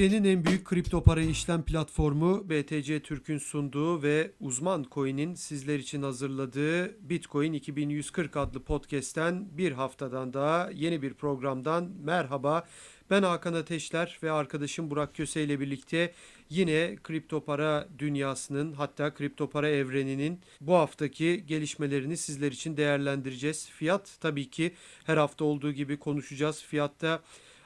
Türkiye'nin 0.00 0.28
en 0.28 0.44
büyük 0.44 0.64
kripto 0.64 1.02
para 1.02 1.22
işlem 1.22 1.62
platformu 1.62 2.50
BTC 2.50 3.00
Türk'ün 3.00 3.38
sunduğu 3.38 4.02
ve 4.02 4.30
uzman 4.40 4.86
coin'in 4.90 5.34
sizler 5.34 5.78
için 5.78 6.02
hazırladığı 6.02 7.08
Bitcoin 7.08 7.52
2140 7.52 8.36
adlı 8.36 8.64
podcast'ten 8.64 9.48
bir 9.58 9.72
haftadan 9.72 10.32
daha 10.32 10.70
yeni 10.70 11.02
bir 11.02 11.14
programdan 11.14 11.90
merhaba. 12.04 12.66
Ben 13.10 13.22
Hakan 13.22 13.54
Ateşler 13.54 14.18
ve 14.22 14.32
arkadaşım 14.32 14.90
Burak 14.90 15.14
Köse 15.14 15.44
ile 15.44 15.60
birlikte 15.60 16.12
yine 16.50 16.96
kripto 17.02 17.44
para 17.44 17.88
dünyasının 17.98 18.72
hatta 18.72 19.14
kripto 19.14 19.50
para 19.50 19.68
evreninin 19.68 20.40
bu 20.60 20.74
haftaki 20.74 21.44
gelişmelerini 21.46 22.16
sizler 22.16 22.52
için 22.52 22.76
değerlendireceğiz. 22.76 23.68
Fiyat 23.68 24.16
tabii 24.20 24.50
ki 24.50 24.74
her 25.04 25.16
hafta 25.16 25.44
olduğu 25.44 25.72
gibi 25.72 25.98
konuşacağız. 25.98 26.62
Fiyatta 26.62 27.22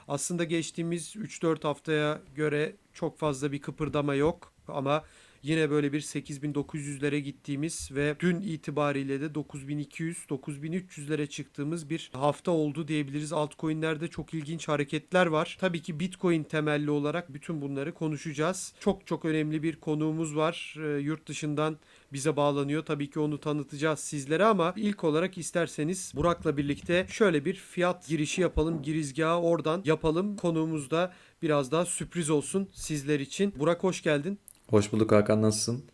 aslında 0.08 0.44
geçtiğimiz 0.44 1.16
3-4 1.16 1.62
haftaya 1.62 2.20
göre 2.34 2.76
çok 2.92 3.18
fazla 3.18 3.52
bir 3.52 3.62
kıpırdama 3.62 4.14
yok 4.14 4.52
ama 4.68 5.04
yine 5.44 5.70
böyle 5.70 5.92
bir 5.92 6.00
8900'lere 6.00 7.18
gittiğimiz 7.18 7.90
ve 7.92 8.16
dün 8.20 8.40
itibariyle 8.40 9.20
de 9.20 9.26
9200-9300'lere 9.26 11.26
çıktığımız 11.26 11.90
bir 11.90 12.10
hafta 12.12 12.50
oldu 12.50 12.88
diyebiliriz. 12.88 13.32
Altcoin'lerde 13.32 14.08
çok 14.08 14.34
ilginç 14.34 14.68
hareketler 14.68 15.26
var. 15.26 15.56
Tabii 15.60 15.82
ki 15.82 16.00
Bitcoin 16.00 16.42
temelli 16.42 16.90
olarak 16.90 17.34
bütün 17.34 17.60
bunları 17.60 17.94
konuşacağız. 17.94 18.74
Çok 18.80 19.06
çok 19.06 19.24
önemli 19.24 19.62
bir 19.62 19.76
konuğumuz 19.76 20.36
var. 20.36 20.76
E, 20.78 21.00
yurt 21.00 21.28
dışından 21.28 21.78
bize 22.14 22.36
bağlanıyor. 22.36 22.84
Tabii 22.84 23.10
ki 23.10 23.20
onu 23.20 23.40
tanıtacağız 23.40 23.98
sizlere 23.98 24.44
ama 24.44 24.72
ilk 24.76 25.04
olarak 25.04 25.38
isterseniz 25.38 26.12
Burak'la 26.16 26.56
birlikte 26.56 27.06
şöyle 27.08 27.44
bir 27.44 27.54
fiyat 27.54 28.08
girişi 28.08 28.40
yapalım. 28.42 28.82
Girizgahı 28.82 29.40
oradan 29.40 29.82
yapalım. 29.84 30.36
Konuğumuz 30.36 30.90
da 30.90 31.12
biraz 31.42 31.72
daha 31.72 31.84
sürpriz 31.84 32.30
olsun 32.30 32.68
sizler 32.72 33.20
için. 33.20 33.54
Burak 33.58 33.84
hoş 33.84 34.02
geldin. 34.02 34.38
Hoş 34.70 34.92
bulduk 34.92 35.12
Hakan 35.12 35.42
nasılsın? 35.42 35.84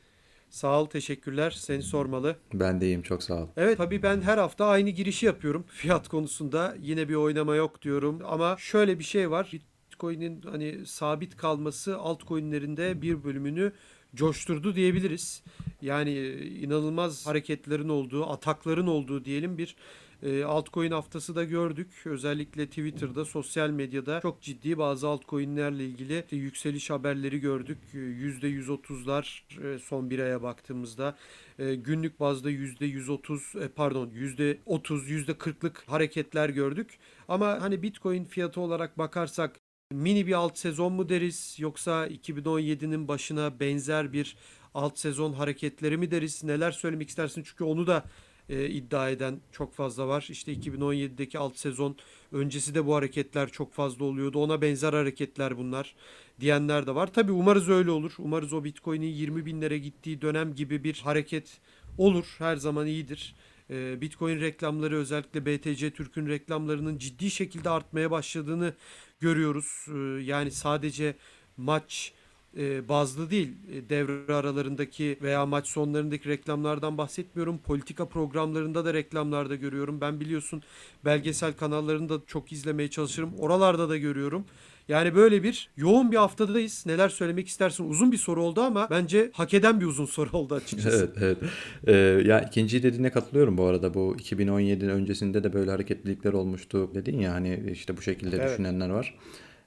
Sağ 0.50 0.80
ol 0.80 0.86
teşekkürler 0.86 1.50
seni 1.50 1.82
sormalı. 1.82 2.36
Ben 2.54 2.80
de 2.80 2.86
iyiyim 2.86 3.02
çok 3.02 3.22
sağ 3.22 3.34
ol. 3.34 3.48
Evet 3.56 3.78
tabii 3.78 4.02
ben 4.02 4.20
her 4.20 4.38
hafta 4.38 4.66
aynı 4.66 4.90
girişi 4.90 5.26
yapıyorum 5.26 5.64
fiyat 5.68 6.08
konusunda. 6.08 6.74
Yine 6.80 7.08
bir 7.08 7.14
oynama 7.14 7.56
yok 7.56 7.82
diyorum 7.82 8.20
ama 8.24 8.56
şöyle 8.58 8.98
bir 8.98 9.04
şey 9.04 9.30
var. 9.30 9.50
Bitcoin'in 9.52 10.42
hani 10.42 10.86
sabit 10.86 11.36
kalması 11.36 11.98
altcoin'lerinde 11.98 13.02
bir 13.02 13.24
bölümünü 13.24 13.72
coşturdu 14.14 14.74
diyebiliriz. 14.74 15.42
Yani 15.82 16.10
e, 16.10 16.46
inanılmaz 16.46 17.26
hareketlerin 17.26 17.88
olduğu, 17.88 18.26
atakların 18.26 18.86
olduğu 18.86 19.24
diyelim 19.24 19.58
bir 19.58 19.76
e, 20.22 20.44
altcoin 20.44 20.90
haftası 20.90 21.36
da 21.36 21.44
gördük. 21.44 22.02
Özellikle 22.04 22.66
Twitter'da, 22.66 23.24
sosyal 23.24 23.70
medyada 23.70 24.20
çok 24.20 24.42
ciddi 24.42 24.78
bazı 24.78 25.08
altcoin'lerle 25.08 25.84
ilgili 25.84 26.24
yükseliş 26.30 26.90
haberleri 26.90 27.40
gördük. 27.40 27.78
%130'lar 27.94 29.42
e, 29.74 29.78
son 29.78 30.10
bir 30.10 30.18
aya 30.18 30.42
baktığımızda 30.42 31.16
günlük 31.58 32.20
bazda 32.20 32.50
%130 32.50 33.64
e, 33.64 33.68
pardon 33.68 34.10
%30 34.10 34.56
%40'lık 34.66 35.84
hareketler 35.86 36.48
gördük. 36.48 36.98
Ama 37.28 37.58
hani 37.60 37.82
Bitcoin 37.82 38.24
fiyatı 38.24 38.60
olarak 38.60 38.98
bakarsak 38.98 39.60
mini 39.92 40.26
bir 40.26 40.32
alt 40.32 40.58
sezon 40.58 40.92
mu 40.92 41.08
deriz 41.08 41.56
yoksa 41.58 42.06
2017'nin 42.06 43.08
başına 43.08 43.60
benzer 43.60 44.12
bir 44.12 44.36
alt 44.74 44.98
sezon 44.98 45.32
hareketleri 45.32 45.96
mi 45.96 46.10
deriz? 46.10 46.44
Neler 46.44 46.70
söylemek 46.70 47.08
istersin? 47.08 47.42
Çünkü 47.46 47.64
onu 47.64 47.86
da 47.86 48.04
e, 48.48 48.68
iddia 48.68 49.10
eden 49.10 49.40
çok 49.52 49.74
fazla 49.74 50.08
var. 50.08 50.26
İşte 50.30 50.52
2017'deki 50.52 51.38
alt 51.38 51.56
sezon 51.56 51.96
öncesi 52.32 52.74
de 52.74 52.86
bu 52.86 52.94
hareketler 52.94 53.48
çok 53.48 53.72
fazla 53.72 54.04
oluyordu. 54.04 54.38
Ona 54.38 54.62
benzer 54.62 54.92
hareketler 54.92 55.58
bunlar 55.58 55.94
diyenler 56.40 56.86
de 56.86 56.94
var. 56.94 57.12
Tabi 57.12 57.32
umarız 57.32 57.68
öyle 57.68 57.90
olur. 57.90 58.14
Umarız 58.18 58.52
o 58.52 58.64
Bitcoin'in 58.64 59.12
20 59.12 59.46
binlere 59.46 59.78
gittiği 59.78 60.22
dönem 60.22 60.54
gibi 60.54 60.84
bir 60.84 61.00
hareket 61.04 61.60
olur. 61.98 62.34
Her 62.38 62.56
zaman 62.56 62.86
iyidir. 62.86 63.34
E, 63.70 64.00
Bitcoin 64.00 64.40
reklamları 64.40 64.96
özellikle 64.96 65.46
BTC 65.46 65.90
Türk'ün 65.90 66.28
reklamlarının 66.28 66.98
ciddi 66.98 67.30
şekilde 67.30 67.70
artmaya 67.70 68.10
başladığını 68.10 68.74
görüyoruz. 69.20 69.86
E, 69.88 70.22
yani 70.22 70.50
sadece 70.50 71.14
maç 71.56 72.12
e, 72.56 72.88
bazlı 72.88 73.30
değil 73.30 73.48
e, 73.72 73.88
devre 73.88 74.34
aralarındaki 74.34 75.18
veya 75.22 75.46
maç 75.46 75.66
sonlarındaki 75.68 76.28
reklamlardan 76.28 76.98
bahsetmiyorum. 76.98 77.58
Politika 77.58 78.08
programlarında 78.08 78.84
da 78.84 78.94
reklamlarda 78.94 79.54
görüyorum. 79.54 80.00
Ben 80.00 80.20
biliyorsun 80.20 80.62
belgesel 81.04 81.52
kanallarında 81.52 82.20
çok 82.26 82.52
izlemeye 82.52 82.90
çalışırım. 82.90 83.34
Oralarda 83.38 83.88
da 83.88 83.96
görüyorum. 83.96 84.44
Yani 84.88 85.14
böyle 85.14 85.42
bir 85.42 85.70
yoğun 85.76 86.12
bir 86.12 86.16
haftadayız. 86.16 86.84
Neler 86.86 87.08
söylemek 87.08 87.48
istersin? 87.48 87.90
Uzun 87.90 88.12
bir 88.12 88.16
soru 88.16 88.42
oldu 88.44 88.60
ama 88.60 88.90
bence 88.90 89.30
hak 89.32 89.54
eden 89.54 89.80
bir 89.80 89.86
uzun 89.86 90.06
soru 90.06 90.30
oldu 90.32 90.54
açıkçası. 90.54 91.12
evet, 91.18 91.38
evet. 91.42 91.50
Ee, 91.86 92.28
ya 92.28 92.40
ikinci 92.40 92.82
dediğine 92.82 93.10
katılıyorum 93.10 93.58
bu 93.58 93.64
arada. 93.64 93.94
Bu 93.94 94.16
2017'nin 94.18 94.88
öncesinde 94.88 95.44
de 95.44 95.52
böyle 95.52 95.70
hareketlilikler 95.70 96.32
olmuştu 96.32 96.90
dedin 96.94 97.18
ya 97.18 97.32
hani 97.32 97.62
işte 97.72 97.96
bu 97.96 98.02
şekilde 98.02 98.36
evet. 98.36 98.50
düşünenler 98.50 98.90
var. 98.90 99.14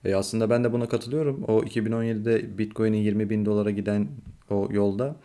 E 0.06 0.16
aslında 0.16 0.50
ben 0.50 0.64
de 0.64 0.72
buna 0.72 0.88
katılıyorum. 0.88 1.44
O 1.44 1.62
2017'de 1.62 2.58
Bitcoin'in 2.58 2.98
20 2.98 3.30
bin 3.30 3.46
dolara 3.46 3.72
giden 3.72 4.08
o 4.50 4.68
yolda 4.72 5.16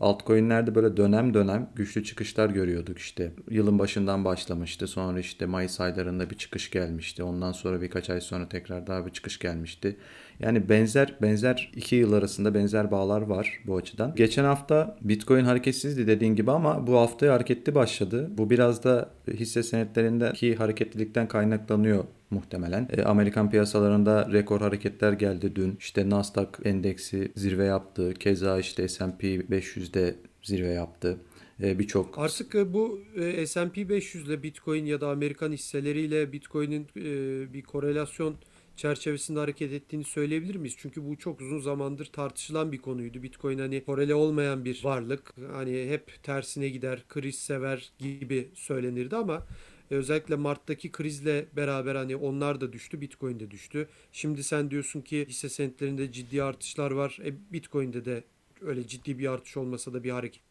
altcoin'lerde 0.00 0.74
böyle 0.74 0.96
dönem 0.96 1.34
dönem 1.34 1.70
güçlü 1.74 2.04
çıkışlar 2.04 2.50
görüyorduk 2.50 2.98
işte. 2.98 3.32
Yılın 3.50 3.78
başından 3.78 4.24
başlamıştı. 4.24 4.86
Sonra 4.86 5.20
işte 5.20 5.46
Mayıs 5.46 5.80
aylarında 5.80 6.30
bir 6.30 6.36
çıkış 6.36 6.70
gelmişti. 6.70 7.22
Ondan 7.22 7.52
sonra 7.52 7.80
birkaç 7.80 8.10
ay 8.10 8.20
sonra 8.20 8.48
tekrar 8.48 8.86
daha 8.86 9.06
bir 9.06 9.10
çıkış 9.10 9.38
gelmişti. 9.38 9.96
Yani 10.40 10.68
benzer 10.68 11.14
benzer 11.22 11.72
iki 11.76 11.96
yıl 11.96 12.12
arasında 12.12 12.54
benzer 12.54 12.90
bağlar 12.90 13.22
var 13.22 13.60
bu 13.66 13.76
açıdan. 13.76 14.14
Geçen 14.16 14.44
hafta 14.44 14.96
Bitcoin 15.00 15.44
hareketsizdi 15.44 16.06
dediğin 16.06 16.34
gibi 16.34 16.50
ama 16.50 16.86
bu 16.86 16.96
haftaya 16.96 17.34
hareketli 17.34 17.74
başladı. 17.74 18.30
Bu 18.38 18.50
biraz 18.50 18.84
da 18.84 19.10
hisse 19.32 19.62
senetlerindeki 19.62 20.54
hareketlilikten 20.54 21.28
kaynaklanıyor 21.28 22.04
muhtemelen. 22.30 22.88
E, 22.92 23.02
Amerikan 23.02 23.50
piyasalarında 23.50 24.32
rekor 24.32 24.60
hareketler 24.60 25.12
geldi 25.12 25.56
dün. 25.56 25.76
İşte 25.80 26.10
Nasdaq 26.10 26.48
endeksi 26.64 27.32
zirve 27.36 27.64
yaptı. 27.64 28.14
Keza 28.14 28.58
işte 28.58 28.88
S&P 28.88 29.36
500'de 29.36 30.14
zirve 30.42 30.68
yaptı. 30.72 31.18
E, 31.62 31.78
Birçok 31.78 32.18
Artık 32.18 32.54
e, 32.54 32.72
bu 32.72 33.00
S&P 33.46 33.88
500 33.88 34.28
ile 34.28 34.42
Bitcoin 34.42 34.84
ya 34.86 35.00
da 35.00 35.08
Amerikan 35.08 35.52
hisseleriyle 35.52 36.32
Bitcoin'in 36.32 36.86
e, 36.96 37.52
bir 37.52 37.62
korelasyon 37.62 38.34
çerçevesinde 38.78 39.38
hareket 39.38 39.72
ettiğini 39.72 40.04
söyleyebilir 40.04 40.56
miyiz? 40.56 40.74
Çünkü 40.78 41.08
bu 41.08 41.16
çok 41.16 41.40
uzun 41.40 41.60
zamandır 41.60 42.06
tartışılan 42.06 42.72
bir 42.72 42.78
konuydu. 42.78 43.22
Bitcoin 43.22 43.58
hani 43.58 43.84
korele 43.84 44.14
olmayan 44.14 44.64
bir 44.64 44.84
varlık. 44.84 45.34
Hani 45.52 45.88
hep 45.88 46.22
tersine 46.22 46.68
gider, 46.68 47.04
kriz 47.08 47.38
sever 47.38 47.92
gibi 47.98 48.48
söylenirdi 48.54 49.16
ama 49.16 49.46
e, 49.90 49.94
özellikle 49.94 50.36
Mart'taki 50.36 50.92
krizle 50.92 51.46
beraber 51.56 51.94
hani 51.94 52.16
onlar 52.16 52.60
da 52.60 52.72
düştü, 52.72 53.00
Bitcoin 53.00 53.40
de 53.40 53.50
düştü. 53.50 53.88
Şimdi 54.12 54.44
sen 54.44 54.70
diyorsun 54.70 55.00
ki 55.00 55.26
hisse 55.28 55.48
senetlerinde 55.48 56.12
ciddi 56.12 56.42
artışlar 56.42 56.90
var. 56.90 57.18
E, 57.24 57.52
Bitcoin'de 57.52 58.04
de 58.04 58.24
öyle 58.60 58.86
ciddi 58.86 59.18
bir 59.18 59.32
artış 59.32 59.56
olmasa 59.56 59.92
da 59.92 60.04
bir 60.04 60.10
hareket 60.10 60.47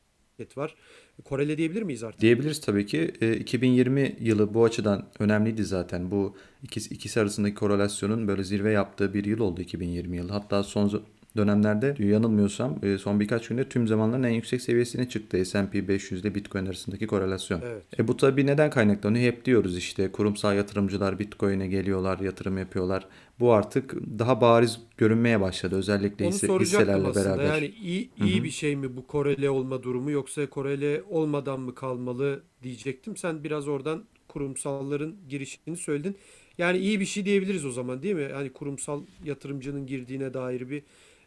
var. 0.57 0.75
Korele 1.23 1.57
diyebilir 1.57 1.81
miyiz 1.81 2.03
artık? 2.03 2.21
Diyebiliriz 2.21 2.61
tabii 2.61 2.85
ki. 2.85 3.11
E, 3.21 3.35
2020 3.35 4.15
yılı 4.19 4.53
bu 4.53 4.65
açıdan 4.65 5.05
önemliydi 5.19 5.63
zaten. 5.63 6.11
Bu 6.11 6.35
ikisi, 6.63 6.93
ikisi 6.93 7.21
arasındaki 7.21 7.55
korelasyonun 7.55 8.27
böyle 8.27 8.43
zirve 8.43 8.71
yaptığı 8.71 9.13
bir 9.13 9.25
yıl 9.25 9.39
oldu 9.39 9.61
2020 9.61 10.17
yılı. 10.17 10.31
Hatta 10.31 10.63
son 10.63 11.03
dönemlerde 11.37 11.95
yanılmıyorsam 11.99 12.79
e, 12.83 12.97
son 12.97 13.19
birkaç 13.19 13.47
günde 13.47 13.69
tüm 13.69 13.87
zamanların 13.87 14.23
en 14.23 14.29
yüksek 14.29 14.61
seviyesine 14.61 15.09
çıktı 15.09 15.45
S&P 15.45 15.87
500 15.87 16.21
ile 16.21 16.35
Bitcoin 16.35 16.65
arasındaki 16.65 17.07
korelasyon. 17.07 17.61
Evet. 17.65 17.83
E 17.99 18.07
bu 18.07 18.17
tabii 18.17 18.45
neden 18.45 18.69
kaynaklanıyor? 18.69 19.25
Hep 19.25 19.45
diyoruz 19.45 19.77
işte 19.77 20.11
kurumsal 20.11 20.55
yatırımcılar 20.55 21.19
Bitcoin'e 21.19 21.67
geliyorlar, 21.67 22.19
yatırım 22.19 22.57
yapıyorlar. 22.57 23.07
Bu 23.39 23.53
artık 23.53 23.95
daha 24.19 24.41
bariz 24.41 24.79
görünmeye 24.97 25.41
başladı 25.41 25.75
özellikle 25.75 26.25
Onu 26.25 26.33
hisse, 26.33 26.47
hisselerle 26.47 27.07
aslında. 27.07 27.25
beraber. 27.25 27.45
Yani 27.45 27.73
iyi, 27.83 28.09
iyi 28.23 28.35
Hı-hı. 28.35 28.43
bir 28.43 28.49
şey 28.49 28.75
mi 28.75 28.97
bu 28.97 29.07
korele 29.07 29.49
olma 29.49 29.83
durumu 29.83 30.11
yoksa 30.11 30.49
korele 30.49 31.03
olmadan 31.09 31.59
mı 31.59 31.75
kalmalı 31.75 32.43
diyecektim. 32.63 33.17
Sen 33.17 33.43
biraz 33.43 33.67
oradan 33.67 34.03
kurumsalların 34.27 35.15
girişini 35.29 35.77
söyledin. 35.77 36.15
Yani 36.57 36.77
iyi 36.77 36.99
bir 36.99 37.05
şey 37.05 37.25
diyebiliriz 37.25 37.65
o 37.65 37.71
zaman 37.71 38.03
değil 38.03 38.15
mi? 38.15 38.27
Yani 38.31 38.49
kurumsal 38.49 39.01
yatırımcının 39.25 39.85
girdiğine 39.87 40.33
dair 40.33 40.69
bir 40.69 40.83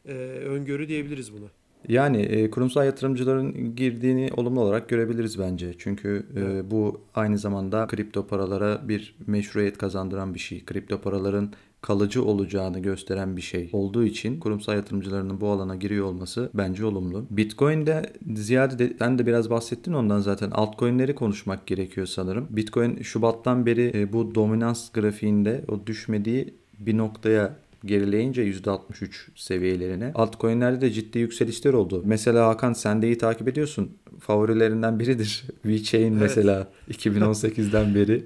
e, 0.07 0.13
öngörü 0.45 0.89
diyebiliriz 0.89 1.33
buna. 1.33 1.47
Yani 1.89 2.23
e, 2.23 2.51
kurumsal 2.51 2.87
yatırımcıların 2.87 3.77
girdiğini 3.77 4.31
olumlu 4.37 4.61
olarak 4.61 4.89
görebiliriz 4.89 5.39
bence. 5.39 5.75
Çünkü 5.79 6.27
e, 6.37 6.71
bu 6.71 7.01
aynı 7.15 7.39
zamanda 7.39 7.87
kripto 7.87 8.27
paralara 8.27 8.89
bir 8.89 9.17
meşruiyet 9.27 9.79
kazandıran 9.79 10.35
bir 10.35 10.39
şey. 10.39 10.65
Kripto 10.65 11.01
paraların 11.01 11.53
kalıcı 11.81 12.25
olacağını 12.25 12.79
gösteren 12.79 13.37
bir 13.37 13.43
şey 13.43 13.71
olduğu 13.73 14.05
için 14.05 14.41
kurumsal 14.41 14.75
yatırımcılarının 14.75 15.41
bu 15.41 15.49
alana 15.49 15.77
giriyor 15.77 16.07
olması 16.07 16.51
bence 16.55 16.85
olumlu. 16.85 17.27
Bitcoin'de 17.31 18.13
ziyade 18.35 18.79
de, 18.79 18.97
sen 18.99 19.19
de 19.19 19.27
biraz 19.27 19.51
bahsettin 19.51 19.93
ondan 19.93 20.21
zaten 20.21 20.51
altcoin'leri 20.51 21.15
konuşmak 21.15 21.67
gerekiyor 21.67 22.07
sanırım. 22.07 22.47
Bitcoin 22.51 23.03
Şubat'tan 23.03 23.67
beri 23.67 23.93
e, 23.95 24.13
bu 24.13 24.35
dominans 24.35 24.93
grafiğinde 24.93 25.65
o 25.69 25.87
düşmediği 25.87 26.55
bir 26.79 26.99
noktaya 26.99 27.57
gerileyince 27.85 28.43
%63 28.43 29.09
seviyelerine. 29.37 30.13
Altcoin'lerde 30.15 30.81
de 30.81 30.91
ciddi 30.91 31.19
yükselişler 31.19 31.73
oldu. 31.73 32.03
Mesela 32.05 32.49
Hakan 32.49 32.73
sen 32.73 33.03
de 33.03 33.07
iyi 33.07 33.19
takip 33.19 33.49
ediyorsun. 33.49 33.91
Favorilerinden 34.21 34.99
biridir. 34.99 35.45
VeChain 35.65 36.13
evet. 36.13 36.21
mesela 36.21 36.69
2018'den 36.91 37.95
beri 37.95 38.25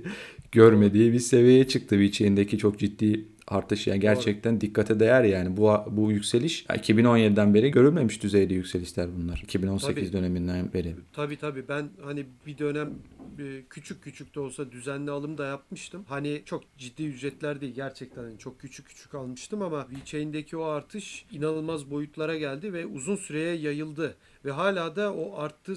görmediği 0.53 1.13
bir 1.13 1.19
seviyeye 1.19 1.69
çıktı. 1.69 1.99
VeChain'deki 1.99 2.59
çok 2.59 2.79
ciddi 2.79 3.25
artış 3.55 3.87
yani 3.87 4.01
gerçekten 4.01 4.53
Doğru. 4.53 4.61
dikkate 4.61 5.01
değer 5.01 5.25
yani 5.25 5.57
bu 5.57 5.75
bu 5.91 6.13
yükseliş 6.13 6.67
2017'den 6.67 7.55
beri 7.55 7.71
görülmemiş 7.71 8.23
düzeyde 8.23 8.55
yükselişler 8.55 9.09
bunlar. 9.17 9.41
2018 9.45 10.11
tabii, 10.11 10.13
döneminden 10.13 10.73
beri. 10.73 10.95
Tabii 11.13 11.37
tabii 11.37 11.69
ben 11.69 11.89
hani 12.03 12.27
bir 12.47 12.59
dönem 12.59 12.91
e, 13.39 13.63
küçük 13.71 14.03
küçük 14.03 14.35
de 14.35 14.41
olsa 14.41 14.73
düzenli 14.73 15.11
alım 15.11 15.39
da 15.39 15.47
yapmıştım. 15.47 16.05
Hani 16.09 16.43
çok 16.45 16.79
ciddi 16.79 17.03
ücretler 17.03 17.61
değil 17.61 17.75
gerçekten 17.75 18.23
hani 18.23 18.39
çok 18.39 18.61
küçük 18.61 18.87
küçük 18.87 19.15
almıştım 19.15 19.63
ama 19.63 19.87
VeChain'deki 19.91 20.57
o 20.57 20.65
artış 20.65 21.25
inanılmaz 21.33 21.91
boyutlara 21.91 22.39
geldi 22.39 22.73
ve 22.73 22.87
uzun 22.87 23.17
süreye 23.17 23.55
yayıldı 23.55 24.17
ve 24.45 24.51
hala 24.51 24.97
da 24.97 25.15
o 25.15 25.39
arttığı 25.39 25.77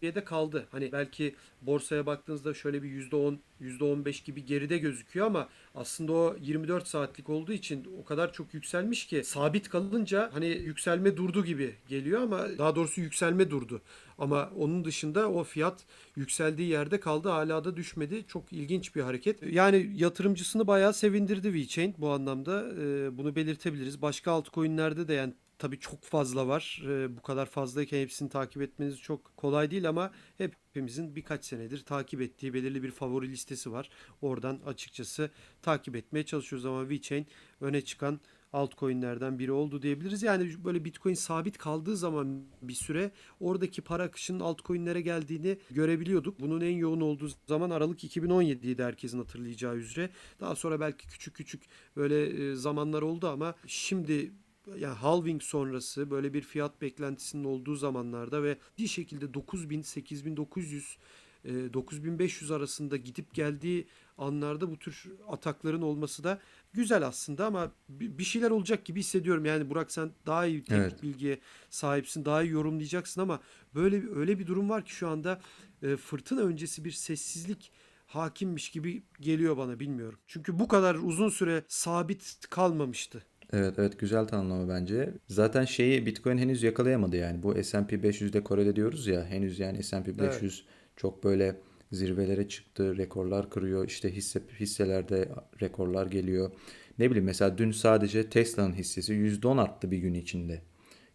seviyede 0.00 0.24
kaldı. 0.24 0.66
Hani 0.70 0.92
belki 0.92 1.34
borsaya 1.62 2.06
baktığınızda 2.06 2.54
şöyle 2.54 2.82
bir 2.82 2.88
%10, 3.10 3.36
%15 3.60 4.24
gibi 4.24 4.44
geride 4.44 4.78
gözüküyor 4.78 5.26
ama 5.26 5.48
aslında 5.74 6.12
o 6.12 6.36
24 6.40 6.88
saatlik 6.88 7.28
olduğu 7.28 7.52
için 7.52 7.88
o 8.02 8.04
kadar 8.04 8.32
çok 8.32 8.54
yükselmiş 8.54 9.06
ki 9.06 9.24
sabit 9.24 9.68
kalınca 9.68 10.30
hani 10.32 10.46
yükselme 10.46 11.16
durdu 11.16 11.44
gibi 11.44 11.74
geliyor 11.88 12.22
ama 12.22 12.58
daha 12.58 12.76
doğrusu 12.76 13.00
yükselme 13.00 13.50
durdu. 13.50 13.82
Ama 14.18 14.50
onun 14.56 14.84
dışında 14.84 15.30
o 15.30 15.44
fiyat 15.44 15.84
yükseldiği 16.16 16.68
yerde 16.68 17.00
kaldı 17.00 17.28
hala 17.28 17.64
da 17.64 17.76
düşmedi. 17.76 18.24
Çok 18.28 18.52
ilginç 18.52 18.96
bir 18.96 19.02
hareket. 19.02 19.42
Yani 19.42 19.90
yatırımcısını 19.96 20.66
bayağı 20.66 20.94
sevindirdi 20.94 21.54
VeChain 21.54 21.94
bu 21.98 22.10
anlamda. 22.10 22.64
Ee, 22.80 23.18
bunu 23.18 23.36
belirtebiliriz. 23.36 24.02
Başka 24.02 24.32
altcoin'lerde 24.32 25.08
de 25.08 25.14
yani 25.14 25.34
tabii 25.58 25.78
çok 25.78 26.02
fazla 26.02 26.48
var. 26.48 26.82
Ee, 26.86 27.16
bu 27.16 27.22
kadar 27.22 27.46
fazlayken 27.46 27.98
hepsini 27.98 28.28
takip 28.28 28.62
etmeniz 28.62 29.00
çok 29.00 29.36
kolay 29.36 29.70
değil 29.70 29.88
ama 29.88 30.12
hepimizin 30.38 31.16
birkaç 31.16 31.44
senedir 31.44 31.84
takip 31.84 32.20
ettiği 32.20 32.54
belirli 32.54 32.82
bir 32.82 32.90
favori 32.90 33.28
listesi 33.28 33.72
var. 33.72 33.90
Oradan 34.22 34.60
açıkçası 34.66 35.30
takip 35.62 35.96
etmeye 35.96 36.24
çalışıyoruz 36.24 36.66
ama 36.66 36.88
VeChain 36.88 37.26
öne 37.60 37.80
çıkan 37.80 38.20
altcoin'lerden 38.52 39.38
biri 39.38 39.52
oldu 39.52 39.82
diyebiliriz. 39.82 40.22
Yani 40.22 40.64
böyle 40.64 40.84
Bitcoin 40.84 41.14
sabit 41.14 41.58
kaldığı 41.58 41.96
zaman 41.96 42.44
bir 42.62 42.74
süre 42.74 43.10
oradaki 43.40 43.82
para 43.82 44.02
akışının 44.02 44.40
altcoin'lere 44.40 45.00
geldiğini 45.00 45.58
görebiliyorduk. 45.70 46.40
Bunun 46.40 46.60
en 46.60 46.76
yoğun 46.76 47.00
olduğu 47.00 47.28
zaman 47.48 47.70
Aralık 47.70 48.04
2017'ydi 48.04 48.84
herkesin 48.84 49.18
hatırlayacağı 49.18 49.76
üzere. 49.76 50.10
Daha 50.40 50.54
sonra 50.54 50.80
belki 50.80 51.08
küçük 51.08 51.34
küçük 51.34 51.62
böyle 51.96 52.26
e, 52.26 52.54
zamanlar 52.54 53.02
oldu 53.02 53.28
ama 53.28 53.54
şimdi 53.66 54.32
yani 54.78 54.94
halving 54.94 55.42
sonrası 55.42 56.10
böyle 56.10 56.34
bir 56.34 56.42
fiyat 56.42 56.82
beklentisinin 56.82 57.44
olduğu 57.44 57.74
zamanlarda 57.74 58.42
ve 58.42 58.58
bir 58.78 58.86
şekilde 58.86 59.34
9000 59.34 59.82
8900 59.82 60.98
9500 61.46 62.50
arasında 62.50 62.96
gidip 62.96 63.34
geldiği 63.34 63.86
anlarda 64.18 64.70
bu 64.70 64.78
tür 64.78 65.06
atakların 65.28 65.82
olması 65.82 66.24
da 66.24 66.40
güzel 66.72 67.06
aslında 67.06 67.46
ama 67.46 67.72
bir 67.88 68.24
şeyler 68.24 68.50
olacak 68.50 68.84
gibi 68.84 69.00
hissediyorum. 69.00 69.44
Yani 69.44 69.70
Burak 69.70 69.92
sen 69.92 70.10
daha 70.26 70.46
iyi 70.46 70.64
teknik 70.64 70.92
evet. 70.92 71.02
bilgiye 71.02 71.38
sahipsin, 71.70 72.24
daha 72.24 72.42
iyi 72.42 72.52
yorumlayacaksın 72.52 73.20
ama 73.20 73.40
böyle 73.74 74.02
öyle 74.14 74.38
bir 74.38 74.46
durum 74.46 74.70
var 74.70 74.84
ki 74.84 74.92
şu 74.94 75.08
anda 75.08 75.40
e, 75.82 75.96
fırtına 75.96 76.40
öncesi 76.40 76.84
bir 76.84 76.92
sessizlik 76.92 77.72
hakimmiş 78.06 78.70
gibi 78.70 79.02
geliyor 79.20 79.56
bana 79.56 79.80
bilmiyorum. 79.80 80.18
Çünkü 80.26 80.58
bu 80.58 80.68
kadar 80.68 80.94
uzun 80.94 81.28
süre 81.28 81.64
sabit 81.68 82.40
kalmamıştı. 82.50 83.26
Evet 83.52 83.74
evet 83.78 83.98
güzel 83.98 84.24
tanımlama 84.24 84.68
bence. 84.68 85.14
Zaten 85.28 85.64
şeyi 85.64 86.06
Bitcoin 86.06 86.38
henüz 86.38 86.62
yakalayamadı 86.62 87.16
yani. 87.16 87.42
Bu 87.42 87.64
S&P 87.64 87.96
500'de 87.96 88.44
korele 88.44 88.76
diyoruz 88.76 89.06
ya 89.06 89.26
henüz 89.26 89.58
yani 89.58 89.82
S&P 89.82 90.18
500 90.18 90.42
evet. 90.42 90.74
çok 90.96 91.24
böyle 91.24 91.56
zirvelere 91.92 92.48
çıktı, 92.48 92.96
rekorlar 92.96 93.50
kırıyor. 93.50 93.86
İşte 93.88 94.16
hisse 94.16 94.40
hisselerde 94.60 95.28
rekorlar 95.60 96.06
geliyor. 96.06 96.50
Ne 96.98 97.10
bileyim 97.10 97.24
mesela 97.24 97.58
dün 97.58 97.70
sadece 97.70 98.30
Tesla'nın 98.30 98.72
hissesi 98.72 99.12
%10 99.12 99.60
arttı 99.60 99.90
bir 99.90 99.98
gün 99.98 100.14
içinde. 100.14 100.62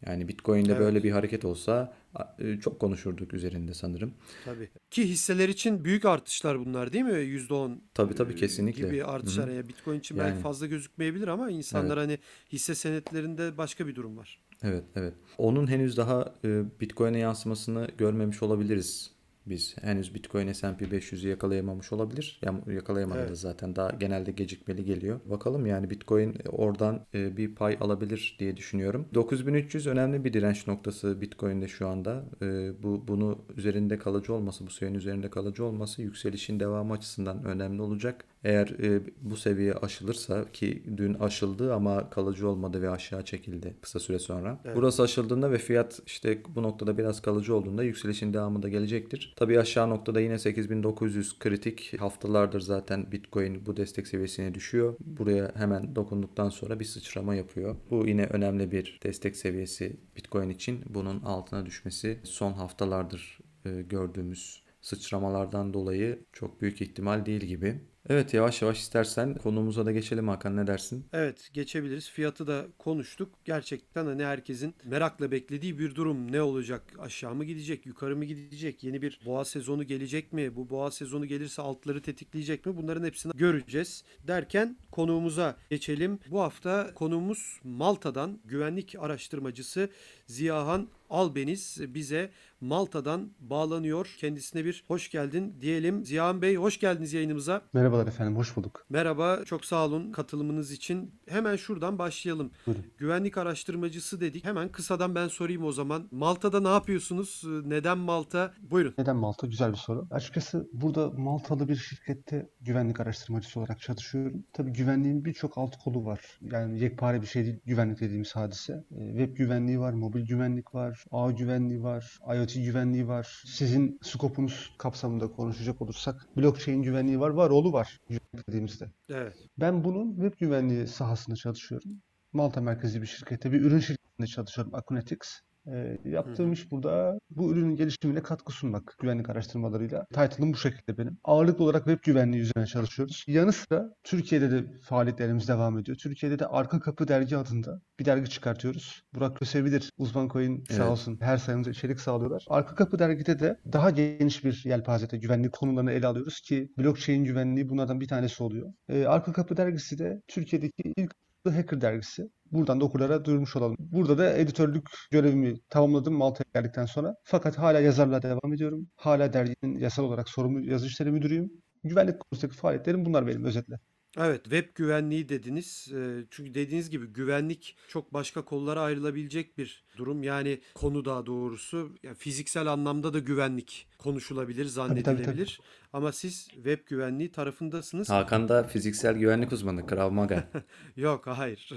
Yani 0.06 0.28
Bitcoin'de 0.28 0.72
evet. 0.72 0.82
böyle 0.82 1.04
bir 1.04 1.12
hareket 1.12 1.46
olsa 1.46 1.94
e, 2.40 2.60
çok 2.60 2.80
konuşurduk 2.80 3.34
üzerinde 3.34 3.74
sanırım. 3.74 4.14
Tabii. 4.46 4.70
Ki 4.92 5.10
hisseler 5.10 5.50
için 5.50 5.86
büyük 5.86 6.06
artışlar 6.06 6.66
bunlar 6.66 6.94
değil 6.94 7.06
mi? 7.06 7.12
%10 7.12 7.78
tabii, 7.94 8.16
tabii, 8.16 8.36
kesinlikle. 8.36 8.88
gibi 8.88 9.04
artışlar. 9.04 9.48
Yani 9.48 9.68
Bitcoin 9.68 10.00
için 10.00 10.16
yani. 10.16 10.28
belki 10.28 10.42
fazla 10.42 10.68
gözükmeyebilir 10.68 11.28
ama 11.28 11.52
insanlar 11.52 11.98
evet. 11.98 12.08
hani 12.08 12.20
hisse 12.52 12.76
senetlerinde 12.76 13.58
başka 13.58 13.88
bir 13.88 13.96
durum 13.96 14.18
var. 14.18 14.42
Evet, 14.64 14.84
evet. 14.96 15.14
Onun 15.38 15.68
henüz 15.68 15.98
daha 15.98 16.34
e, 16.46 16.64
Bitcoin'e 16.80 17.20
yansımasını 17.20 17.88
görmemiş 17.98 18.44
olabiliriz 18.44 19.12
biz 19.46 19.76
henüz 19.82 20.16
Bitcoin 20.16 20.52
S&P 20.52 20.86
500'ü 20.86 21.28
yakalayamamış 21.28 21.94
olabilir. 21.94 22.42
Yakalayamadı 22.68 23.26
evet. 23.28 23.38
zaten 23.38 23.76
daha 23.76 23.90
genelde 23.90 24.32
gecikmeli 24.32 24.86
geliyor. 24.86 25.20
Bakalım 25.26 25.66
yani 25.66 25.90
Bitcoin 25.90 26.38
oradan 26.50 27.06
e, 27.14 27.38
bir 27.38 27.56
pay 27.56 27.78
alabilir 27.82 28.36
diye 28.40 28.58
düşünüyorum. 28.58 29.08
9300 29.14 29.88
önemli 29.88 30.26
bir 30.26 30.34
direnç 30.34 30.68
noktası 30.68 31.22
Bitcoin'de 31.22 31.68
şu 31.68 31.88
anda. 31.88 32.24
E, 32.42 32.72
bu 32.84 33.08
bunu 33.08 33.40
üzerinde 33.58 33.98
kalıcı 33.98 34.34
olması, 34.34 34.66
bu 34.68 34.70
seviyenin 34.70 35.00
üzerinde 35.00 35.30
kalıcı 35.30 35.66
olması 35.66 36.02
yükselişin 36.02 36.60
devamı 36.60 36.94
açısından 36.94 37.44
önemli 37.44 37.82
olacak. 37.82 38.26
Eğer 38.44 38.68
e, 38.68 39.02
bu 39.22 39.36
seviye 39.36 39.74
aşılırsa 39.74 40.52
ki 40.52 40.84
dün 40.98 41.14
aşıldı 41.14 41.74
ama 41.74 42.10
kalıcı 42.10 42.50
olmadı 42.50 42.82
ve 42.82 42.90
aşağı 42.90 43.26
çekildi 43.26 43.76
kısa 43.82 44.00
süre 44.00 44.20
sonra. 44.20 44.60
Evet. 44.66 44.76
Burası 44.76 45.04
aşıldığında 45.04 45.52
ve 45.52 45.58
fiyat 45.58 46.00
işte 46.06 46.42
bu 46.56 46.64
noktada 46.64 46.98
biraz 46.98 47.22
kalıcı 47.22 47.56
olduğunda 47.56 47.84
yükselişin 47.84 48.34
devamı 48.34 48.64
da 48.64 48.70
gelecektir. 48.70 49.34
Tabii 49.36 49.60
aşağı 49.60 49.90
noktada 49.90 50.22
yine 50.22 50.40
8900 50.40 51.40
kritik 51.40 52.02
haftalardır 52.02 52.60
zaten 52.60 53.12
Bitcoin 53.12 53.66
bu 53.66 53.78
destek 53.78 54.08
seviyesine 54.08 54.54
düşüyor. 54.54 54.96
Buraya 55.00 55.52
hemen 55.56 55.96
dokunduktan 55.96 56.50
sonra 56.50 56.80
bir 56.80 56.86
sıçrama 56.86 57.36
yapıyor. 57.36 57.76
Bu 57.90 58.08
yine 58.08 58.26
önemli 58.26 58.72
bir 58.72 59.00
destek 59.04 59.36
seviyesi 59.36 59.98
Bitcoin 60.16 60.50
için. 60.50 60.82
Bunun 60.90 61.22
altına 61.22 61.66
düşmesi 61.66 62.20
son 62.24 62.54
haftalardır 62.54 63.40
e, 63.66 63.82
gördüğümüz 63.82 64.61
sıçramalardan 64.82 65.74
dolayı 65.74 66.20
çok 66.34 66.62
büyük 66.62 66.82
ihtimal 66.82 67.26
değil 67.26 67.42
gibi. 67.42 67.82
Evet 68.10 68.34
yavaş 68.34 68.62
yavaş 68.62 68.80
istersen 68.80 69.36
konumuza 69.36 69.86
da 69.86 69.92
geçelim 69.92 70.28
Hakan 70.28 70.58
ne 70.58 70.68
dersin? 70.68 71.06
Evet 71.14 71.50
geçebiliriz. 71.54 72.10
Fiyatı 72.10 72.48
da 72.48 72.66
konuştuk. 72.78 73.30
Gerçekten 73.46 74.06
hani 74.06 74.26
herkesin 74.26 74.74
merakla 74.84 75.32
beklediği 75.32 75.80
bir 75.80 75.96
durum. 75.96 76.32
Ne 76.32 76.42
olacak? 76.42 76.84
Aşağı 77.00 77.36
mı 77.36 77.46
gidecek? 77.46 77.86
Yukarı 77.86 78.16
mı 78.18 78.26
gidecek? 78.26 78.84
Yeni 78.84 79.02
bir 79.02 79.20
boğa 79.26 79.46
sezonu 79.46 79.84
gelecek 79.84 80.34
mi? 80.34 80.56
Bu 80.56 80.70
boğa 80.70 80.92
sezonu 80.92 81.26
gelirse 81.26 81.62
altları 81.62 82.02
tetikleyecek 82.02 82.66
mi? 82.66 82.78
Bunların 82.78 83.06
hepsini 83.06 83.34
göreceğiz. 83.36 84.04
Derken 84.28 84.78
konuğumuza 84.92 85.56
geçelim. 85.70 86.20
Bu 86.32 86.42
hafta 86.42 86.94
konuğumuz 86.94 87.60
Malta'dan 87.64 88.40
güvenlik 88.46 88.96
araştırmacısı 89.00 89.90
Ziyahan 90.28 90.88
Albeniz 91.10 91.78
bize 91.88 92.32
Malta'dan 92.62 93.32
bağlanıyor. 93.40 94.16
Kendisine 94.20 94.66
bir 94.66 94.84
hoş 94.88 95.12
geldin 95.12 95.56
diyelim. 95.62 96.06
Ziyahan 96.06 96.42
Bey 96.42 96.56
hoş 96.56 96.80
geldiniz 96.80 97.14
yayınımıza. 97.14 97.62
Merhabalar 97.74 98.08
efendim, 98.08 98.36
hoş 98.36 98.56
bulduk. 98.56 98.86
Merhaba, 98.90 99.46
çok 99.46 99.66
sağ 99.66 99.86
olun 99.86 100.12
katılımınız 100.12 100.72
için. 100.72 101.16
Hemen 101.28 101.56
şuradan 101.56 102.00
başlayalım. 102.00 102.52
Buyurun. 102.68 102.86
Güvenlik 102.98 103.38
araştırmacısı 103.38 104.22
dedik. 104.22 104.46
Hemen 104.46 104.70
kısadan 104.70 105.16
ben 105.16 105.28
sorayım 105.28 105.64
o 105.64 105.72
zaman. 105.72 106.08
Malta'da 106.12 106.60
ne 106.60 106.68
yapıyorsunuz? 106.68 107.44
Neden 107.66 107.98
Malta? 107.98 108.54
Buyurun. 108.62 108.94
Neden 108.98 109.16
Malta? 109.16 109.48
Güzel 109.48 109.72
bir 109.72 109.78
soru. 109.78 110.08
Açıkçası 110.12 110.70
burada 110.74 111.10
Maltalı 111.10 111.68
bir 111.68 111.76
şirkette 111.76 112.50
güvenlik 112.62 113.00
araştırmacısı 113.00 113.60
olarak 113.60 113.82
çalışıyorum. 113.82 114.44
Tabii 114.54 114.72
güvenliğin 114.74 115.26
birçok 115.26 115.58
alt 115.58 115.78
kolu 115.84 116.06
var. 116.06 116.40
Yani 116.42 116.80
yekpare 116.80 117.22
bir 117.22 117.28
şey 117.28 117.46
değil 117.46 117.60
güvenlik 117.66 118.00
dediğimiz 118.02 118.36
hadise. 118.36 118.84
E, 118.92 119.08
web 119.08 119.38
güvenliği 119.38 119.80
var, 119.80 119.94
mobil 119.94 120.26
güvenlik 120.26 120.76
var, 120.76 121.06
ağ 121.12 121.32
güvenliği 121.32 121.84
var, 121.84 122.20
IoT 122.36 122.51
güvenliği 122.60 123.08
var. 123.08 123.44
Sizin 123.46 124.00
skopunuz 124.02 124.76
kapsamında 124.78 125.32
konuşacak 125.32 125.82
olursak 125.82 126.28
blockchain 126.38 126.82
güvenliği 126.82 127.20
var, 127.20 127.30
var 127.30 127.50
oğlu 127.50 127.74
var 127.74 128.00
dediğimizde. 128.48 128.92
Evet. 129.10 129.36
Ben 129.60 129.84
bunun 129.84 130.16
web 130.16 130.40
güvenliği 130.40 130.88
sahasında 130.88 131.36
çalışıyorum. 131.36 131.92
Malta 132.34 132.62
merkezli 132.62 133.02
bir 133.02 133.08
şirkette, 133.08 133.52
bir 133.52 133.62
ürün 133.62 133.80
şirketinde 133.80 134.28
çalışıyorum, 134.28 134.76
Akunetics. 134.76 135.30
E, 135.68 135.98
yaptığım 136.06 136.50
Hı. 136.50 136.54
iş 136.54 136.72
burada 136.72 137.20
bu 137.30 137.52
ürünün 137.52 137.76
gelişimine 137.76 138.22
katkı 138.22 138.54
sunmak 138.54 138.96
güvenlik 139.00 139.30
araştırmalarıyla. 139.30 140.06
Title'ım 140.06 140.54
bu 140.54 140.58
şekilde 140.58 140.98
benim. 140.98 141.18
Ağırlıklı 141.24 141.64
olarak 141.64 141.86
web 141.86 142.04
güvenliği 142.04 142.42
üzerine 142.42 142.66
çalışıyoruz. 142.68 143.26
Yanı 143.28 143.54
sıra 143.54 143.94
Türkiye'de 144.04 144.52
de 144.52 144.66
faaliyetlerimiz 144.82 145.48
devam 145.48 145.80
ediyor. 145.80 145.98
Türkiye'de 145.98 146.40
de 146.40 146.46
Arka 146.46 146.80
Kapı 146.80 147.08
Dergi 147.08 147.38
adında 147.38 147.82
bir 148.00 148.06
dergi 148.06 148.30
çıkartıyoruz. 148.30 149.04
Burak 149.14 149.38
Kösebilir, 149.38 149.92
Uzman 149.98 150.30
Coin 150.30 150.64
sağ 150.70 150.76
evet. 150.76 150.92
olsun 150.92 151.18
her 151.22 151.38
sayımıza 151.38 151.72
içerik 151.72 152.00
sağlıyorlar. 152.00 152.46
Arka 152.50 152.76
Kapı 152.76 153.00
Dergi'de 153.00 153.40
de 153.40 153.60
daha 153.74 153.90
geniş 153.90 154.46
bir 154.46 154.62
yelpazede 154.66 155.18
güvenlik 155.18 155.54
konularını 155.54 155.92
ele 155.92 156.08
alıyoruz 156.08 156.42
ki 156.42 156.72
blockchain 156.78 157.24
güvenliği 157.24 157.70
bunlardan 157.70 158.02
bir 158.02 158.08
tanesi 158.08 158.44
oluyor. 158.44 158.74
Ee, 158.90 159.06
Arka 159.06 159.34
Kapı 159.34 159.58
Dergisi 159.58 160.00
de 160.00 160.22
Türkiye'deki 160.28 160.94
ilk 160.98 161.16
Hacker 161.50 161.82
dergisi. 161.82 162.30
Buradan 162.52 162.82
da 162.82 162.86
okurlara 162.86 163.26
duyurmuş 163.26 163.56
olalım. 163.56 163.76
Burada 163.80 164.18
da 164.18 164.38
editörlük 164.38 164.90
görevimi 165.12 165.56
tamamladım 165.70 166.14
Malta'ya 166.14 166.62
geldikten 166.62 166.86
sonra. 166.86 167.16
Fakat 167.24 167.58
hala 167.58 167.80
yazarlığa 167.80 168.22
devam 168.22 168.54
ediyorum. 168.54 168.88
Hala 168.96 169.34
derginin 169.34 169.80
yasal 169.80 170.04
olarak 170.04 170.30
sorumlu 170.30 170.72
yazı 170.72 170.88
işleri 170.88 171.12
müdürüyüm. 171.12 171.52
Güvenlik 171.84 172.20
konusundaki 172.20 172.58
faaliyetlerim 172.60 173.06
bunlar 173.06 173.28
benim 173.28 173.44
özetle. 173.46 173.76
Evet, 174.18 174.44
web 174.44 174.66
güvenliği 174.76 175.30
dediniz. 175.30 175.88
Ee, 175.96 176.26
Çünkü 176.32 176.54
dediğiniz 176.54 176.90
gibi 176.90 177.08
güvenlik 177.08 177.78
çok 177.88 178.14
başka 178.14 178.46
kollara 178.46 178.82
ayrılabilecek 178.82 179.58
bir 179.58 179.86
durum. 180.02 180.24
Yani 180.24 180.60
konu 180.76 181.06
daha 181.06 181.26
doğrusu 181.26 181.92
yani 182.04 182.16
fiziksel 182.16 182.68
anlamda 182.68 183.14
da 183.14 183.20
güvenlik 183.20 183.88
konuşulabilir, 183.98 184.64
Tabii 184.76 184.88
tabii 184.88 185.04
tabii. 185.04 185.16
zannedilebilir. 185.18 185.60
Ama 185.94 186.12
siz 186.12 186.48
web 186.48 186.80
güvenliği 186.88 187.32
tarafındasınız. 187.32 188.10
Hakan 188.10 188.50
da 188.50 188.64
fiziksel 188.64 189.16
güvenlik 189.18 189.52
uzmanı, 189.52 189.86
Krav 189.88 190.12
Maga. 190.12 190.50
Yok, 190.96 191.28
hayır. 191.28 191.70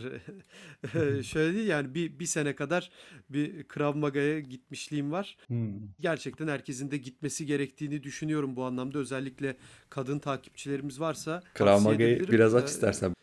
Şöyle 1.25 1.55
değil 1.55 1.69
yani 1.69 1.95
bir, 1.95 2.19
bir 2.19 2.27
sene 2.27 2.55
kadar 2.55 2.91
bir 3.31 3.65
Krav 3.65 3.95
Maga'ya 3.97 4.41
gitmişliğim 4.41 5.13
var. 5.13 5.37
Hmm. 5.47 5.73
Gerçekten 6.01 6.49
herkesin 6.49 6.91
de 6.91 6.97
gitmesi 6.97 7.47
gerektiğini 7.47 8.03
düşünüyorum 8.03 8.57
bu 8.57 8.65
anlamda. 8.65 8.99
Özellikle 8.99 9.57
kadın 9.91 10.19
takipçilerimiz 10.19 11.01
varsa 11.01 11.43
Krav 11.55 11.81
Maga'yı 11.81 12.29
biraz 12.29 12.55
aç 12.55 12.65
Ee, 12.65 12.67
istersen. 12.67 13.15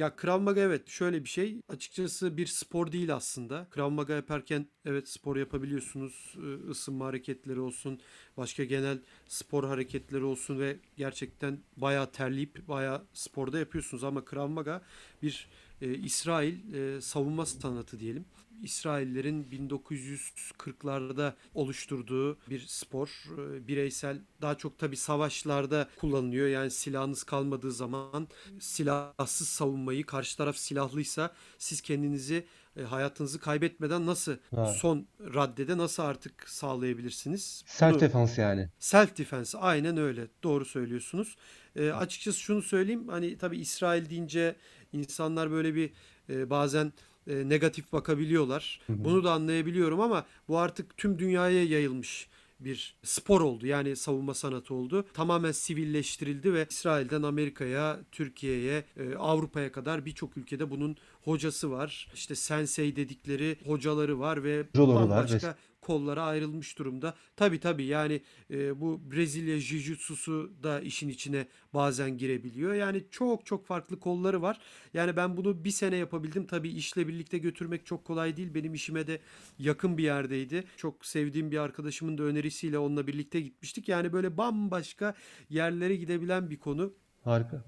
Ya 0.00 0.16
Krav 0.16 0.40
Maga 0.40 0.60
evet 0.60 0.88
şöyle 0.88 1.24
bir 1.24 1.28
şey. 1.28 1.60
Açıkçası 1.68 2.36
bir 2.36 2.46
spor 2.46 2.92
değil 2.92 3.14
aslında. 3.14 3.66
Krav 3.70 3.90
Maga 3.90 4.14
yaparken 4.14 4.66
evet 4.84 5.08
spor 5.08 5.36
yapabiliyorsunuz. 5.36 6.34
Isınma 6.70 7.06
hareketleri 7.06 7.60
olsun, 7.60 8.00
başka 8.36 8.64
genel 8.64 8.98
spor 9.26 9.64
hareketleri 9.64 10.24
olsun 10.24 10.58
ve 10.58 10.76
gerçekten 10.96 11.58
bayağı 11.76 12.12
terleyip 12.12 12.68
bayağı 12.68 13.02
sporda 13.12 13.58
yapıyorsunuz 13.58 14.04
ama 14.04 14.24
Krav 14.24 14.48
Maga 14.48 14.82
bir 15.22 15.48
e, 15.82 15.94
İsrail 15.94 16.74
e, 16.74 17.00
savunma 17.00 17.46
sanatı 17.46 18.00
diyelim. 18.00 18.24
İsraillerin 18.62 19.44
1940'larda 19.44 21.32
oluşturduğu 21.54 22.38
bir 22.50 22.60
spor. 22.66 23.08
E, 23.38 23.68
bireysel 23.68 24.18
daha 24.42 24.54
çok 24.54 24.78
tabi 24.78 24.96
savaşlarda 24.96 25.88
kullanılıyor. 26.00 26.48
Yani 26.48 26.70
silahınız 26.70 27.22
kalmadığı 27.24 27.72
zaman 27.72 28.28
silahsız 28.60 29.48
savunmayı 29.48 30.06
karşı 30.06 30.36
taraf 30.36 30.56
silahlıysa 30.56 31.30
siz 31.58 31.80
kendinizi 31.80 32.46
e, 32.76 32.82
hayatınızı 32.82 33.40
kaybetmeden 33.40 34.06
nasıl 34.06 34.36
Vay. 34.52 34.74
son 34.74 35.06
raddede 35.34 35.78
nasıl 35.78 36.02
artık 36.02 36.48
sağlayabilirsiniz? 36.48 37.62
Self 37.66 37.92
Bunu- 37.92 38.00
defense 38.00 38.42
yani. 38.42 38.68
Self 38.78 39.18
defense 39.18 39.58
aynen 39.58 39.96
öyle. 39.96 40.26
Doğru 40.42 40.64
söylüyorsunuz. 40.64 41.36
E, 41.76 41.90
açıkçası 41.90 42.38
şunu 42.40 42.62
söyleyeyim. 42.62 43.08
Hani 43.08 43.38
tabii 43.38 43.58
İsrail 43.58 44.10
deyince 44.10 44.56
insanlar 44.92 45.50
böyle 45.50 45.74
bir 45.74 45.90
e, 46.28 46.50
bazen 46.50 46.92
e, 47.26 47.48
negatif 47.48 47.92
bakabiliyorlar. 47.92 48.80
Hı 48.86 48.92
hı. 48.92 49.04
Bunu 49.04 49.24
da 49.24 49.32
anlayabiliyorum 49.32 50.00
ama 50.00 50.26
bu 50.48 50.58
artık 50.58 50.96
tüm 50.96 51.18
dünyaya 51.18 51.64
yayılmış 51.64 52.28
bir 52.60 52.94
spor 53.02 53.40
oldu. 53.40 53.66
Yani 53.66 53.96
savunma 53.96 54.34
sanatı 54.34 54.74
oldu. 54.74 55.04
Tamamen 55.14 55.52
sivilleştirildi 55.52 56.54
ve 56.54 56.66
İsrail'den 56.70 57.22
Amerika'ya, 57.22 58.00
Türkiye'ye, 58.12 58.84
e, 58.96 59.14
Avrupa'ya 59.14 59.72
kadar 59.72 60.04
birçok 60.04 60.36
ülkede 60.36 60.70
bunun 60.70 60.96
hocası 61.24 61.70
var. 61.70 62.08
İşte 62.14 62.34
sensei 62.34 62.96
dedikleri 62.96 63.56
hocaları 63.66 64.20
var 64.20 64.44
ve 64.44 64.64
Hocaları 64.72 64.94
var, 64.94 65.10
bambaşka 65.10 65.56
kollara 65.90 66.22
ayrılmış 66.22 66.78
durumda. 66.78 67.14
Tabii 67.36 67.60
tabii 67.60 67.84
yani 67.84 68.20
e, 68.50 68.80
bu 68.80 69.00
Brezilya 69.12 69.56
Jiu-Jitsu'su 69.56 70.62
da 70.62 70.80
işin 70.80 71.08
içine 71.08 71.46
bazen 71.74 72.18
girebiliyor. 72.18 72.74
Yani 72.74 73.04
çok 73.10 73.46
çok 73.46 73.66
farklı 73.66 74.00
kolları 74.00 74.42
var. 74.42 74.60
Yani 74.94 75.16
ben 75.16 75.36
bunu 75.36 75.64
bir 75.64 75.70
sene 75.70 75.96
yapabildim. 75.96 76.46
Tabii 76.46 76.68
işle 76.68 77.08
birlikte 77.08 77.38
götürmek 77.38 77.86
çok 77.86 78.04
kolay 78.04 78.36
değil. 78.36 78.54
Benim 78.54 78.74
işime 78.74 79.06
de 79.06 79.20
yakın 79.58 79.98
bir 79.98 80.02
yerdeydi. 80.02 80.64
Çok 80.76 81.06
sevdiğim 81.06 81.50
bir 81.50 81.58
arkadaşımın 81.58 82.18
da 82.18 82.22
önerisiyle 82.22 82.78
onunla 82.78 83.06
birlikte 83.06 83.40
gitmiştik. 83.40 83.88
Yani 83.88 84.12
böyle 84.12 84.36
bambaşka 84.36 85.14
yerlere 85.48 85.96
gidebilen 85.96 86.50
bir 86.50 86.58
konu. 86.58 86.92
Harika. 87.24 87.64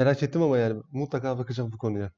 Merak 0.00 0.22
ettim 0.22 0.42
ama 0.42 0.58
yani 0.58 0.82
mutlaka 0.92 1.38
bakacağım 1.38 1.72
bu 1.72 1.78
konuya. 1.78 2.12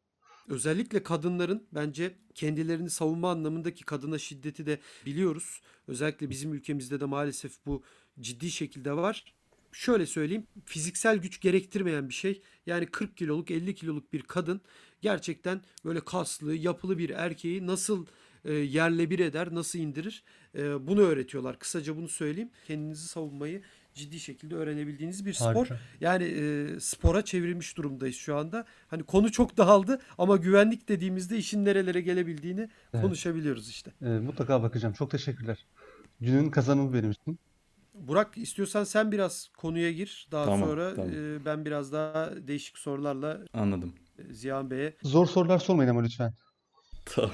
Özellikle 0.49 1.02
kadınların 1.02 1.66
bence 1.73 2.14
kendilerini 2.35 2.90
savunma 2.90 3.30
anlamındaki 3.30 3.85
kadına 3.85 4.18
şiddeti 4.18 4.66
de 4.66 4.78
biliyoruz. 5.06 5.61
Özellikle 5.88 6.30
bizim 6.30 6.54
ülkemizde 6.54 7.00
de 7.00 7.04
maalesef 7.04 7.52
bu 7.66 7.82
ciddi 8.20 8.50
şekilde 8.50 8.92
var. 8.97 9.35
Şöyle 9.73 10.06
söyleyeyim, 10.06 10.47
fiziksel 10.64 11.16
güç 11.16 11.40
gerektirmeyen 11.40 12.09
bir 12.09 12.14
şey. 12.14 12.42
Yani 12.66 12.87
40 12.87 13.16
kiloluk, 13.16 13.50
50 13.50 13.75
kiloluk 13.75 14.12
bir 14.12 14.23
kadın 14.23 14.61
gerçekten 15.00 15.62
böyle 15.85 16.00
kaslı, 16.00 16.54
yapılı 16.54 16.99
bir 16.99 17.11
erkeği 17.11 17.66
nasıl 17.66 18.06
e, 18.44 18.52
yerle 18.52 19.11
bir 19.11 19.18
eder, 19.18 19.54
nasıl 19.54 19.78
indirir? 19.78 20.25
E, 20.54 20.87
bunu 20.87 21.00
öğretiyorlar. 21.00 21.59
Kısaca 21.59 21.97
bunu 21.97 22.09
söyleyeyim. 22.09 22.50
Kendinizi 22.66 23.09
savunmayı 23.09 23.62
ciddi 23.94 24.20
şekilde 24.20 24.54
öğrenebildiğiniz 24.54 25.26
bir 25.26 25.32
spor. 25.32 25.54
Harika. 25.66 25.78
Yani 26.00 26.25
e, 26.25 26.66
spora 26.80 27.25
çevrilmiş 27.25 27.76
durumdayız 27.76 28.16
şu 28.16 28.37
anda. 28.37 28.64
Hani 28.88 29.02
konu 29.02 29.32
çok 29.32 29.56
dağıldı 29.56 30.00
ama 30.18 30.37
güvenlik 30.37 30.88
dediğimizde 30.88 31.37
işin 31.37 31.64
nerelere 31.64 32.00
gelebildiğini 32.00 32.68
Evet. 32.94 33.04
konuşabiliyoruz 33.04 33.68
işte. 33.68 33.92
Ee, 34.02 34.09
mutlaka 34.09 34.62
bakacağım. 34.62 34.94
Çok 34.94 35.11
teşekkürler. 35.11 35.66
Günün 36.20 36.50
kazanımı 36.50 36.94
benim 36.94 37.11
için. 37.11 37.38
Burak 37.94 38.38
istiyorsan 38.38 38.85
sen 38.85 39.12
biraz 39.12 39.49
konuya 39.56 39.92
gir. 39.92 40.28
Daha 40.32 40.44
Tamam, 40.44 40.61
sonra 40.68 40.94
tamam. 40.94 41.11
e, 41.14 41.44
ben 41.44 41.64
biraz 41.64 41.92
daha 41.92 42.30
değişik 42.49 42.78
sorularla 42.78 43.40
Anladım. 43.54 43.94
e, 44.18 44.32
Ziyan 44.35 44.70
Bey'e 44.70 44.97
Zor 45.02 45.26
sorular 45.26 45.59
sormayın 45.59 45.90
ama 45.90 46.02
lütfen. 46.02 46.35
Tamam. 47.14 47.31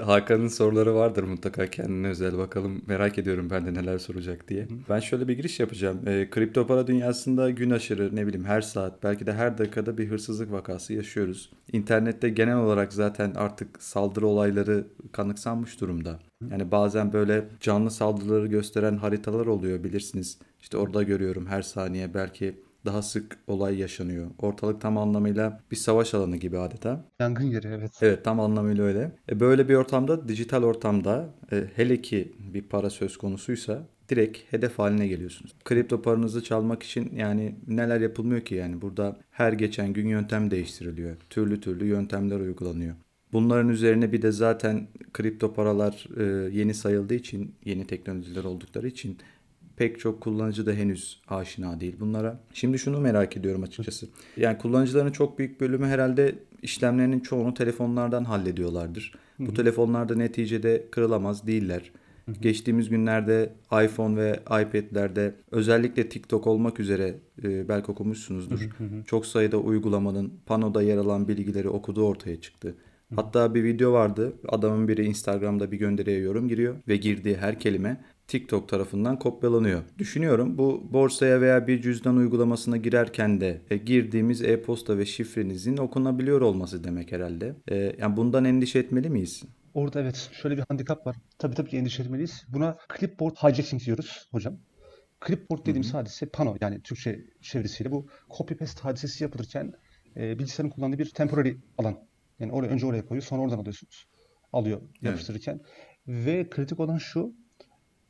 Hakan'ın 0.00 0.48
soruları 0.48 0.94
vardır 0.94 1.22
mutlaka 1.22 1.66
kendine 1.66 2.08
özel. 2.08 2.38
Bakalım 2.38 2.82
merak 2.86 3.18
ediyorum 3.18 3.50
ben 3.50 3.66
de 3.66 3.74
neler 3.74 3.98
soracak 3.98 4.48
diye. 4.48 4.68
Ben 4.88 5.00
şöyle 5.00 5.28
bir 5.28 5.36
giriş 5.36 5.60
yapacağım. 5.60 6.08
E, 6.08 6.30
kripto 6.30 6.66
para 6.66 6.86
dünyasında 6.86 7.50
gün 7.50 7.70
aşırı 7.70 8.16
ne 8.16 8.26
bileyim 8.26 8.46
her 8.46 8.60
saat 8.60 9.02
belki 9.02 9.26
de 9.26 9.32
her 9.32 9.58
dakikada 9.58 9.98
bir 9.98 10.10
hırsızlık 10.10 10.52
vakası 10.52 10.92
yaşıyoruz. 10.92 11.50
İnternette 11.72 12.28
genel 12.28 12.56
olarak 12.56 12.92
zaten 12.92 13.32
artık 13.36 13.82
saldırı 13.82 14.26
olayları 14.26 14.86
kanıksanmış 15.12 15.80
durumda. 15.80 16.18
Yani 16.50 16.70
bazen 16.70 17.12
böyle 17.12 17.48
canlı 17.60 17.90
saldırıları 17.90 18.46
gösteren 18.46 18.96
haritalar 18.96 19.46
oluyor 19.46 19.84
bilirsiniz. 19.84 20.38
İşte 20.60 20.76
orada 20.76 21.02
görüyorum 21.02 21.46
her 21.46 21.62
saniye 21.62 22.14
belki 22.14 22.65
daha 22.86 23.02
sık 23.02 23.38
olay 23.46 23.78
yaşanıyor. 23.78 24.26
Ortalık 24.38 24.80
tam 24.80 24.98
anlamıyla 24.98 25.60
bir 25.70 25.76
savaş 25.76 26.14
alanı 26.14 26.36
gibi 26.36 26.58
adeta. 26.58 27.04
Yangın 27.20 27.44
yeri 27.44 27.68
evet. 27.68 27.92
Evet 28.00 28.24
tam 28.24 28.40
anlamıyla 28.40 28.84
öyle. 28.84 29.12
E, 29.30 29.40
böyle 29.40 29.68
bir 29.68 29.74
ortamda, 29.74 30.28
dijital 30.28 30.62
ortamda 30.62 31.34
e, 31.52 31.64
hele 31.76 32.02
ki 32.02 32.32
bir 32.52 32.62
para 32.62 32.90
söz 32.90 33.16
konusuysa 33.16 33.86
direkt 34.08 34.38
hedef 34.52 34.78
haline 34.78 35.08
geliyorsunuz. 35.08 35.54
Kripto 35.64 36.02
paranızı 36.02 36.44
çalmak 36.44 36.82
için 36.82 37.12
yani 37.16 37.54
neler 37.66 38.00
yapılmıyor 38.00 38.40
ki 38.40 38.54
yani 38.54 38.82
burada 38.82 39.16
her 39.30 39.52
geçen 39.52 39.92
gün 39.92 40.08
yöntem 40.08 40.50
değiştiriliyor. 40.50 41.16
Türlü 41.30 41.60
türlü 41.60 41.86
yöntemler 41.86 42.40
uygulanıyor. 42.40 42.94
Bunların 43.32 43.68
üzerine 43.68 44.12
bir 44.12 44.22
de 44.22 44.32
zaten 44.32 44.88
kripto 45.12 45.54
paralar 45.54 46.06
e, 46.16 46.24
yeni 46.58 46.74
sayıldığı 46.74 47.14
için, 47.14 47.54
yeni 47.64 47.86
teknolojiler 47.86 48.44
oldukları 48.44 48.88
için 48.88 49.18
pek 49.76 50.00
çok 50.00 50.20
kullanıcı 50.20 50.66
da 50.66 50.72
henüz 50.72 51.20
aşina 51.28 51.80
değil 51.80 51.96
bunlara. 52.00 52.40
Şimdi 52.52 52.78
şunu 52.78 53.00
merak 53.00 53.36
ediyorum 53.36 53.62
açıkçası. 53.62 54.06
Yani 54.36 54.58
kullanıcıların 54.58 55.12
çok 55.12 55.38
büyük 55.38 55.60
bölümü 55.60 55.86
herhalde 55.86 56.34
işlemlerinin 56.62 57.20
çoğunu 57.20 57.54
telefonlardan 57.54 58.24
hallediyorlardır. 58.24 59.14
Bu 59.38 59.54
telefonlarda 59.54 60.14
neticede 60.14 60.86
kırılamaz 60.90 61.46
değiller. 61.46 61.92
Geçtiğimiz 62.40 62.88
günlerde 62.88 63.52
iPhone 63.84 64.16
ve 64.16 64.40
iPad'lerde 64.46 65.34
özellikle 65.50 66.08
TikTok 66.08 66.46
olmak 66.46 66.80
üzere 66.80 67.14
e, 67.44 67.68
belki 67.68 67.92
okumuşsunuzdur. 67.92 68.68
Çok 69.06 69.26
sayıda 69.26 69.58
uygulamanın 69.58 70.32
panoda 70.46 70.82
yer 70.82 70.96
alan 70.96 71.28
bilgileri 71.28 71.68
okuduğu 71.68 72.06
ortaya 72.06 72.40
çıktı. 72.40 72.74
Hatta 73.14 73.54
bir 73.54 73.64
video 73.64 73.92
vardı. 73.92 74.32
Adamın 74.48 74.88
biri 74.88 75.04
Instagram'da 75.04 75.72
bir 75.72 75.78
gönderiye 75.78 76.18
yorum 76.18 76.48
giriyor 76.48 76.76
ve 76.88 76.96
girdiği 76.96 77.36
her 77.36 77.60
kelime 77.60 78.04
TikTok 78.28 78.68
tarafından 78.68 79.18
kopyalanıyor. 79.18 79.82
Düşünüyorum 79.98 80.58
bu 80.58 80.88
borsaya 80.92 81.40
veya 81.40 81.66
bir 81.66 81.82
cüzdan 81.82 82.16
uygulamasına 82.16 82.76
girerken 82.76 83.40
de 83.40 83.62
e, 83.70 83.76
girdiğimiz 83.76 84.42
e-posta 84.42 84.98
ve 84.98 85.06
şifrenizin 85.06 85.76
okunabiliyor 85.76 86.40
olması 86.40 86.84
demek 86.84 87.12
herhalde. 87.12 87.54
E, 87.68 87.96
yani 87.98 88.16
bundan 88.16 88.44
endişe 88.44 88.78
etmeli 88.78 89.10
miyiz? 89.10 89.42
Orada 89.74 90.00
evet 90.00 90.30
şöyle 90.32 90.56
bir 90.56 90.64
handikap 90.68 91.06
var. 91.06 91.16
Tabii 91.38 91.54
tabii 91.54 91.70
ki 91.70 91.76
endişe 91.76 92.02
etmeliyiz. 92.02 92.44
Buna 92.48 92.78
clipboard 92.98 93.36
hijacking 93.36 93.82
diyoruz 93.82 94.28
hocam. 94.30 94.58
Clipboard 95.26 95.60
dediğimiz 95.60 95.94
hadise 95.94 96.26
pano 96.26 96.56
yani 96.60 96.82
Türkçe 96.82 97.24
çevirisiyle 97.40 97.90
bu 97.90 98.06
copy 98.38 98.54
paste 98.54 98.82
hadisesi 98.82 99.24
yapılırken 99.24 99.72
e, 100.16 100.38
bilgisayarın 100.38 100.70
kullandığı 100.70 100.98
bir 100.98 101.10
temporary 101.10 101.52
alan. 101.78 101.98
Yani 102.38 102.52
oraya 102.52 102.68
önce 102.68 102.86
oraya 102.86 103.06
koyuyor 103.06 103.22
sonra 103.22 103.42
oradan 103.42 103.58
alıyorsunuz. 103.58 104.06
Alıyor 104.52 104.80
yapıştırırken. 105.02 105.60
Ve 106.08 106.50
kritik 106.50 106.80
olan 106.80 106.98
şu 106.98 107.34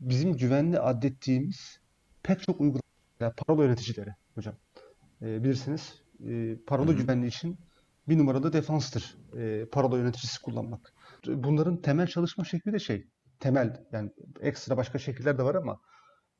bizim 0.00 0.36
güvenli 0.36 0.78
adettiğimiz 0.78 1.80
pek 2.22 2.42
çok 2.42 2.60
uygulama 2.60 2.82
yani 3.20 3.32
parola 3.36 3.64
yöneticileri 3.64 4.10
hocam. 4.34 4.54
E, 5.22 5.44
bilirsiniz 5.44 6.02
e, 6.28 6.56
parola 6.66 6.92
güvenliği 6.92 7.28
için 7.28 7.58
bir 8.08 8.18
numaralı 8.18 8.52
defanstır. 8.52 9.16
E, 9.36 9.64
parola 9.64 9.98
yöneticisi 9.98 10.42
kullanmak. 10.42 10.94
Bunların 11.26 11.82
temel 11.82 12.06
çalışma 12.06 12.44
şekli 12.44 12.72
de 12.72 12.78
şey. 12.78 13.06
Temel 13.40 13.86
yani 13.92 14.10
ekstra 14.40 14.76
başka 14.76 14.98
şekiller 14.98 15.38
de 15.38 15.42
var 15.42 15.54
ama 15.54 15.80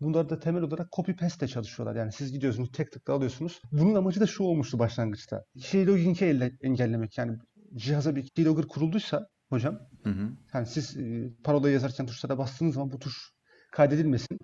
Bunlar 0.01 0.29
da 0.29 0.39
temel 0.39 0.63
olarak 0.63 0.93
copy 0.93 1.13
paste 1.13 1.49
çalışıyorlar. 1.49 1.97
Yani 1.97 2.13
siz 2.13 2.33
gidiyorsunuz 2.33 2.73
tek 2.73 2.93
tıkla 2.93 3.13
alıyorsunuz. 3.13 3.61
Bunun 3.73 3.95
amacı 3.95 4.21
da 4.21 4.27
şu 4.27 4.45
olmuştu 4.45 4.79
başlangıçta. 4.79 5.45
Keylogging'i 5.61 6.53
engellemek. 6.63 7.19
Yani 7.19 7.39
cihaza 7.75 8.17
bir 8.17 8.29
keylogger 8.29 8.67
kurulduysa 8.67 9.29
hocam 9.49 9.79
hı 10.03 10.11
hı. 10.11 10.33
yani 10.55 10.67
siz 10.67 10.97
e, 10.97 11.33
parolayı 11.45 11.75
yazarken 11.75 12.07
tuşlara 12.07 12.39
bastığınız 12.39 12.75
zaman 12.75 12.93
bu 12.93 12.99
tuş 12.99 13.33
kaydedilmesin. 13.73 14.39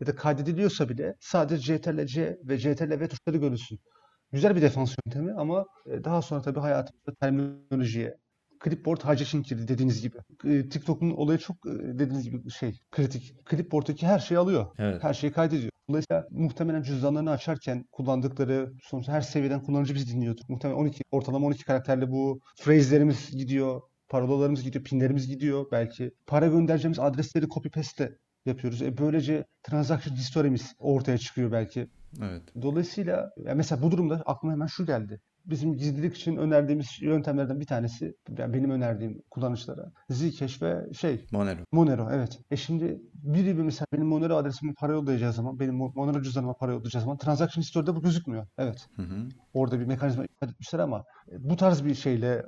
Ya 0.00 0.06
da 0.06 0.14
kaydediliyorsa 0.14 0.88
bile 0.88 1.14
sadece 1.20 1.78
CTRL-C 1.78 2.38
ve 2.44 2.58
CTRL-V 2.58 3.08
tuşları 3.08 3.36
görülsün. 3.36 3.78
Güzel 4.32 4.56
bir 4.56 4.62
defans 4.62 4.94
yöntemi 5.06 5.32
ama 5.32 5.64
e, 5.86 6.04
daha 6.04 6.22
sonra 6.22 6.42
tabii 6.42 6.60
hayatımızda 6.60 7.14
terminolojiye, 7.20 8.16
clipboard 8.64 9.00
hijacking 9.00 9.46
girdi 9.46 9.68
dediğiniz 9.68 10.02
gibi. 10.02 10.16
E, 10.44 10.68
TikTok'un 10.68 11.10
olayı 11.10 11.38
çok 11.38 11.56
e, 11.66 11.70
dediğiniz 11.70 12.30
gibi 12.30 12.50
şey 12.50 12.78
kritik. 12.90 13.48
Clipboard'daki 13.50 14.06
her 14.06 14.18
şeyi 14.18 14.38
alıyor. 14.38 14.66
Evet. 14.78 15.04
Her 15.04 15.14
şeyi 15.14 15.32
kaydediyor. 15.32 15.70
Dolayısıyla 15.88 16.26
muhtemelen 16.30 16.82
cüzdanlarını 16.82 17.30
açarken 17.30 17.84
kullandıkları 17.92 18.72
sonuçta 18.82 19.12
her 19.12 19.20
seviyeden 19.20 19.62
kullanıcı 19.62 19.94
bizi 19.94 20.14
dinliyordur. 20.14 20.42
Muhtemelen 20.48 20.80
12 20.80 21.02
ortalama 21.10 21.46
12 21.46 21.64
karakterli 21.64 22.10
bu 22.10 22.40
phrase'lerimiz 22.60 23.30
gidiyor, 23.30 23.80
parolalarımız 24.08 24.62
gidiyor, 24.62 24.84
pinlerimiz 24.84 25.28
gidiyor 25.28 25.66
belki. 25.72 26.10
Para 26.26 26.46
göndereceğimiz 26.46 26.98
adresleri 26.98 27.48
copy 27.48 27.68
paste 27.68 28.18
yapıyoruz. 28.46 28.82
E 28.82 28.98
böylece 28.98 29.44
transaction 29.62 30.16
history'miz 30.16 30.74
ortaya 30.78 31.18
çıkıyor 31.18 31.52
belki. 31.52 31.88
Evet. 32.22 32.42
Dolayısıyla 32.62 33.30
mesela 33.54 33.82
bu 33.82 33.90
durumda 33.90 34.22
aklıma 34.26 34.52
hemen 34.52 34.66
şu 34.66 34.86
geldi 34.86 35.20
bizim 35.44 35.76
gizlilik 35.76 36.16
için 36.16 36.36
önerdiğimiz 36.36 36.86
yöntemlerden 37.00 37.60
bir 37.60 37.66
tanesi, 37.66 38.14
yani 38.38 38.54
benim 38.54 38.70
önerdiğim 38.70 39.22
kullanıcılara 39.30 39.92
Zcash 40.10 40.62
ve 40.62 40.92
şey 40.92 41.24
Monero. 41.32 41.60
Monero 41.72 42.08
evet. 42.12 42.38
E 42.50 42.56
şimdi 42.56 43.00
biri 43.14 43.56
bir 43.56 43.62
mesela 43.62 43.86
benim 43.92 44.06
Monero 44.06 44.36
adresime 44.36 44.72
para 44.78 44.92
yollayacağı 44.92 45.32
zaman, 45.32 45.60
benim 45.60 45.74
Monero 45.74 46.22
cüzdanıma 46.22 46.54
para 46.54 46.72
yollayacağı 46.72 47.02
zaman 47.02 47.16
transaction 47.16 47.62
history'de 47.62 47.96
bu 47.96 48.02
gözükmüyor. 48.02 48.46
Evet. 48.58 48.86
Hı 48.96 49.02
hı. 49.02 49.28
Orada 49.52 49.80
bir 49.80 49.86
mekanizma 49.86 50.24
ifade 50.24 50.50
etmişler 50.50 50.78
ama 50.78 51.04
bu 51.38 51.56
tarz 51.56 51.84
bir 51.84 51.94
şeyle 51.94 52.42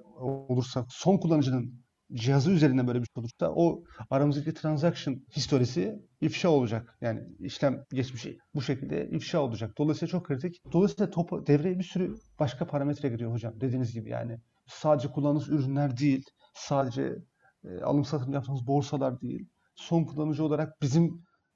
olursa 0.49 0.87
son 0.89 1.19
kullanıcının 1.19 1.83
cihazı 2.15 2.51
üzerinden 2.51 2.87
böyle 2.87 3.01
bir 3.01 3.07
şey 3.07 3.21
olursa 3.21 3.53
o 3.55 3.85
aramızdaki 4.11 4.55
transaction 4.55 5.25
historisi 5.37 6.03
ifşa 6.21 6.49
olacak. 6.49 6.99
Yani 7.01 7.21
işlem 7.39 7.85
geçmişi 7.93 8.39
bu 8.55 8.63
şekilde 8.63 9.09
ifşa 9.11 9.41
olacak. 9.41 9.79
Dolayısıyla 9.79 10.11
çok 10.11 10.27
kritik. 10.27 10.63
Dolayısıyla 10.73 11.11
topu, 11.11 11.47
devreye 11.47 11.79
bir 11.79 11.85
sürü 11.85 12.15
başka 12.39 12.67
parametre 12.67 13.09
giriyor 13.09 13.33
hocam. 13.33 13.61
Dediğiniz 13.61 13.95
gibi 13.95 14.11
yani 14.11 14.39
sadece 14.67 15.09
kullandığınız 15.09 15.49
ürünler 15.49 15.97
değil, 15.97 16.25
sadece 16.55 17.17
e, 17.65 17.81
alım 17.81 18.05
satım 18.05 18.33
yaptığımız 18.33 18.67
borsalar 18.67 19.21
değil. 19.21 19.49
Son 19.75 20.05
kullanıcı 20.05 20.45
olarak 20.45 20.83
bizim 20.83 21.05
e, 21.07 21.15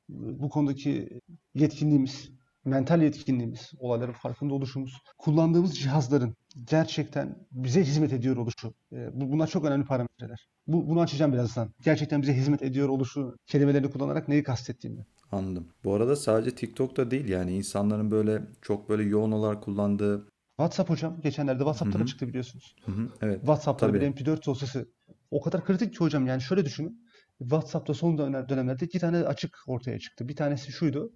bu 0.09 0.49
konudaki 0.49 1.21
yetkinliğimiz, 1.55 2.31
mental 2.65 3.03
yetkinliğimiz, 3.03 3.73
olayların 3.79 4.13
farkında 4.13 4.55
oluşumuz, 4.55 5.03
kullandığımız 5.19 5.79
cihazların 5.79 6.35
gerçekten 6.65 7.37
bize 7.53 7.85
hizmet 7.85 8.13
ediyor 8.13 8.37
oluşu. 8.37 8.75
E, 8.93 9.11
bunlar 9.13 9.47
çok 9.47 9.65
önemli 9.65 9.85
parametreler. 9.85 10.49
Bu, 10.67 10.89
bunu 10.89 11.01
açacağım 11.01 11.33
birazdan. 11.33 11.71
Gerçekten 11.81 12.23
bize 12.23 12.35
hizmet 12.35 12.63
ediyor 12.63 12.89
oluşu 12.89 13.37
kelimelerini 13.47 13.91
kullanarak 13.91 14.29
neyi 14.29 14.43
kastettiğimi. 14.43 15.07
Anladım. 15.33 15.69
Bu 15.85 15.95
arada 15.95 16.17
sadece 16.17 16.55
TikTok'ta 16.55 17.11
değil 17.11 17.29
yani 17.29 17.57
insanların 17.57 18.11
böyle 18.11 18.43
çok 18.63 18.89
böyle 18.89 19.03
yoğun 19.03 19.33
olarak 19.33 19.63
kullandığı 19.63 20.29
WhatsApp 20.57 20.91
hocam. 20.91 21.21
Geçenlerde 21.21 21.59
WhatsApp'ta 21.59 21.99
da 21.99 22.07
çıktı 22.07 22.29
biliyorsunuz. 22.29 22.77
Hı-hı. 22.85 23.09
Evet. 23.23 23.41
WhatsApp'ta 23.41 23.87
Tabii. 23.87 24.01
bir 24.01 24.07
MP4 24.07 24.47
dosyası. 24.47 24.89
O 25.31 25.41
kadar 25.41 25.65
kritik 25.65 25.93
ki 25.93 25.99
hocam 25.99 26.27
yani 26.27 26.43
şöyle 26.43 26.65
düşünün. 26.65 27.05
WhatsApp'ta 27.39 27.95
son 27.95 28.19
dönemlerde 28.19 28.85
iki 28.85 28.99
tane 28.99 29.17
açık 29.17 29.59
ortaya 29.67 29.99
çıktı. 29.99 30.29
Bir 30.29 30.37
tanesi 30.37 30.73
şuydu 30.73 31.13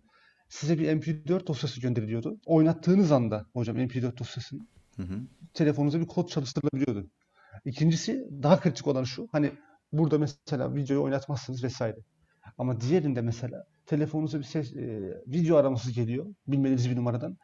size 0.48 0.78
bir 0.78 0.88
MP4 0.88 1.46
dosyası 1.46 1.80
gönderiliyordu. 1.80 2.40
Oynattığınız 2.46 3.12
anda 3.12 3.46
hocam 3.52 3.76
MP4 3.76 4.18
dosyasını 4.18 4.60
hı 4.96 5.02
hı. 5.02 5.20
telefonunuza 5.54 6.00
bir 6.00 6.06
kod 6.06 6.28
çalıştırılabiliyordu. 6.28 7.10
İkincisi 7.64 8.28
daha 8.42 8.60
kritik 8.60 8.86
olan 8.86 9.04
şu. 9.04 9.28
Hani 9.32 9.52
burada 9.92 10.18
mesela 10.18 10.74
videoyu 10.74 11.02
oynatmazsınız 11.02 11.64
vesaire. 11.64 11.96
Ama 12.58 12.80
diğerinde 12.80 13.20
mesela 13.20 13.64
telefonunuza 13.86 14.38
bir 14.38 14.44
ses, 14.44 14.76
e, 14.76 15.00
video 15.26 15.56
araması 15.56 15.92
geliyor. 15.92 16.26
Bilmediğiniz 16.46 16.90
bir 16.90 16.96
numaradan. 16.96 17.36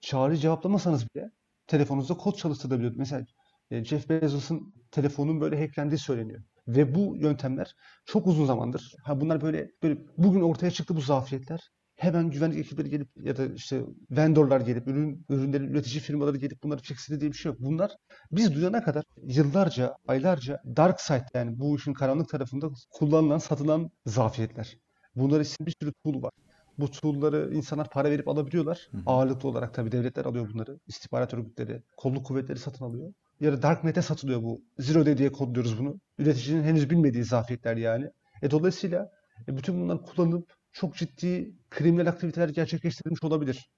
Çağrı 0.00 0.36
cevaplamasanız 0.36 1.06
bile 1.14 1.30
telefonunuzda 1.66 2.14
kod 2.14 2.36
çalıştırılabiliyordu. 2.36 2.98
Mesela 2.98 3.26
e, 3.70 3.84
Jeff 3.84 4.08
Bezos'un 4.08 4.74
telefonun 4.90 5.40
böyle 5.40 5.60
hacklendiği 5.60 5.98
söyleniyor. 5.98 6.42
Ve 6.68 6.94
bu 6.94 7.16
yöntemler 7.16 7.74
çok 8.04 8.26
uzun 8.26 8.46
zamandır. 8.46 8.94
Ha 9.04 9.20
bunlar 9.20 9.40
böyle 9.40 9.70
böyle 9.82 9.98
bugün 10.18 10.40
ortaya 10.40 10.70
çıktı 10.70 10.96
bu 10.96 11.00
zafiyetler 11.00 11.70
hemen 12.00 12.30
güvenlik 12.30 12.58
ekipleri 12.58 12.90
gelip 12.90 13.08
ya 13.22 13.36
da 13.36 13.46
işte 13.46 13.82
vendorlar 14.10 14.60
gelip 14.60 14.88
ürün 14.88 15.26
ürünlerin 15.28 15.68
üretici 15.68 16.00
firmaları 16.00 16.36
gelip 16.36 16.62
bunları 16.62 16.80
fixledi 16.80 17.20
diye 17.20 17.30
bir 17.30 17.36
şey 17.36 17.52
yok. 17.52 17.60
Bunlar 17.60 17.96
biz 18.32 18.54
duyana 18.54 18.84
kadar 18.84 19.04
yıllarca, 19.22 19.94
aylarca 20.08 20.62
dark 20.76 21.00
side 21.00 21.26
yani 21.34 21.58
bu 21.58 21.76
işin 21.76 21.92
karanlık 21.92 22.28
tarafında 22.28 22.68
kullanılan, 22.90 23.38
satılan 23.38 23.90
zafiyetler. 24.06 24.76
Bunlar 25.16 25.40
için 25.40 25.66
bir 25.66 25.74
sürü 25.80 25.92
tool 26.04 26.22
var. 26.22 26.32
Bu 26.78 26.90
tool'ları 26.90 27.54
insanlar 27.54 27.90
para 27.90 28.10
verip 28.10 28.28
alabiliyorlar. 28.28 28.88
Hı 28.90 28.96
hı. 28.96 29.02
Ağırlıklı 29.06 29.48
olarak 29.48 29.74
tabii 29.74 29.92
devletler 29.92 30.24
alıyor 30.24 30.48
bunları. 30.52 30.78
İstihbarat 30.86 31.34
örgütleri, 31.34 31.82
kolluk 31.96 32.26
kuvvetleri 32.26 32.58
satın 32.58 32.84
alıyor. 32.84 33.12
Ya 33.40 33.52
da 33.52 33.62
Darknet'e 33.62 34.02
satılıyor 34.02 34.42
bu. 34.42 34.62
Zero 34.78 35.06
Day 35.06 35.18
diye 35.18 35.32
kodluyoruz 35.32 35.78
bunu. 35.78 36.00
Üreticinin 36.18 36.62
henüz 36.62 36.90
bilmediği 36.90 37.24
zafiyetler 37.24 37.76
yani. 37.76 38.10
E 38.42 38.50
dolayısıyla 38.50 39.10
e 39.48 39.56
bütün 39.56 39.80
bunlar 39.80 40.02
kullanılıp 40.02 40.59
çok 40.72 40.94
ciddi 40.96 41.52
kriminal 41.70 42.06
aktiviteler 42.06 42.48
gerçekleştirilmiş 42.48 43.22
olabilir. 43.22 43.68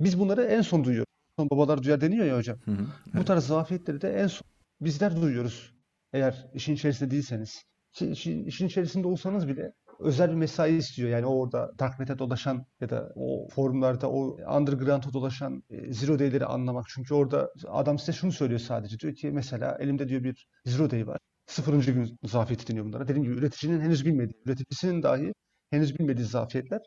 Biz 0.00 0.18
bunları 0.18 0.42
en 0.42 0.62
son 0.62 0.84
duyuyoruz. 0.84 1.08
Son 1.36 1.50
babalar 1.50 1.82
duyar 1.82 2.00
deniyor 2.00 2.26
ya 2.26 2.36
hocam. 2.36 2.58
Hı 2.64 2.70
hı, 2.70 2.86
evet. 3.06 3.14
Bu 3.14 3.24
tarz 3.24 3.46
zafiyetleri 3.46 4.00
de 4.00 4.12
en 4.12 4.26
son 4.26 4.42
bizler 4.80 5.22
duyuyoruz. 5.22 5.74
Eğer 6.12 6.46
işin 6.54 6.74
içerisinde 6.74 7.10
değilseniz. 7.10 7.62
İşin, 8.00 8.44
işin 8.44 8.66
içerisinde 8.66 9.06
olsanız 9.08 9.48
bile 9.48 9.72
özel 10.00 10.30
bir 10.30 10.34
mesai 10.34 10.76
istiyor. 10.76 11.10
Yani 11.10 11.26
orada 11.26 11.72
Darknet'e 11.78 12.18
dolaşan 12.18 12.66
ya 12.80 12.90
da 12.90 13.12
o 13.14 13.48
forumlarda 13.48 14.10
o 14.10 14.36
underground'a 14.56 15.12
dolaşan 15.12 15.62
e, 15.70 15.92
zero 15.92 16.18
day'leri 16.18 16.46
anlamak. 16.46 16.86
Çünkü 16.88 17.14
orada 17.14 17.50
adam 17.68 17.98
size 17.98 18.12
şunu 18.12 18.32
söylüyor 18.32 18.60
sadece. 18.60 18.98
Diyor 18.98 19.14
ki 19.14 19.30
mesela 19.30 19.76
elimde 19.80 20.08
diyor 20.08 20.24
bir 20.24 20.46
zero 20.64 20.90
day 20.90 21.06
var. 21.06 21.18
Sıfırıncı 21.46 21.92
gün 21.92 22.18
zafiyeti 22.24 22.68
deniyor 22.68 22.86
bunlara. 22.86 23.08
Dediğim 23.08 23.24
gibi 23.24 23.34
üreticinin 23.34 23.80
henüz 23.80 24.06
bilmediği, 24.06 24.42
üreticisinin 24.46 25.02
dahi 25.02 25.32
henüz 25.70 25.98
bilmediği 25.98 26.24
zafiyetler. 26.24 26.80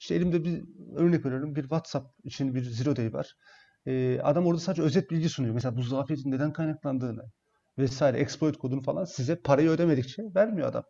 İşte 0.00 0.14
elimde 0.14 0.44
bir 0.44 0.64
örnek 0.96 1.26
veriyorum. 1.26 1.56
Bir 1.56 1.62
WhatsApp 1.62 2.06
için 2.24 2.54
bir 2.54 2.62
zero 2.62 2.96
day 2.96 3.12
var. 3.12 3.34
Ee, 3.86 4.20
adam 4.22 4.46
orada 4.46 4.60
sadece 4.60 4.82
özet 4.82 5.10
bilgi 5.10 5.28
sunuyor. 5.28 5.54
Mesela 5.54 5.76
bu 5.76 5.82
zafiyetin 5.82 6.30
neden 6.30 6.52
kaynaklandığını 6.52 7.22
vesaire 7.78 8.18
exploit 8.18 8.56
kodunu 8.56 8.82
falan 8.82 9.04
size 9.04 9.36
parayı 9.36 9.68
ödemedikçe 9.70 10.22
vermiyor 10.34 10.68
adam. 10.68 10.84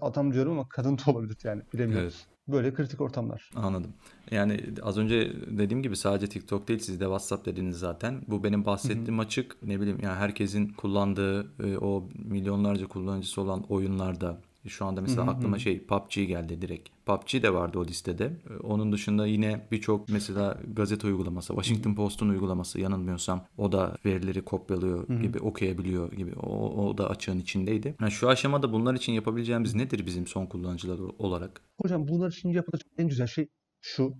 Adam 0.00 0.32
diyorum 0.32 0.52
ama 0.52 0.68
kadın 0.68 0.98
da 0.98 1.02
olabilir 1.06 1.36
yani 1.44 1.62
bilemiyoruz. 1.74 2.26
Evet. 2.26 2.36
Böyle 2.48 2.74
kritik 2.74 3.00
ortamlar. 3.00 3.50
Anladım. 3.56 3.94
Yani 4.30 4.60
az 4.82 4.98
önce 4.98 5.32
dediğim 5.46 5.82
gibi 5.82 5.96
sadece 5.96 6.26
TikTok 6.26 6.68
değil 6.68 6.80
siz 6.80 7.00
de 7.00 7.04
WhatsApp 7.04 7.46
dediniz 7.46 7.78
zaten. 7.78 8.22
Bu 8.28 8.44
benim 8.44 8.64
bahsettiğim 8.64 9.18
Hı-hı. 9.18 9.26
açık 9.26 9.62
ne 9.62 9.80
bileyim 9.80 10.00
yani 10.02 10.16
herkesin 10.16 10.68
kullandığı 10.68 11.52
o 11.80 12.08
milyonlarca 12.14 12.86
kullanıcısı 12.86 13.40
olan 13.40 13.62
oyunlarda 13.62 14.40
şu 14.68 14.84
anda 14.84 15.00
mesela 15.00 15.22
hı 15.22 15.26
hı. 15.26 15.30
aklıma 15.30 15.58
şey 15.58 15.84
PUBG 15.84 16.14
geldi 16.14 16.62
direkt. 16.62 16.88
PUBG 17.06 17.42
de 17.42 17.54
vardı 17.54 17.78
o 17.78 17.84
listede. 17.84 18.24
Ee, 18.50 18.56
onun 18.56 18.92
dışında 18.92 19.26
yine 19.26 19.66
birçok 19.72 20.08
mesela 20.08 20.58
gazete 20.72 21.06
uygulaması, 21.06 21.48
Washington 21.54 21.94
Post'un 21.94 22.28
uygulaması 22.28 22.80
yanılmıyorsam 22.80 23.44
o 23.58 23.72
da 23.72 23.96
verileri 24.04 24.42
kopyalıyor 24.42 25.08
hı 25.08 25.12
hı. 25.12 25.22
gibi 25.22 25.38
okuyabiliyor 25.38 26.12
gibi. 26.12 26.34
O, 26.34 26.86
o 26.86 26.98
da 26.98 27.10
açığın 27.10 27.38
içindeydi. 27.38 27.94
Yani 28.00 28.10
şu 28.10 28.28
aşamada 28.28 28.72
bunlar 28.72 28.94
için 28.94 29.12
yapabileceğimiz 29.12 29.74
nedir 29.74 30.06
bizim 30.06 30.26
son 30.26 30.46
kullanıcılar 30.46 30.98
olarak? 31.18 31.62
Hocam 31.82 32.08
bunlar 32.08 32.32
için 32.32 32.48
yapılacak 32.48 32.88
en 32.98 33.08
güzel 33.08 33.26
şey 33.26 33.48
şu. 33.80 34.14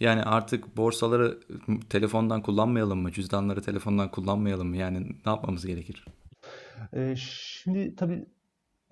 Yani 0.00 0.22
artık 0.22 0.76
borsaları 0.76 1.40
telefondan 1.90 2.42
kullanmayalım 2.42 2.98
mı? 2.98 3.12
Cüzdanları 3.12 3.62
telefondan 3.62 4.10
kullanmayalım 4.10 4.68
mı? 4.68 4.76
Yani 4.76 5.00
ne 5.00 5.32
yapmamız 5.32 5.66
gerekir? 5.66 6.04
Ee, 6.94 7.14
şimdi 7.18 7.96
tabii 7.96 8.26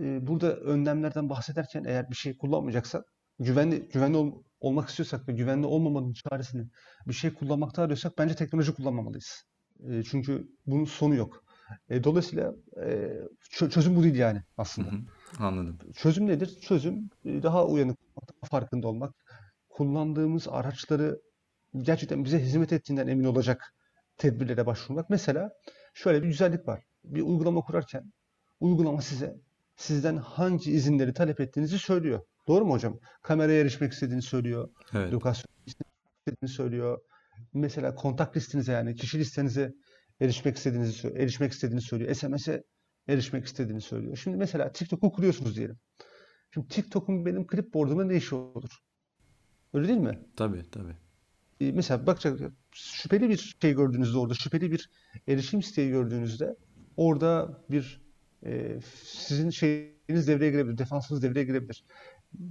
burada 0.03 0.57
önlemlerden 0.57 1.29
bahsederken 1.29 1.85
eğer 1.85 2.11
bir 2.11 2.17
şey 2.17 2.37
kullanmayacaksak 2.37 3.05
güvenli 3.39 3.89
güvenli 3.89 4.17
ol, 4.17 4.43
olmak 4.61 4.89
istiyorsak 4.89 5.29
ve 5.29 5.33
güvenli 5.33 5.67
olmamanın 5.67 6.13
çaresini 6.13 6.69
bir 7.07 7.13
şey 7.13 7.35
kullanmakta 7.35 7.83
arıyorsak 7.83 8.19
bence 8.19 8.35
teknoloji 8.35 8.75
kullanmamalıyız. 8.75 9.45
E, 9.89 10.03
çünkü 10.03 10.49
bunun 10.67 10.85
sonu 10.85 11.15
yok. 11.15 11.45
E, 11.89 12.05
dolayısıyla 12.05 12.55
e, 12.83 13.11
çözüm 13.71 13.97
bu 13.97 14.03
değil 14.03 14.15
yani 14.15 14.43
aslında. 14.57 14.93
Hı 14.93 14.97
hı, 14.97 15.45
anladım. 15.45 15.79
Çözüm 15.95 16.27
nedir? 16.27 16.59
Çözüm 16.61 17.11
daha 17.25 17.67
uyanık, 17.67 17.99
daha 18.17 18.49
farkında 18.49 18.89
olmak. 18.89 19.15
Kullandığımız 19.69 20.49
araçları 20.49 21.21
gerçekten 21.77 22.25
bize 22.25 22.39
hizmet 22.39 22.73
ettiğinden 22.73 23.07
emin 23.07 23.25
olacak 23.25 23.75
tedbirlere 24.17 24.67
başvurmak. 24.67 25.11
Mesela 25.11 25.51
şöyle 25.95 26.23
bir 26.23 26.29
güzellik 26.29 26.69
var. 26.69 26.83
bir 27.05 27.23
uygulama 27.23 27.61
kurarken 27.61 28.13
uygulama 28.61 29.03
size 29.03 29.37
sizden 29.83 30.17
hangi 30.17 30.73
izinleri 30.73 31.13
talep 31.15 31.41
ettiğinizi 31.41 31.79
söylüyor. 31.79 32.21
Doğru 32.49 32.65
mu 32.65 32.73
hocam? 32.73 32.99
Kameraya 33.23 33.61
erişmek 33.61 33.93
istediğini 33.93 34.23
söylüyor. 34.23 34.69
Evet. 34.95 35.13
Lokasyon 35.13 35.47
istediğini 35.67 36.49
söylüyor. 36.49 36.99
Mesela 37.55 37.95
kontak 37.95 38.37
listenize 38.37 38.73
yani 38.73 38.95
kişi 38.95 39.19
listenize 39.19 39.73
erişmek 40.21 40.57
istediğinizi 40.57 41.09
erişmek 41.09 41.53
istediğini 41.53 41.81
söylüyor. 41.81 42.15
SMS'e 42.15 42.63
erişmek 43.09 43.45
istediğini 43.45 43.81
söylüyor. 43.81 44.17
Şimdi 44.17 44.37
mesela 44.37 44.73
TikTok'u 44.73 45.13
kuruyorsunuz 45.13 45.57
diyelim. 45.57 45.79
Şimdi 46.55 46.69
TikTok'un 46.69 47.27
benim 47.27 47.47
clipboard'uma 47.47 48.05
ne 48.05 48.17
işi 48.17 48.35
olur? 48.35 48.71
Öyle 49.75 49.89
değil 49.89 49.99
mi? 49.99 50.19
Tabii 50.37 50.71
tabii. 50.71 50.97
E, 51.61 51.73
mesela 51.73 52.07
bakacak 52.07 52.41
şüpheli 52.73 53.29
bir 53.29 53.57
şey 53.63 53.75
gördüğünüzde 53.75 54.19
orada 54.19 54.35
şüpheli 54.35 54.73
bir 54.73 54.91
erişim 55.29 55.61
isteği 55.61 55.91
gördüğünüzde 55.91 56.57
orada 56.97 57.61
bir 57.71 58.02
e, 58.47 58.81
sizin 59.05 59.51
şeyiniz 59.51 60.29
devreye 60.29 60.51
girebilir, 60.51 60.79
defansınız 60.79 61.23
devreye 61.23 61.45
girebilir. 61.45 61.85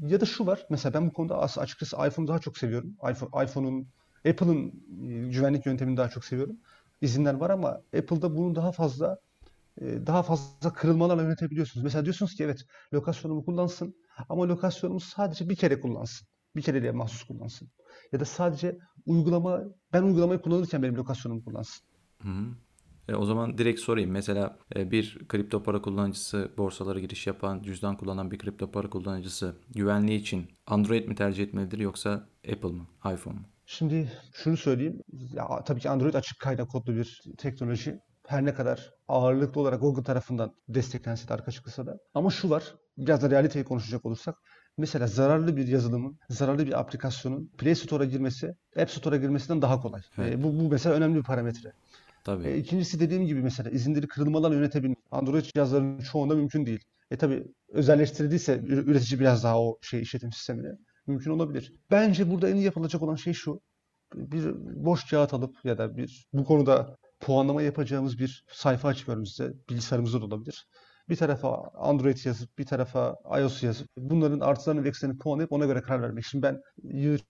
Ya 0.07 0.21
da 0.21 0.25
şu 0.25 0.45
var. 0.45 0.65
Mesela 0.69 0.93
ben 0.93 1.07
bu 1.07 1.13
konuda 1.13 1.37
as- 1.39 1.57
açıkçası 1.57 1.95
iPhone'u 2.07 2.27
daha 2.27 2.39
çok 2.39 2.57
seviyorum. 2.57 2.89
iPhone, 3.11 3.45
iPhone'un 3.45 3.87
Apple'ın 4.29 4.67
e, 5.09 5.27
güvenlik 5.29 5.65
yöntemini 5.65 5.97
daha 5.97 6.09
çok 6.09 6.25
seviyorum. 6.25 6.55
İzinler 7.01 7.33
var 7.33 7.49
ama 7.49 7.69
Apple'da 7.97 8.35
bunu 8.37 8.55
daha 8.55 8.71
fazla 8.71 9.17
e, 9.81 10.07
daha 10.07 10.23
fazla 10.23 10.73
kırılmalarla 10.73 11.23
yönetebiliyorsunuz. 11.23 11.83
Mesela 11.83 12.05
diyorsunuz 12.05 12.35
ki 12.35 12.43
evet 12.43 12.65
lokasyonumu 12.93 13.45
kullansın 13.45 13.95
ama 14.29 14.47
lokasyonumu 14.49 14.99
sadece 14.99 15.49
bir 15.49 15.55
kere 15.55 15.79
kullansın. 15.81 16.27
Bir 16.55 16.61
kereliğe 16.61 16.91
mahsus 16.91 17.23
kullansın. 17.23 17.69
Ya 18.11 18.19
da 18.19 18.25
sadece 18.25 18.77
uygulama 19.05 19.61
ben 19.93 20.03
uygulamayı 20.03 20.41
kullanırken 20.41 20.83
benim 20.83 20.95
lokasyonumu 20.95 21.43
kullansın. 21.43 21.83
Hı 22.21 22.29
hı. 22.29 22.45
E, 23.11 23.15
o 23.15 23.25
zaman 23.25 23.57
direkt 23.57 23.79
sorayım. 23.79 24.11
Mesela 24.11 24.57
e, 24.75 24.91
bir 24.91 25.19
kripto 25.27 25.63
para 25.63 25.81
kullanıcısı, 25.81 26.51
borsalara 26.57 26.99
giriş 26.99 27.27
yapan, 27.27 27.61
cüzdan 27.63 27.97
kullanan 27.97 28.31
bir 28.31 28.37
kripto 28.37 28.71
para 28.71 28.89
kullanıcısı 28.89 29.55
güvenliği 29.75 30.19
için 30.19 30.47
Android 30.67 31.07
mi 31.07 31.15
tercih 31.15 31.43
etmelidir 31.43 31.79
yoksa 31.79 32.27
Apple 32.51 32.69
mı, 32.69 32.87
iPhone 33.13 33.35
mu? 33.35 33.45
Şimdi 33.65 34.11
şunu 34.33 34.57
söyleyeyim. 34.57 35.01
Ya, 35.33 35.63
tabii 35.63 35.79
ki 35.79 35.89
Android 35.89 36.13
açık 36.13 36.39
kaynak 36.39 36.69
kodlu 36.69 36.95
bir 36.95 37.21
teknoloji. 37.37 37.99
Her 38.27 38.45
ne 38.45 38.53
kadar 38.53 38.93
ağırlıklı 39.07 39.61
olarak 39.61 39.81
Google 39.81 40.03
tarafından 40.03 40.53
desteklense 40.69 41.27
de 41.27 41.33
arka 41.33 41.51
çıkılsa 41.51 41.85
da. 41.85 41.97
Ama 42.13 42.29
şu 42.29 42.49
var. 42.49 42.63
Biraz 42.97 43.21
da 43.21 43.29
realiteyi 43.29 43.65
konuşacak 43.65 44.05
olursak. 44.05 44.35
Mesela 44.77 45.07
zararlı 45.07 45.57
bir 45.57 45.67
yazılımın, 45.67 46.19
zararlı 46.29 46.67
bir 46.67 46.79
aplikasyonun 46.79 47.51
Play 47.57 47.75
Store'a 47.75 48.05
girmesi, 48.05 48.53
App 48.77 48.91
Store'a 48.91 49.17
girmesinden 49.17 49.61
daha 49.61 49.81
kolay. 49.81 50.01
Evet. 50.17 50.33
E, 50.33 50.43
bu, 50.43 50.59
bu 50.59 50.69
mesela 50.69 50.95
önemli 50.95 51.17
bir 51.17 51.23
parametre. 51.23 51.71
Tabii. 52.23 52.47
E, 52.47 52.57
ikincisi 52.57 52.99
dediğim 52.99 53.25
gibi 53.25 53.41
mesela 53.41 53.69
izinleri 53.69 54.07
kırılmadan 54.07 54.51
yönetebilmek. 54.53 54.97
Android 55.11 55.45
cihazlarının 55.45 55.99
çoğunda 55.99 56.35
mümkün 56.35 56.65
değil. 56.65 56.83
E 57.11 57.17
tabi 57.17 57.43
özelleştirildiyse 57.69 58.55
ür- 58.55 58.85
üretici 58.85 59.19
biraz 59.19 59.43
daha 59.43 59.61
o 59.61 59.77
şey 59.81 60.01
işletim 60.01 60.31
sistemine 60.31 60.69
mümkün 61.07 61.31
olabilir. 61.31 61.73
Bence 61.91 62.31
burada 62.31 62.49
en 62.49 62.55
iyi 62.55 62.65
yapılacak 62.65 63.01
olan 63.01 63.15
şey 63.15 63.33
şu. 63.33 63.61
Bir 64.15 64.53
boş 64.85 65.09
kağıt 65.09 65.33
alıp 65.33 65.55
ya 65.65 65.77
da 65.77 65.97
bir 65.97 66.27
bu 66.33 66.45
konuda 66.45 66.97
puanlama 67.19 67.61
yapacağımız 67.61 68.19
bir 68.19 68.45
sayfa 68.51 68.87
açıp 68.87 69.09
önümüzde 69.09 69.53
bilgisayarımızda 69.69 70.21
da 70.21 70.25
olabilir. 70.25 70.67
Bir 71.09 71.15
tarafa 71.15 71.71
Android 71.73 72.17
yazıp 72.25 72.57
bir 72.57 72.65
tarafa 72.65 73.15
iOS 73.39 73.63
yazıp 73.63 73.87
bunların 73.97 74.39
artılarını 74.39 74.83
ve 74.83 74.89
eksilerini 74.89 75.17
puanlayıp 75.17 75.51
ona 75.51 75.65
göre 75.65 75.81
karar 75.81 76.01
vermek. 76.01 76.25
Şimdi 76.25 76.43
ben 76.43 76.61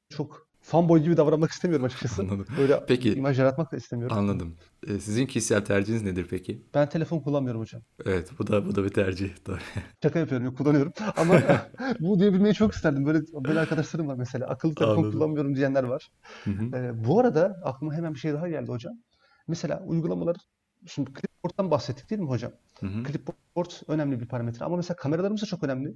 çok 0.09 0.47
fanboy 0.61 1.03
gibi 1.03 1.17
davranmak 1.17 1.51
istemiyorum 1.51 1.85
açıkçası. 1.85 2.21
Anladım. 2.21 2.45
Öyle 2.59 2.83
Peki. 2.87 3.13
imaj 3.13 3.39
yaratmak 3.39 3.71
da 3.71 3.77
istemiyorum. 3.77 4.17
Anladım. 4.17 4.55
E, 4.87 4.99
sizin 4.99 5.25
kişisel 5.25 5.65
tercihiniz 5.65 6.03
nedir 6.03 6.27
peki? 6.29 6.61
Ben 6.73 6.89
telefon 6.89 7.19
kullanmıyorum 7.19 7.61
hocam. 7.61 7.81
Evet, 8.05 8.29
bu 8.39 8.47
da 8.47 8.65
bu 8.65 8.75
da 8.75 8.83
bir 8.83 8.89
tercih. 8.89 9.35
Tabii. 9.45 9.59
Şaka 10.03 10.19
yapıyorum, 10.19 10.45
yok 10.45 10.57
kullanıyorum. 10.57 10.93
Ama 11.17 11.41
bu 11.99 12.19
diyebilmeyi 12.19 12.53
çok 12.53 12.73
isterdim. 12.73 13.05
Böyle 13.05 13.19
böyle 13.33 13.59
arkadaşlarım 13.59 14.07
var 14.07 14.15
mesela. 14.15 14.47
Akıllı 14.47 14.75
telefon 14.75 14.95
Anladım. 14.95 15.11
kullanmıyorum 15.11 15.55
diyenler 15.55 15.83
var. 15.83 16.11
Hı 16.43 16.51
hı. 16.51 16.77
Ee, 16.77 17.05
bu 17.05 17.19
arada 17.19 17.61
aklıma 17.63 17.93
hemen 17.93 18.13
bir 18.13 18.19
şey 18.19 18.33
daha 18.33 18.49
geldi 18.49 18.71
hocam. 18.71 18.93
Mesela 19.47 19.83
uygulamalar, 19.85 20.35
şimdi 20.87 21.09
Clipboard'dan 21.13 21.71
bahsettik 21.71 22.09
değil 22.09 22.21
mi 22.21 22.27
hocam? 22.29 22.51
Hı 22.79 22.87
hı. 22.87 23.03
Clipboard 23.03 23.71
önemli 23.87 24.19
bir 24.19 24.27
parametre 24.27 24.65
ama 24.65 24.75
mesela 24.75 24.95
kameralarımız 24.95 25.41
da 25.41 25.45
çok 25.45 25.63
önemli. 25.63 25.95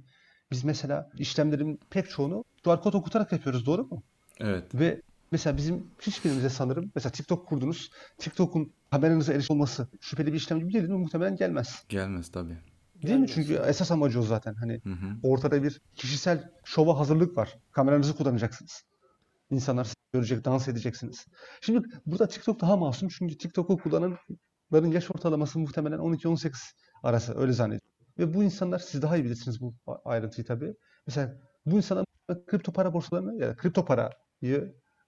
Biz 0.50 0.64
mesela 0.64 1.10
işlemlerin 1.18 1.80
pek 1.90 2.10
çoğunu 2.10 2.44
QR 2.64 2.80
kod 2.80 2.94
okutarak 2.94 3.32
yapıyoruz, 3.32 3.66
doğru 3.66 3.84
mu? 3.84 4.02
Evet. 4.40 4.74
Ve 4.74 5.02
mesela 5.32 5.56
bizim 5.56 5.86
hiçbirimize 6.00 6.50
sanırım, 6.50 6.92
mesela 6.94 7.12
TikTok 7.12 7.46
kurdunuz, 7.46 7.90
TikTok'un 8.18 8.72
kameranıza 8.90 9.32
erişim 9.32 9.56
olması 9.56 9.88
şüpheli 10.00 10.32
bir 10.32 10.36
işlem 10.36 10.58
gibi 10.58 10.72
gelir 10.72 10.88
mi? 10.88 10.98
Muhtemelen 10.98 11.36
gelmez. 11.36 11.84
Gelmez 11.88 12.30
tabii. 12.30 12.58
Değil 13.02 13.18
mi? 13.18 13.28
Çünkü 13.28 13.54
esas 13.54 13.90
amacı 13.90 14.20
o 14.20 14.22
zaten. 14.22 14.54
Hani 14.54 14.80
Hı 14.84 14.90
hı. 14.90 15.16
ortada 15.22 15.62
bir 15.62 15.80
kişisel 15.94 16.50
şova 16.64 16.98
hazırlık 16.98 17.36
var. 17.36 17.58
Kameranızı 17.72 18.16
kullanacaksınız. 18.16 18.82
İnsanlar 19.50 19.84
sizi 19.84 19.96
görecek, 20.12 20.44
dans 20.44 20.68
edeceksiniz. 20.68 21.26
Şimdi 21.60 21.88
burada 22.06 22.28
TikTok 22.28 22.60
daha 22.60 22.76
masum 22.76 23.08
çünkü 23.08 23.38
TikTok'u 23.38 23.78
kullananların 23.78 24.90
yaş 24.92 25.10
ortalaması 25.10 25.58
muhtemelen 25.58 25.98
12-18 25.98 26.52
arası 27.02 27.38
öyle 27.38 27.52
zannediyorum. 27.52 27.88
Ve 28.18 28.34
bu 28.34 28.42
insanlar 28.44 28.78
siz 28.78 29.02
daha 29.02 29.16
iyi 29.16 29.24
bilirsiniz 29.24 29.60
bu 29.60 29.74
ayrıntıyı 30.04 30.44
tabii. 30.46 30.74
Mesela 31.06 31.36
bu 31.66 31.76
insanlar 31.76 32.04
kripto 32.46 32.72
para 32.72 32.92
borsalarını 32.92 33.42
ya 33.42 33.48
da 33.48 33.56
kripto 33.56 33.84
parayı 33.84 34.10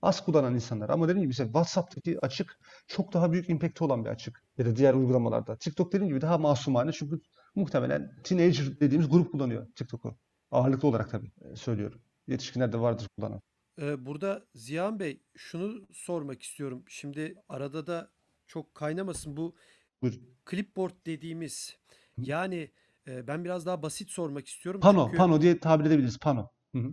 az 0.03 0.25
kullanan 0.25 0.55
insanlar. 0.55 0.89
Ama 0.89 1.09
dediğim 1.09 1.21
gibi 1.21 1.29
mesela 1.29 1.47
WhatsApp'taki 1.47 2.19
açık 2.21 2.59
çok 2.87 3.13
daha 3.13 3.33
büyük 3.33 3.51
impact'i 3.51 3.85
olan 3.85 4.05
bir 4.05 4.11
açık. 4.11 4.43
Ya 4.59 4.67
da 4.67 4.77
diğer 4.77 4.95
uygulamalarda. 4.95 5.57
TikTok 5.57 5.93
dediğim 5.93 6.09
gibi 6.09 6.21
daha 6.21 6.39
masumane 6.39 6.93
çünkü 6.93 7.21
muhtemelen 7.55 8.13
teenager 8.25 8.81
dediğimiz 8.81 9.09
grup 9.09 9.33
kullanıyor 9.33 9.67
TikTok'u. 9.75 10.19
Ağırlıklı 10.51 10.89
olarak 10.89 11.11
tabii 11.11 11.33
e, 11.41 11.57
söylüyorum. 11.57 12.01
Yetişkinler 12.27 12.73
de 12.73 12.81
vardır 12.81 13.09
kullanan. 13.17 13.41
Ee, 13.81 14.07
burada 14.07 14.47
Ziyan 14.55 15.01
Bey 15.01 15.23
şunu 15.37 15.87
sormak 15.93 16.43
istiyorum. 16.43 16.85
Şimdi 16.89 17.35
arada 17.49 17.87
da 17.87 18.11
çok 18.47 18.75
kaynamasın 18.75 19.37
bu 19.37 19.55
Buyurun. 20.03 20.21
clipboard 20.51 20.95
dediğimiz 21.07 21.77
yani 22.19 22.71
e, 23.07 23.27
ben 23.27 23.45
biraz 23.45 23.67
daha 23.67 23.83
basit 23.83 24.11
sormak 24.11 24.49
istiyorum. 24.49 24.81
Pano, 24.81 25.05
Çünkü 25.05 25.17
pano 25.17 25.41
diye 25.41 25.61
tabir 25.61 25.85
edebiliriz. 25.85 26.19
Pano. 26.19 26.51
Hı 26.75 26.79
hı. 26.79 26.93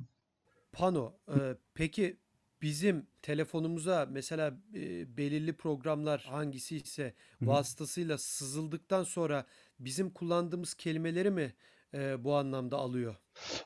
pano. 0.72 1.18
e, 1.30 1.58
peki 1.74 2.20
bizim 2.66 3.08
telefonumuza 3.22 4.08
mesela 4.12 4.54
e, 4.76 5.18
belirli 5.18 5.54
programlar 5.54 6.22
hangisi 6.22 6.78
ise 6.78 7.14
vasıtasıyla 7.42 8.18
sızıldıktan 8.18 9.04
sonra 9.04 9.46
bizim 9.80 10.10
kullandığımız 10.10 10.74
kelimeleri 10.74 11.32
mi 11.32 11.54
e, 11.94 12.24
bu 12.24 12.36
anlamda 12.36 12.78
alıyor? 12.78 13.16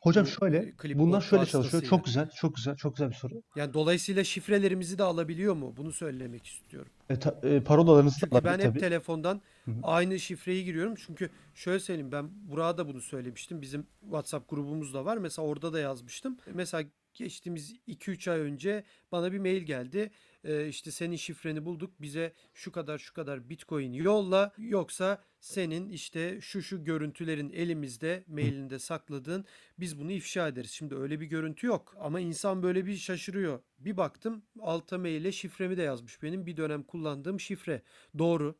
Hocam 0.01 0.25
Bu, 0.25 0.29
şöyle, 0.29 0.57
e, 0.57 0.73
clipboard 0.81 1.07
bunlar 1.07 1.21
şöyle 1.21 1.45
çalışıyor. 1.45 1.83
Çok 1.83 2.05
güzel, 2.05 2.29
çok 2.29 2.55
güzel, 2.55 2.75
çok 2.75 2.95
güzel 2.95 3.09
bir 3.09 3.15
soru. 3.15 3.41
Yani 3.55 3.73
dolayısıyla 3.73 4.23
şifrelerimizi 4.23 4.97
de 4.97 5.03
alabiliyor 5.03 5.53
mu? 5.53 5.73
Bunu 5.77 5.91
söylemek 5.91 6.45
istiyorum. 6.47 6.91
E, 7.09 7.19
ta- 7.19 7.39
e, 7.43 7.63
parolalarınızı 7.63 8.15
da 8.15 8.19
Çünkü 8.19 8.35
alabilir 8.35 8.51
ben 8.51 8.59
hep 8.59 8.71
tabii. 8.71 8.79
telefondan 8.79 9.41
Hı 9.65 9.71
hı. 9.71 9.75
aynı 9.83 10.19
şifreyi 10.19 10.65
giriyorum. 10.65 10.95
Çünkü 10.95 11.29
şöyle 11.55 11.79
söyleyeyim 11.79 12.11
ben 12.11 12.29
Burak'a 12.31 12.77
da 12.77 12.87
bunu 12.87 13.01
söylemiştim. 13.01 13.61
Bizim 13.61 13.87
WhatsApp 14.01 14.49
grubumuz 14.49 14.93
da 14.93 15.05
var. 15.05 15.17
Mesela 15.17 15.47
orada 15.47 15.73
da 15.73 15.79
yazmıştım. 15.79 16.37
Mesela 16.53 16.83
geçtiğimiz 17.19 17.73
2-3 17.87 18.31
ay 18.31 18.39
önce 18.39 18.83
bana 19.11 19.31
bir 19.31 19.39
mail 19.39 19.61
geldi. 19.63 20.11
Ee, 20.43 20.67
işte 20.67 20.91
senin 20.91 21.15
şifreni 21.15 21.65
bulduk. 21.65 22.01
Bize 22.01 22.33
şu 22.53 22.71
kadar 22.71 22.97
şu 22.97 23.13
kadar 23.13 23.49
Bitcoin 23.49 23.93
yolla. 23.93 24.53
Yoksa 24.57 25.23
senin 25.39 25.89
işte 25.89 26.41
şu 26.41 26.61
şu 26.61 26.83
görüntülerin 26.83 27.49
elimizde 27.49 28.23
mailinde 28.27 28.79
sakladığın 28.79 29.45
biz 29.79 29.99
bunu 29.99 30.11
ifşa 30.11 30.47
ederiz. 30.47 30.71
Şimdi 30.71 30.95
öyle 30.95 31.19
bir 31.19 31.25
görüntü 31.25 31.67
yok. 31.67 31.95
Ama 31.99 32.19
insan 32.19 32.63
böyle 32.63 32.85
bir 32.85 32.95
şaşırıyor. 32.95 33.59
Bir 33.79 33.97
baktım 33.97 34.43
alta 34.61 34.97
maile 34.97 35.31
şifremi 35.31 35.77
de 35.77 35.81
yazmış. 35.81 36.23
Benim 36.23 36.45
bir 36.45 36.57
dönem 36.57 36.83
kullandığım 36.83 37.39
şifre. 37.39 37.81
Doğru. 38.17 38.55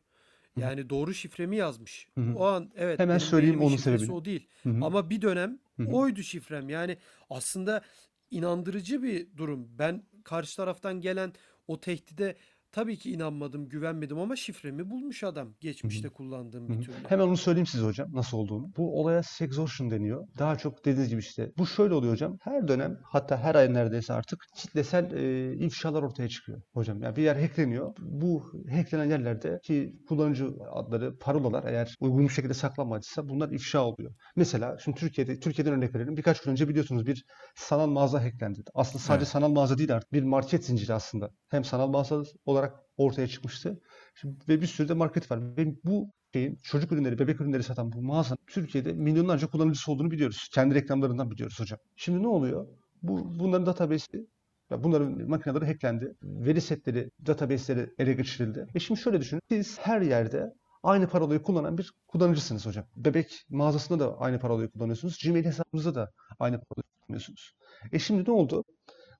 Yani 0.56 0.90
doğru 0.90 1.14
şifremi 1.14 1.56
yazmış. 1.56 2.08
Hı 2.14 2.20
hı. 2.20 2.34
O 2.34 2.44
an 2.44 2.70
evet 2.76 2.98
Hemen 2.98 3.18
söyleyeyim 3.18 3.60
onun 3.60 3.76
sebebini. 3.76 4.12
o 4.12 4.24
değil. 4.24 4.46
Hı 4.62 4.68
hı. 4.70 4.84
Ama 4.84 5.10
bir 5.10 5.22
dönem 5.22 5.58
Hı 5.76 5.82
hı. 5.82 5.86
oydu 5.88 6.22
şifrem. 6.22 6.68
Yani 6.68 6.96
aslında 7.30 7.82
inandırıcı 8.30 9.02
bir 9.02 9.36
durum. 9.36 9.78
Ben 9.78 10.02
karşı 10.24 10.56
taraftan 10.56 11.00
gelen 11.00 11.32
o 11.66 11.80
tehdide 11.80 12.36
tabii 12.72 12.98
ki 12.98 13.12
inanmadım, 13.12 13.68
güvenmedim 13.68 14.18
ama 14.18 14.36
şifremi 14.36 14.90
bulmuş 14.90 15.24
adam 15.24 15.54
geçmişte 15.60 16.08
kullandığım 16.08 16.68
Hı 16.68 16.72
hı. 16.72 16.78
bir 16.78 16.84
türlü. 16.84 16.96
Hemen 17.08 17.24
onu 17.26 17.36
söyleyeyim 17.36 17.66
size 17.66 17.84
hocam 17.84 18.08
nasıl 18.12 18.38
olduğunu. 18.38 18.72
Bu 18.76 19.00
olaya 19.00 19.22
sextortion 19.22 19.90
deniyor. 19.90 20.26
Daha 20.38 20.58
çok 20.58 20.84
dediğiniz 20.84 21.08
gibi 21.08 21.20
işte. 21.20 21.52
Bu 21.58 21.66
şöyle 21.66 21.94
oluyor 21.94 22.12
hocam. 22.12 22.36
Her 22.42 22.68
dönem 22.68 22.98
hatta 23.04 23.38
her 23.38 23.54
ay 23.54 23.74
neredeyse 23.74 24.12
artık 24.12 24.38
kitlesel 24.56 25.12
e, 25.12 25.52
ifşalar 25.54 26.02
ortaya 26.02 26.28
çıkıyor 26.28 26.62
hocam. 26.74 27.02
Yani 27.02 27.16
bir 27.16 27.22
yer 27.22 27.36
hackleniyor. 27.36 27.94
Bu 27.98 28.52
hacklenen 28.70 29.10
yerlerde 29.10 29.58
ki 29.64 29.92
kullanıcı 30.08 30.48
adları, 30.72 31.18
parolalar 31.18 31.64
eğer 31.64 31.94
uygun 32.00 32.24
bir 32.24 32.32
şekilde 32.32 32.54
saklanmadıysa 32.54 33.28
bunlar 33.28 33.50
ifşa 33.50 33.84
oluyor. 33.84 34.12
Mesela 34.36 34.76
şimdi 34.84 34.98
Türkiye'de 34.98 35.40
Türkiye'den 35.40 35.72
örnek 35.74 35.94
verelim. 35.94 36.16
Birkaç 36.16 36.40
gün 36.40 36.50
önce 36.50 36.68
biliyorsunuz 36.68 37.06
bir 37.06 37.24
sanal 37.56 37.86
mağaza 37.86 38.24
hacklendi. 38.24 38.60
Aslında 38.74 38.98
sadece 38.98 39.22
Evet. 39.22 39.28
sanal 39.28 39.48
mağaza 39.48 39.78
değil 39.78 39.94
artık. 39.94 40.12
Bir 40.12 40.22
market 40.22 40.64
zinciri 40.64 40.94
aslında. 40.94 41.30
Hem 41.50 41.64
sanal 41.64 41.88
mağaza 41.88 42.22
olarak 42.44 42.59
ortaya 43.00 43.28
çıkmıştı. 43.28 43.80
Şimdi, 44.14 44.36
ve 44.48 44.60
bir 44.60 44.66
sürü 44.66 44.88
de 44.88 44.94
market 44.94 45.30
var. 45.30 45.56
Ve 45.56 45.66
bu 45.84 46.10
şeyin 46.32 46.58
çocuk 46.62 46.92
ürünleri, 46.92 47.18
bebek 47.18 47.40
ürünleri 47.40 47.62
satan 47.62 47.92
bu 47.92 48.02
mağazanın 48.02 48.38
Türkiye'de 48.46 48.92
milyonlarca 48.92 49.46
kullanıcısı 49.46 49.92
olduğunu 49.92 50.10
biliyoruz. 50.10 50.48
Kendi 50.54 50.74
reklamlarından 50.74 51.30
biliyoruz 51.30 51.60
hocam. 51.60 51.78
Şimdi 51.96 52.22
ne 52.22 52.28
oluyor? 52.28 52.66
Bu 53.02 53.38
bunların 53.38 53.66
database'i 53.66 54.26
ya 54.70 54.84
bunların 54.84 55.28
makineleri 55.28 55.66
hacklendi. 55.66 56.14
Veri 56.22 56.60
setleri, 56.60 57.10
database'leri 57.26 57.90
ele 57.98 58.12
geçirildi. 58.12 58.66
E 58.74 58.78
şimdi 58.78 59.00
şöyle 59.00 59.20
düşünün. 59.20 59.42
Siz 59.48 59.78
her 59.78 60.00
yerde 60.00 60.52
aynı 60.82 61.08
parolayı 61.08 61.42
kullanan 61.42 61.78
bir 61.78 61.92
kullanıcısınız 62.08 62.66
hocam. 62.66 62.84
Bebek 62.96 63.46
mağazasında 63.50 63.98
da 64.04 64.18
aynı 64.18 64.38
parolayı 64.38 64.70
kullanıyorsunuz. 64.70 65.18
Gmail 65.24 65.44
hesabınızda 65.44 65.94
da 65.94 66.10
aynı 66.38 66.60
parolayı 66.60 66.84
kullanıyorsunuz. 67.00 67.52
E 67.92 67.98
şimdi 67.98 68.30
ne 68.30 68.32
oldu? 68.32 68.64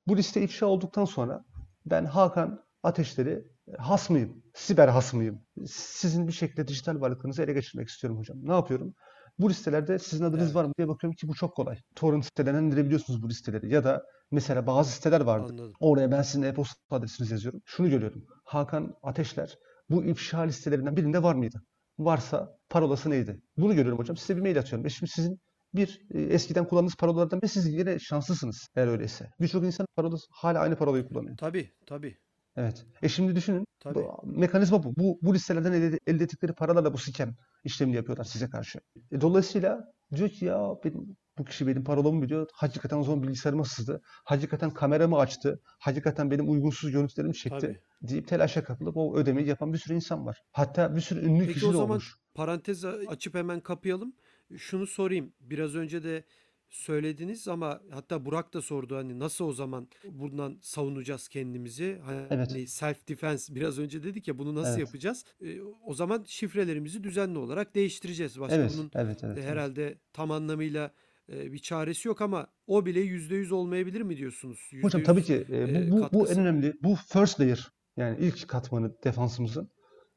Bu 0.07 0.16
liste 0.16 0.43
ifşa 0.43 0.66
olduktan 0.66 1.05
sonra 1.05 1.45
ben 1.87 2.05
Hakan 2.05 2.64
Ateşleri 2.83 3.45
has 3.79 4.11
mıyım? 4.11 4.43
Siber 4.55 4.89
has 4.89 5.15
mıyım? 5.15 5.43
Sizin 5.67 6.29
bir 6.29 6.33
şekilde 6.33 6.69
dijital 6.69 7.01
varlıklarınızı 7.01 7.43
ele 7.43 7.53
geçirmek 7.53 7.89
istiyorum 7.89 8.19
hocam. 8.19 8.37
Ne 8.43 8.53
yapıyorum? 8.53 8.95
Bu 9.39 9.51
listelerde 9.51 9.99
sizin 9.99 10.25
adınız 10.25 10.45
Evet. 10.45 10.55
var 10.55 10.65
mı 10.65 10.73
diye 10.79 10.89
bakıyorum 10.89 11.17
ki 11.17 11.29
bu 11.29 11.35
çok 11.35 11.57
kolay. 11.57 11.79
Torrent 11.97 12.25
sitelerinden 12.25 12.65
indirebiliyorsunuz 12.65 13.23
bu 13.23 13.29
listeleri. 13.29 13.73
Ya 13.73 13.85
da 13.85 14.03
mesela 14.31 14.67
bazı 14.67 14.91
siteler 14.93 15.21
vardı. 15.21 15.47
Anladım. 15.51 15.73
Oraya 15.81 16.11
ben 16.11 16.23
sizin 16.23 16.43
e-posta 16.43 16.97
adresinizi 16.97 17.35
yazıyorum. 17.35 17.61
Şunu 17.67 17.91
görüyorum. 17.91 18.25
Hakan 18.45 18.95
Ateşler 19.03 19.59
bu 19.91 20.05
ifşa 20.05 20.41
listelerinden 20.41 20.97
birinde 20.97 21.23
var 21.23 21.35
mıydı? 21.35 21.63
Varsa 21.99 22.59
parolası 22.69 23.11
neydi? 23.11 23.41
Bunu 23.57 23.75
görüyorum 23.75 23.99
hocam. 23.99 24.17
Size 24.17 24.37
bir 24.37 24.43
mail 24.43 24.59
atıyorum. 24.59 24.85
Ve 24.85 24.89
şimdi 24.89 25.11
sizin 25.13 25.41
bir 25.75 26.01
e, 26.15 26.21
eskiden 26.23 26.69
kullandığınız 26.69 26.97
parolalardan 26.97 27.41
ve 27.43 27.49
siz 27.49 27.67
yine 27.67 27.99
şanslısınız 27.99 28.69
eğer 28.77 28.87
öyleyse. 28.89 29.31
Birçok 29.41 29.65
insan 29.65 29.87
parolası 29.97 30.27
hala 30.31 30.59
aynı 30.61 30.77
parolayı 30.77 31.09
kullanıyor. 31.09 31.37
Tabii 31.37 31.71
tabii. 31.87 32.17
Evet. 32.61 32.87
E 33.03 33.09
şimdi 33.09 33.37
düşünün. 33.37 33.64
Tabii. 33.81 33.94
Bu, 33.94 34.23
mekanizma 34.25 34.83
bu. 34.83 34.96
Bu, 34.96 35.18
bu 35.23 35.35
listelerden 35.35 35.73
elde, 35.73 35.99
elde 36.07 36.25
ettikleri 36.25 36.53
paralarla 36.53 36.92
bu 36.92 36.99
scam 36.99 37.35
işlemini 37.64 37.96
yapıyorlar 37.96 38.25
size 38.25 38.51
karşı. 38.51 38.79
E, 39.12 39.20
dolayısıyla 39.20 39.92
diyor 40.16 40.29
ki 40.29 40.44
ya 40.44 40.75
benim, 40.85 41.16
bu 41.38 41.44
kişi 41.44 41.66
benim 41.66 41.85
parolamı 41.85 42.23
biliyor. 42.23 42.49
Hakikaten 42.53 42.99
o 42.99 43.03
zaman 43.05 43.23
bilgisayarıma 43.23 43.64
sızdı. 43.64 44.01
Hakikaten 44.05 44.70
kameramı 44.70 45.18
açtı. 45.18 45.61
Hakikaten 45.64 46.31
benim 46.31 46.51
uygunsuz 46.51 46.90
görüntülerimi 46.92 47.35
çekti. 47.35 47.59
Tabii. 47.61 47.81
Deyip 48.03 48.29
telaşa 48.29 48.64
kapılıp 48.64 48.96
o 48.96 49.16
ödemeyi 49.16 49.49
yapan 49.49 49.73
bir 49.73 49.79
sürü 49.79 49.94
insan 49.94 50.27
var. 50.27 50.42
Hatta 50.53 50.96
bir 50.96 51.01
sürü 51.01 51.27
ünlü 51.27 51.40
Peki 51.40 51.55
kişi 51.55 51.66
o 51.66 51.68
de 51.68 51.77
zaman 51.77 51.90
olmuş. 51.90 52.16
parantez 52.35 52.85
açıp 52.85 53.35
hemen 53.35 53.61
kapayalım. 53.61 54.12
Şunu 54.57 54.87
sorayım. 54.87 55.33
Biraz 55.40 55.75
önce 55.75 56.03
de 56.03 56.25
söylediniz 56.71 57.49
ama 57.49 57.81
hatta 57.91 58.25
Burak 58.25 58.55
da 58.55 58.63
sordu 58.63 58.97
hani 58.97 59.19
nasıl 59.19 59.45
o 59.45 59.53
zaman 59.53 59.89
bundan 60.11 60.59
savunacağız 60.63 61.29
kendimizi? 61.29 62.01
Hani 62.05 62.27
Evet. 62.31 62.71
self 62.71 63.09
defense 63.09 63.55
biraz 63.55 63.79
önce 63.79 64.03
dedik 64.03 64.29
ya 64.29 64.39
bunu 64.39 64.55
nasıl 64.55 64.71
Evet. 64.71 64.81
yapacağız? 64.81 65.25
E, 65.43 65.61
o 65.87 65.95
zaman 65.95 66.25
şifrelerimizi 66.27 67.05
düzenli 67.05 67.39
olarak 67.39 67.75
değiştireceğiz. 67.75 68.41
Başka 68.41 68.57
Evet, 68.57 68.73
bunun 68.75 68.91
evet, 68.95 69.25
evet. 69.25 69.39
e, 69.39 69.41
evet. 69.41 69.51
herhalde 69.51 69.99
tam 70.13 70.31
anlamıyla 70.31 70.91
e, 71.33 71.53
bir 71.53 71.59
çaresi 71.59 72.09
yok 72.09 72.21
ama 72.21 72.47
o 72.67 72.87
bile 72.87 73.01
%100 73.01 73.55
olmayabilir 73.55 74.01
mi 74.01 74.17
diyorsunuz? 74.17 74.71
Hocam 74.83 75.01
%100 75.01 75.05
tabii 75.05 75.23
ki 75.23 75.47
e, 75.51 75.57
e, 75.63 75.91
bu, 75.91 75.97
bu, 75.97 75.97
bu 75.97 76.01
katkısı. 76.19 76.35
en 76.35 76.41
önemli. 76.47 76.75
Bu 76.83 76.95
first 77.09 77.41
layer. 77.41 77.69
Yani 77.97 78.19
ilk 78.21 78.49
katmanı 78.49 78.95
defansımızın. 79.05 79.71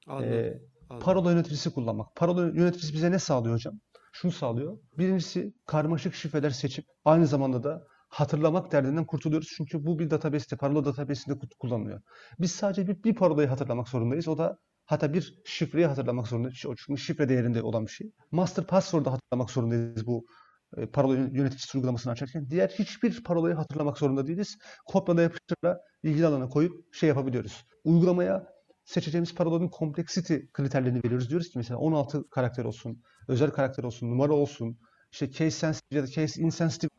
Anladım. 0.07 0.33
e, 0.33 0.59
anladım. 0.89 1.05
Parola 1.05 1.31
yöneticisi 1.31 1.69
kullanmak. 1.73 2.15
Parola 2.15 2.41
yöneticisi 2.47 2.93
bize 2.93 3.11
ne 3.11 3.19
sağlıyor 3.19 3.55
hocam? 3.55 3.79
Şunu 4.13 4.31
sağlıyor. 4.31 4.77
Birincisi 4.97 5.53
karmaşık 5.65 6.15
şifreler 6.15 6.49
seçip 6.49 6.85
aynı 7.05 7.27
zamanda 7.27 7.63
da 7.63 7.87
hatırlamak 8.09 8.71
derdinden 8.71 9.05
kurtuluyoruz. 9.05 9.53
Çünkü 9.57 9.85
bu 9.85 9.99
bir 9.99 10.09
database'te, 10.09 10.55
parola 10.57 10.85
database'inde 10.85 11.39
kullanılıyor. 11.59 12.01
Biz 12.39 12.51
sadece 12.51 12.87
bir, 12.87 13.03
bir 13.03 13.15
parolayı 13.15 13.47
hatırlamak 13.47 13.89
zorundayız. 13.89 14.27
O 14.27 14.37
da 14.37 14.57
hatta 14.85 15.13
bir 15.13 15.41
şifreyi 15.45 15.85
hatırlamak 15.87 16.27
zorundayız. 16.27 16.57
Çünkü 16.77 17.01
şifre 17.01 17.29
değerinde 17.29 17.61
olan 17.61 17.85
bir 17.85 17.91
şey. 17.91 18.11
Master 18.31 18.65
password'u 18.67 19.11
hatırlamak 19.11 19.49
zorundayız 19.49 20.07
bu 20.07 20.25
e, 20.77 20.85
parola 20.85 21.15
yön- 21.15 21.33
yöneticisi 21.33 21.77
uygulamasını 21.77 22.13
açarken. 22.13 22.49
Diğer 22.49 22.67
hiçbir 22.69 23.23
parolayı 23.23 23.55
hatırlamak 23.55 23.97
zorunda 23.97 24.27
değiliz. 24.27 24.57
Kopyala 24.85 25.21
yapıştırla 25.21 25.79
ilgili 26.03 26.25
alana 26.25 26.49
koyup 26.49 26.93
şey 26.95 27.09
yapabiliyoruz. 27.09 27.65
Uygulamaya 27.83 28.52
seçeceğimiz 28.85 29.35
parolanın 29.35 29.69
complexity 29.79 30.35
kriterlerini 30.53 31.03
veriyoruz. 31.03 31.29
Diyoruz 31.29 31.49
ki 31.49 31.57
mesela 31.57 31.77
16 31.79 32.29
karakter 32.29 32.65
olsun, 32.65 33.01
özel 33.27 33.49
karakter 33.51 33.83
olsun, 33.83 34.11
numara 34.11 34.33
olsun, 34.33 34.77
işte 35.11 35.31
case 35.31 35.51
sensitive 35.51 35.99
ya 35.99 36.03
da 36.03 36.07
case 36.11 36.41
insensitive 36.41 36.89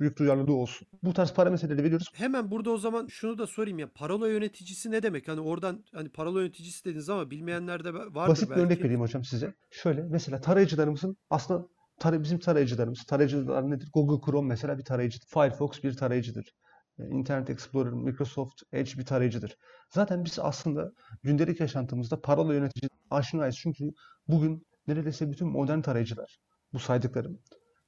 büyük 0.00 0.18
duyarlılığı 0.18 0.54
olsun. 0.54 0.88
Bu 1.02 1.12
tarz 1.14 1.32
parametreleri 1.32 1.82
veriyoruz. 1.84 2.06
Hemen 2.14 2.50
burada 2.50 2.70
o 2.70 2.78
zaman 2.78 3.06
şunu 3.06 3.38
da 3.38 3.46
sorayım 3.46 3.78
ya 3.78 3.88
parola 3.94 4.28
yöneticisi 4.28 4.90
ne 4.90 5.02
demek? 5.02 5.28
Hani 5.28 5.40
oradan 5.40 5.84
hani 5.94 6.08
parola 6.08 6.40
yöneticisi 6.40 6.84
dediniz 6.84 7.08
ama 7.08 7.30
bilmeyenler 7.30 7.84
de 7.84 7.94
vardır 7.94 8.14
Basit 8.30 8.50
bir 8.50 8.54
örnek 8.56 8.70
belki. 8.70 8.84
vereyim 8.84 9.00
hocam 9.00 9.24
size. 9.24 9.54
Şöyle 9.70 10.02
mesela 10.02 10.40
tarayıcılarımızın 10.40 11.16
aslında 11.30 11.66
tar- 12.00 12.22
bizim 12.22 12.38
tarayıcılarımız, 12.38 13.04
tarayıcılar 13.04 13.70
nedir? 13.70 13.88
Google 13.94 14.26
Chrome 14.26 14.48
mesela 14.48 14.78
bir 14.78 14.84
tarayıcıdır. 14.84 15.26
Firefox 15.26 15.82
bir 15.82 15.96
tarayıcıdır. 15.96 16.54
E, 17.00 17.08
Internet 17.08 17.50
Explorer, 17.50 17.92
Microsoft 17.92 18.62
Edge 18.72 18.90
bir 18.98 19.04
tarayıcıdır. 19.04 19.56
Zaten 19.90 20.24
biz 20.24 20.38
aslında 20.38 20.92
gündelik 21.22 21.60
yaşantımızda 21.60 22.20
parola 22.20 22.54
yönetici 22.54 22.88
aşinayız. 23.10 23.56
Çünkü 23.56 23.90
bugün 24.28 24.66
neredeyse 24.86 25.30
bütün 25.30 25.48
modern 25.48 25.80
tarayıcılar, 25.80 26.38
bu 26.72 26.78
saydıklarım, 26.78 27.38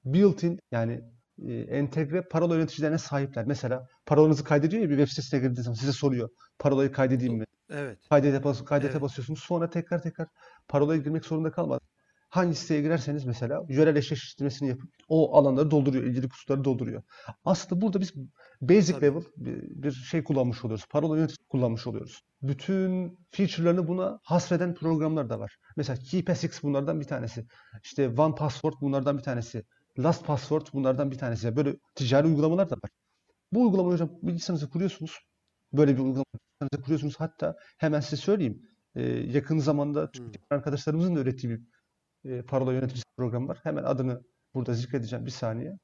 built-in 0.04 0.58
yani 0.70 1.00
e, 1.42 1.52
entegre 1.54 2.22
parola 2.22 2.54
yöneticilerine 2.54 2.98
sahipler. 2.98 3.46
Mesela 3.46 3.86
parolanızı 4.06 4.44
kaydediyor 4.44 4.82
ya 4.82 4.90
bir 4.90 4.96
web 4.96 5.08
sitesine 5.08 5.40
girdiğiniz 5.40 5.64
zaman 5.64 5.74
size 5.74 5.92
soruyor. 5.92 6.28
Parolayı 6.58 6.92
kaydedeyim 6.92 7.34
mi? 7.34 7.44
Evet. 7.70 7.98
Kaydete, 8.08 8.44
bas 8.44 8.64
kaydete 8.64 8.92
Evet. 8.92 9.02
basıyorsunuz. 9.02 9.40
Sonra 9.40 9.70
tekrar 9.70 10.02
tekrar 10.02 10.28
parolayı 10.68 11.02
girmek 11.02 11.24
zorunda 11.24 11.50
kalmadan 11.50 11.80
hangi 12.32 12.54
siteye 12.54 12.80
girerseniz 12.82 13.24
mesela 13.24 13.62
yörel 13.68 13.96
eşleştirmesini 13.96 14.68
yapıp 14.68 14.90
o 15.08 15.36
alanları 15.36 15.70
dolduruyor, 15.70 16.04
ilgili 16.04 16.28
kutuları 16.28 16.64
dolduruyor. 16.64 17.02
Aslında 17.44 17.80
burada 17.80 18.00
biz 18.00 18.14
basic 18.62 18.92
Tabii. 18.92 19.04
level 19.06 19.22
bir, 19.36 19.82
bir 19.82 19.92
şey 19.92 20.24
kullanmış 20.24 20.64
oluyoruz. 20.64 20.86
Parola 20.90 21.16
yöneticisi 21.16 21.48
kullanmış 21.48 21.86
oluyoruz. 21.86 22.20
Bütün 22.42 23.18
feature'larını 23.30 23.88
buna 23.88 24.18
hasreden 24.22 24.74
programlar 24.74 25.30
da 25.30 25.38
var. 25.40 25.56
Mesela 25.76 25.98
KeePassX 26.10 26.62
bunlardan 26.62 27.00
bir 27.00 27.04
tanesi. 27.06 27.46
İşte 27.82 28.08
OnePassword 28.08 28.74
bunlardan 28.80 29.18
bir 29.18 29.22
tanesi. 29.22 29.64
LastPassword 29.98 30.66
bunlardan 30.72 31.10
bir 31.10 31.18
tanesi. 31.18 31.56
Böyle 31.56 31.76
ticari 31.94 32.26
uygulamalar 32.26 32.70
da 32.70 32.74
var. 32.74 32.90
Bu 33.52 33.62
uygulamayı 33.62 33.92
hocam 33.92 34.10
bilgisayarınıza 34.22 34.68
kuruyorsunuz. 34.68 35.18
Böyle 35.72 35.92
bir 35.94 35.98
uygulama 35.98 36.24
bilgisayarınıza 36.34 36.84
kuruyorsunuz. 36.84 37.14
Hatta 37.18 37.56
hemen 37.78 38.00
size 38.00 38.16
söyleyeyim. 38.16 38.62
Ee, 38.94 39.02
yakın 39.08 39.58
zamanda 39.58 40.10
Hmm. 40.16 40.32
arkadaşlarımızın 40.50 41.16
da 41.16 41.20
ürettiği 41.20 41.52
bir 41.52 41.60
e, 42.30 42.42
parola 42.42 42.72
yöneticisi 42.72 43.04
programı 43.16 43.48
var. 43.48 43.58
Hemen 43.62 43.84
adını 43.84 44.22
burada 44.54 44.74
zikredeceğim 44.74 45.26
bir 45.26 45.30
saniye. 45.30 45.78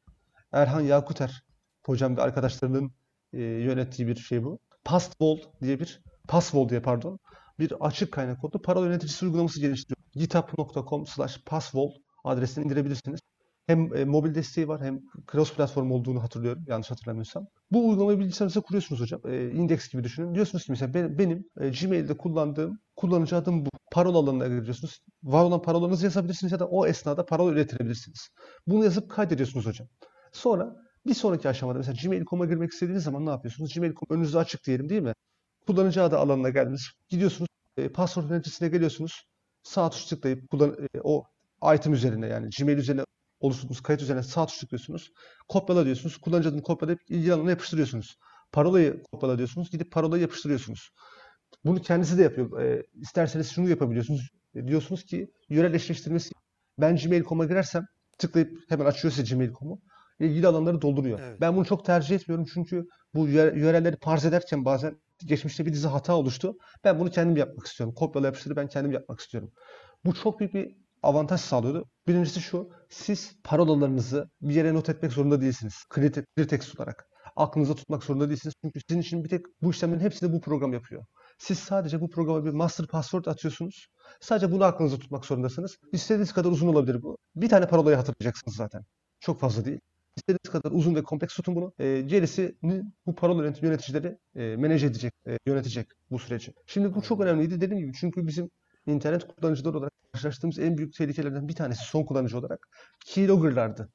Erhan 0.52 0.80
Yakuter 0.80 1.42
hocam 1.88 2.16
ve 2.16 2.22
arkadaşlarının 2.22 2.90
e, 3.32 3.42
yönettiği 3.42 4.08
bir 4.08 4.16
şey 4.16 4.44
bu. 4.44 4.58
Passwall 4.84 5.38
diye 5.62 5.80
bir 5.80 6.02
Passwall 6.28 6.68
diye 6.68 6.80
pardon 6.80 7.18
bir 7.58 7.72
açık 7.80 8.12
kaynak 8.12 8.40
kodlu 8.40 8.62
parola 8.62 8.86
yöneticisi 8.86 9.24
uygulaması 9.24 9.60
geliştiriyor. 9.60 10.06
github.com 10.14 11.06
slash 11.06 11.44
passwall 11.46 11.90
adresinden 12.24 12.66
indirebilirsiniz. 12.66 13.20
Hem 13.66 13.96
e, 13.96 14.04
mobil 14.04 14.34
desteği 14.34 14.68
var 14.68 14.82
hem 14.82 15.00
cross 15.32 15.54
platform 15.54 15.90
olduğunu 15.90 16.22
hatırlıyorum 16.22 16.64
yanlış 16.66 16.90
hatırlamıyorsam. 16.90 17.46
Bu 17.70 17.88
uygulamayı 17.88 18.18
bilgisayarınıza 18.18 18.60
kuruyorsunuz 18.60 19.00
hocam. 19.00 19.20
E, 19.24 19.50
index 19.50 19.88
gibi 19.88 20.04
düşünün. 20.04 20.34
Diyorsunuz 20.34 20.64
ki 20.64 20.72
mesela 20.72 20.94
benim, 20.94 21.18
benim 21.18 21.44
e, 21.60 21.68
Gmail'de 21.68 22.16
kullandığım 22.16 22.78
kullanıcı 22.96 23.36
adım 23.36 23.66
bu. 23.66 23.70
Parola 23.92 24.18
alanına 24.18 24.46
giriyorsunuz. 24.46 25.00
Var 25.22 25.44
olan 25.44 25.62
parolanızı 25.62 26.04
yazabilirsiniz 26.04 26.52
ya 26.52 26.58
da 26.58 26.66
o 26.66 26.86
esnada 26.86 27.26
parola 27.26 27.52
üretebilirsiniz. 27.52 28.28
Bunu 28.66 28.84
yazıp 28.84 29.10
kaydediyorsunuz 29.10 29.66
hocam. 29.66 29.88
Sonra 30.32 30.76
bir 31.06 31.14
sonraki 31.14 31.48
aşamada 31.48 31.78
mesela 31.78 31.96
Gmail.com'a 32.02 32.46
girmek 32.46 32.72
istediğiniz 32.72 33.04
zaman 33.04 33.26
ne 33.26 33.30
yapıyorsunuz? 33.30 33.74
Gmail.com 33.74 34.06
önünüzde 34.10 34.38
açık 34.38 34.66
diyelim 34.66 34.88
değil 34.88 35.02
mi? 35.02 35.12
Kullanıcı 35.66 36.02
adı 36.02 36.18
alanına 36.18 36.50
geldiniz. 36.50 36.90
Gidiyorsunuz. 37.08 37.48
E, 37.76 37.88
password 37.88 38.30
yöneticisine 38.30 38.68
geliyorsunuz. 38.68 39.24
Sağ 39.62 39.90
tuş 39.90 40.04
tıklayıp 40.04 40.50
kullan 40.50 40.76
e, 40.94 41.00
o 41.02 41.24
item 41.74 41.92
üzerine 41.92 42.26
yani 42.26 42.48
Gmail 42.58 42.78
üzerine 42.78 43.04
oluşturduğunuz 43.40 43.82
kayıt 43.82 44.02
üzerine 44.02 44.22
sağ 44.22 44.46
tuş 44.46 44.58
tıklıyorsunuz. 44.58 45.12
Kopyala 45.48 45.84
diyorsunuz. 45.84 46.16
Kullanıcı 46.16 46.48
adını 46.48 46.62
kopyalayıp 46.62 47.00
ilgili 47.08 47.32
alana 47.32 47.50
yapıştırıyorsunuz. 47.50 48.16
Parolayı 48.52 49.02
kopyala 49.12 49.38
diyorsunuz. 49.38 49.70
Gidip 49.70 49.92
parolayı 49.92 50.22
yapıştırıyorsunuz. 50.22 50.90
Bunu 51.64 51.82
kendisi 51.82 52.18
de 52.18 52.22
yapıyor. 52.22 52.60
E, 52.60 52.82
isterseniz 52.94 53.50
şunu 53.50 53.68
yapabiliyorsunuz. 53.68 54.30
E, 54.54 54.68
diyorsunuz 54.68 55.04
ki 55.04 55.30
yörel 55.48 55.74
eşleştirmesi 55.74 56.32
ben 56.78 56.96
Gmail.com'a 56.96 57.44
girersem 57.44 57.86
tıklayıp 58.18 58.70
hemen 58.70 58.84
açıyor 58.84 59.12
size 59.12 59.34
Gmail.com'u. 59.34 59.80
İlgili 60.20 60.46
alanları 60.46 60.82
dolduruyor. 60.82 61.20
Evet. 61.22 61.40
Ben 61.40 61.56
bunu 61.56 61.64
çok 61.64 61.84
tercih 61.84 62.16
etmiyorum 62.16 62.46
çünkü 62.54 62.84
bu 63.14 63.28
yöre- 63.28 63.58
yörelleri 63.58 63.96
parz 63.96 64.24
ederken 64.24 64.64
bazen 64.64 65.00
geçmişte 65.24 65.66
bir 65.66 65.72
dizi 65.72 65.88
hata 65.88 66.14
oluştu. 66.16 66.54
Ben 66.84 66.98
bunu 67.00 67.10
kendim 67.10 67.36
yapmak 67.36 67.66
istiyorum. 67.66 67.94
Kopyala 67.94 68.26
yapıştırı 68.26 68.56
ben 68.56 68.68
kendim 68.68 68.92
yapmak 68.92 69.20
istiyorum. 69.20 69.50
Bu 70.04 70.14
çok 70.14 70.40
büyük 70.40 70.54
bir 70.54 70.76
avantaj 71.02 71.40
sağlıyordu. 71.40 71.84
Birincisi 72.06 72.40
şu, 72.40 72.70
siz 72.90 73.36
parolalarınızı 73.44 74.30
bir 74.42 74.54
yere 74.54 74.74
not 74.74 74.88
etmek 74.88 75.12
zorunda 75.12 75.40
değilsiniz. 75.40 75.74
Clear, 75.94 76.12
clear 76.12 76.48
text 76.48 76.80
olarak. 76.80 77.06
Aklınızda 77.36 77.74
tutmak 77.74 78.04
zorunda 78.04 78.28
değilsiniz. 78.28 78.54
Çünkü 78.64 78.80
sizin 78.88 79.00
için 79.00 79.24
bir 79.24 79.28
tek 79.28 79.40
bu 79.62 79.70
işlemlerin 79.70 80.00
hepsini 80.00 80.32
bu 80.32 80.40
program 80.40 80.72
yapıyor. 80.72 81.04
Siz 81.38 81.58
sadece 81.58 82.00
bu 82.00 82.10
programa 82.10 82.44
bir 82.44 82.50
master 82.50 82.86
password 82.86 83.24
atıyorsunuz. 83.24 83.86
Sadece 84.20 84.52
bunu 84.52 84.64
aklınızda 84.64 84.98
tutmak 84.98 85.24
zorundasınız. 85.24 85.76
İstediğiniz 85.92 86.32
kadar 86.32 86.50
uzun 86.50 86.68
olabilir 86.68 87.02
bu. 87.02 87.18
Bir 87.36 87.48
tane 87.48 87.66
parolayı 87.68 87.96
hatırlayacaksınız 87.96 88.56
zaten. 88.56 88.82
Çok 89.20 89.40
fazla 89.40 89.64
değil. 89.64 89.80
İstediğiniz 90.18 90.52
kadar 90.52 90.70
uzun 90.70 90.94
ve 90.94 91.02
kompleks 91.02 91.34
tutun 91.36 91.56
bunu. 91.56 91.72
E, 91.78 92.00
gerisini 92.00 92.82
bu 93.06 93.14
parola 93.14 93.42
yönet- 93.42 93.62
yöneticileri 93.62 94.18
e, 94.36 94.56
manage 94.56 94.86
edecek, 94.86 95.12
e, 95.26 95.38
yönetecek 95.46 95.86
bu 96.10 96.18
süreci. 96.18 96.52
Şimdi 96.66 96.94
bu 96.94 97.02
çok 97.02 97.20
önemliydi 97.20 97.60
dediğim 97.60 97.82
gibi. 97.84 97.92
Çünkü 98.00 98.26
bizim 98.26 98.50
internet 98.86 99.26
kullanıcıları 99.26 99.78
olarak 99.78 99.92
karşılaştığımız 100.12 100.58
en 100.58 100.78
büyük 100.78 100.94
tehlikelerden 100.94 101.48
bir 101.48 101.54
tanesi 101.54 101.84
son 101.84 102.04
kullanıcı 102.04 102.38
olarak 102.38 102.68
keylogger'lardı. 103.06 103.88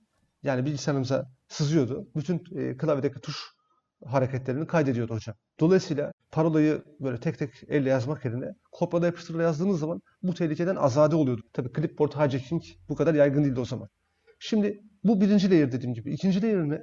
Yani 0.43 0.65
bilgisayarımıza 0.65 1.31
sızıyordu. 1.47 2.07
Bütün 2.15 2.43
e, 2.55 2.77
klavyedeki 2.77 3.19
tuş 3.19 3.37
hareketlerini 4.05 4.67
kaydediyordu 4.67 5.13
hocam. 5.15 5.35
Dolayısıyla 5.59 6.11
parolayı 6.31 6.83
böyle 6.99 7.17
tek 7.19 7.39
tek 7.39 7.51
elle 7.67 7.89
yazmak 7.89 8.25
yerine 8.25 8.45
kopyala 8.71 9.05
yapıştırla 9.05 9.43
yazdığınız 9.43 9.79
zaman 9.79 10.01
bu 10.23 10.33
tehlikeden 10.33 10.75
azade 10.75 11.15
oluyordu. 11.15 11.41
Tabii 11.53 11.69
clipboard 11.75 12.11
hijacking 12.13 12.63
bu 12.89 12.95
kadar 12.95 13.13
yaygın 13.13 13.43
değildi 13.43 13.59
o 13.59 13.65
zaman. 13.65 13.89
Şimdi 14.39 14.81
bu 15.03 15.21
birinci 15.21 15.51
layer 15.51 15.71
dediğim 15.71 15.93
gibi. 15.93 16.13
İkinci 16.13 16.41
layer 16.41 16.69
ne? 16.69 16.81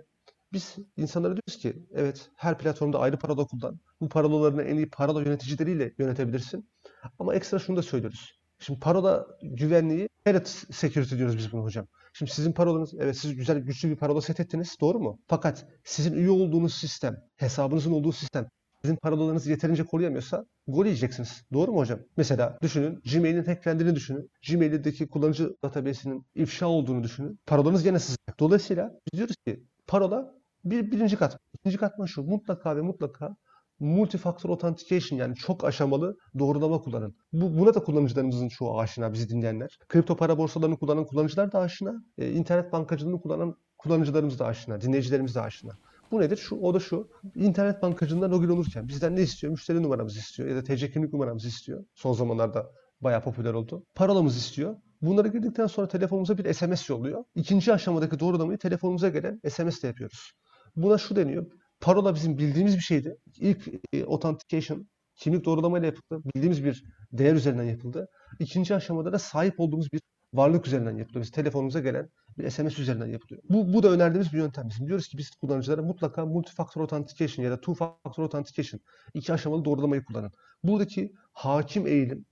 Biz 0.52 0.76
insanlara 0.96 1.32
diyoruz 1.36 1.62
ki 1.62 1.86
evet 1.94 2.30
her 2.36 2.58
platformda 2.58 2.98
ayrı 2.98 3.18
parola 3.18 3.46
kullan. 3.46 3.80
Bu 4.00 4.08
parolalarını 4.08 4.62
en 4.62 4.76
iyi 4.76 4.90
parola 4.90 5.22
yöneticileriyle 5.22 5.94
yönetebilirsin. 5.98 6.70
Ama 7.18 7.34
ekstra 7.34 7.58
şunu 7.58 7.76
da 7.76 7.82
söylüyoruz. 7.82 8.40
Şimdi 8.58 8.80
parola 8.80 9.26
güvenliği 9.42 10.08
Parrot 10.24 10.48
Security 10.70 11.16
diyoruz 11.16 11.38
biz 11.38 11.52
bunu 11.52 11.62
hocam. 11.62 11.86
Şimdi 12.12 12.32
sizin 12.32 12.52
parolanız, 12.52 12.94
evet 12.94 13.16
siz 13.16 13.36
güzel 13.36 13.58
güçlü 13.58 13.90
bir 13.90 13.96
parola 13.96 14.20
set 14.20 14.40
ettiniz, 14.40 14.76
doğru 14.80 15.00
mu? 15.00 15.20
Fakat 15.26 15.66
sizin 15.84 16.12
üye 16.12 16.30
olduğunuz 16.30 16.74
sistem, 16.74 17.16
hesabınızın 17.36 17.92
olduğu 17.92 18.12
sistem 18.12 18.48
sizin 18.82 18.96
parolalarınızı 18.96 19.50
yeterince 19.50 19.84
koruyamıyorsa 19.84 20.44
gol 20.68 20.84
yiyeceksiniz. 20.84 21.42
Doğru 21.52 21.72
mu 21.72 21.78
hocam? 21.78 21.98
Mesela 22.16 22.58
düşünün, 22.62 23.02
Gmail'in 23.12 23.44
hacklendiğini 23.44 23.94
düşünün. 23.94 24.30
Gmail'deki 24.48 25.08
kullanıcı 25.08 25.56
database'inin 25.64 26.26
ifşa 26.34 26.66
olduğunu 26.66 27.02
düşünün. 27.02 27.38
Parolanız 27.46 27.82
gene 27.82 27.98
sızacak. 27.98 28.40
Dolayısıyla 28.40 29.00
biz 29.06 29.18
diyoruz 29.18 29.36
ki 29.46 29.64
parola 29.86 30.34
bir 30.64 30.92
birinci 30.92 31.16
katman. 31.16 31.40
İkinci 31.54 31.76
katman 31.76 32.06
şu, 32.06 32.22
mutlaka 32.22 32.76
ve 32.76 32.80
mutlaka 32.80 33.36
multifactor 33.80 34.50
authentication 34.50 35.18
yani 35.18 35.34
çok 35.34 35.64
aşamalı 35.64 36.16
doğrulama 36.38 36.80
kullanın. 36.80 37.14
Bu, 37.32 37.58
buna 37.58 37.74
da 37.74 37.82
kullanıcılarımızın 37.82 38.48
çoğu 38.48 38.80
aşina, 38.80 39.12
bizi 39.12 39.28
dinleyenler. 39.28 39.78
Kripto 39.88 40.16
para 40.16 40.38
borsalarını 40.38 40.78
kullanan 40.78 41.06
kullanıcılar 41.06 41.52
da 41.52 41.58
aşina. 41.60 42.04
E, 42.18 42.30
internet 42.30 42.72
bankacılığını 42.72 43.20
kullanan 43.20 43.56
kullanıcılarımız 43.78 44.38
da 44.38 44.46
aşina, 44.46 44.80
dinleyicilerimiz 44.80 45.34
de 45.34 45.40
aşina. 45.40 45.72
Bu 46.10 46.20
nedir? 46.20 46.36
Şu, 46.36 46.56
o 46.56 46.74
da 46.74 46.80
şu. 46.80 47.10
İnternet 47.34 47.82
bankacılığında 47.82 48.30
login 48.30 48.48
olurken 48.48 48.88
bizden 48.88 49.16
ne 49.16 49.22
istiyor? 49.22 49.50
Müşteri 49.50 49.82
numaramızı 49.82 50.18
istiyor 50.18 50.48
ya 50.48 50.56
da 50.56 50.62
TC 50.62 50.90
kimlik 50.90 51.12
numaramızı 51.12 51.48
istiyor. 51.48 51.84
Son 51.94 52.12
zamanlarda 52.12 52.70
bayağı 53.00 53.22
popüler 53.22 53.54
oldu. 53.54 53.86
Parolamızı 53.94 54.38
istiyor. 54.38 54.76
Bunları 55.02 55.28
girdikten 55.28 55.66
sonra 55.66 55.88
telefonumuza 55.88 56.38
bir 56.38 56.52
SMS 56.52 56.90
yolluyor. 56.90 57.24
İkinci 57.34 57.72
aşamadaki 57.72 58.20
doğrulamayı 58.20 58.58
telefonumuza 58.58 59.08
gelen 59.08 59.40
SMS 59.48 59.80
ile 59.80 59.88
yapıyoruz. 59.88 60.32
Buna 60.76 60.98
şu 60.98 61.16
deniyor. 61.16 61.46
Parola 61.80 62.14
bizim 62.14 62.38
bildiğimiz 62.38 62.76
bir 62.76 62.82
şeydi. 62.82 63.16
İlk 63.36 63.68
e, 63.92 64.04
authentication 64.04 64.88
kimlik 65.16 65.44
doğrulamayla 65.44 65.86
yapıldı. 65.86 66.22
Bildiğimiz 66.34 66.64
bir 66.64 66.84
değer 67.12 67.34
üzerinden 67.34 67.64
yapıldı. 67.64 68.08
İkinci 68.38 68.74
aşamada 68.74 69.12
da 69.12 69.18
sahip 69.18 69.60
olduğumuz 69.60 69.92
bir 69.92 70.00
varlık 70.34 70.66
üzerinden 70.66 70.96
yapılıyor. 70.96 71.24
Biz 71.24 71.30
telefonumuza 71.30 71.80
gelen 71.80 72.08
bir 72.38 72.50
SMS 72.50 72.78
üzerinden 72.78 73.06
yapılıyor. 73.06 73.42
Bu, 73.50 73.74
bu 73.74 73.82
da 73.82 73.88
önerdiğimiz 73.88 74.32
bir 74.32 74.38
yöntem. 74.38 74.68
Bizim 74.68 74.86
diyoruz 74.86 75.08
ki 75.08 75.18
biz 75.18 75.30
kullanıcılara 75.30 75.82
mutlaka 75.82 76.26
multifactor 76.26 76.80
authentication 76.80 77.44
ya 77.44 77.50
da 77.50 77.56
two 77.56 77.74
factor 77.74 78.22
authentication 78.22 78.80
iki 79.14 79.32
aşamalı 79.32 79.64
doğrulamayı 79.64 80.04
kullanın. 80.04 80.32
Buradaki 80.64 81.12
hakim 81.32 81.86
eğilim 81.86 82.26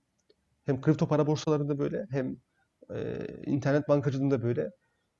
hem 0.65 0.81
kripto 0.81 1.07
para 1.07 1.27
borsalarında 1.27 1.79
böyle 1.79 2.07
hem 2.11 2.37
e, 2.95 3.27
internet 3.45 3.87
bankacılığında 3.87 4.43
böyle 4.43 4.71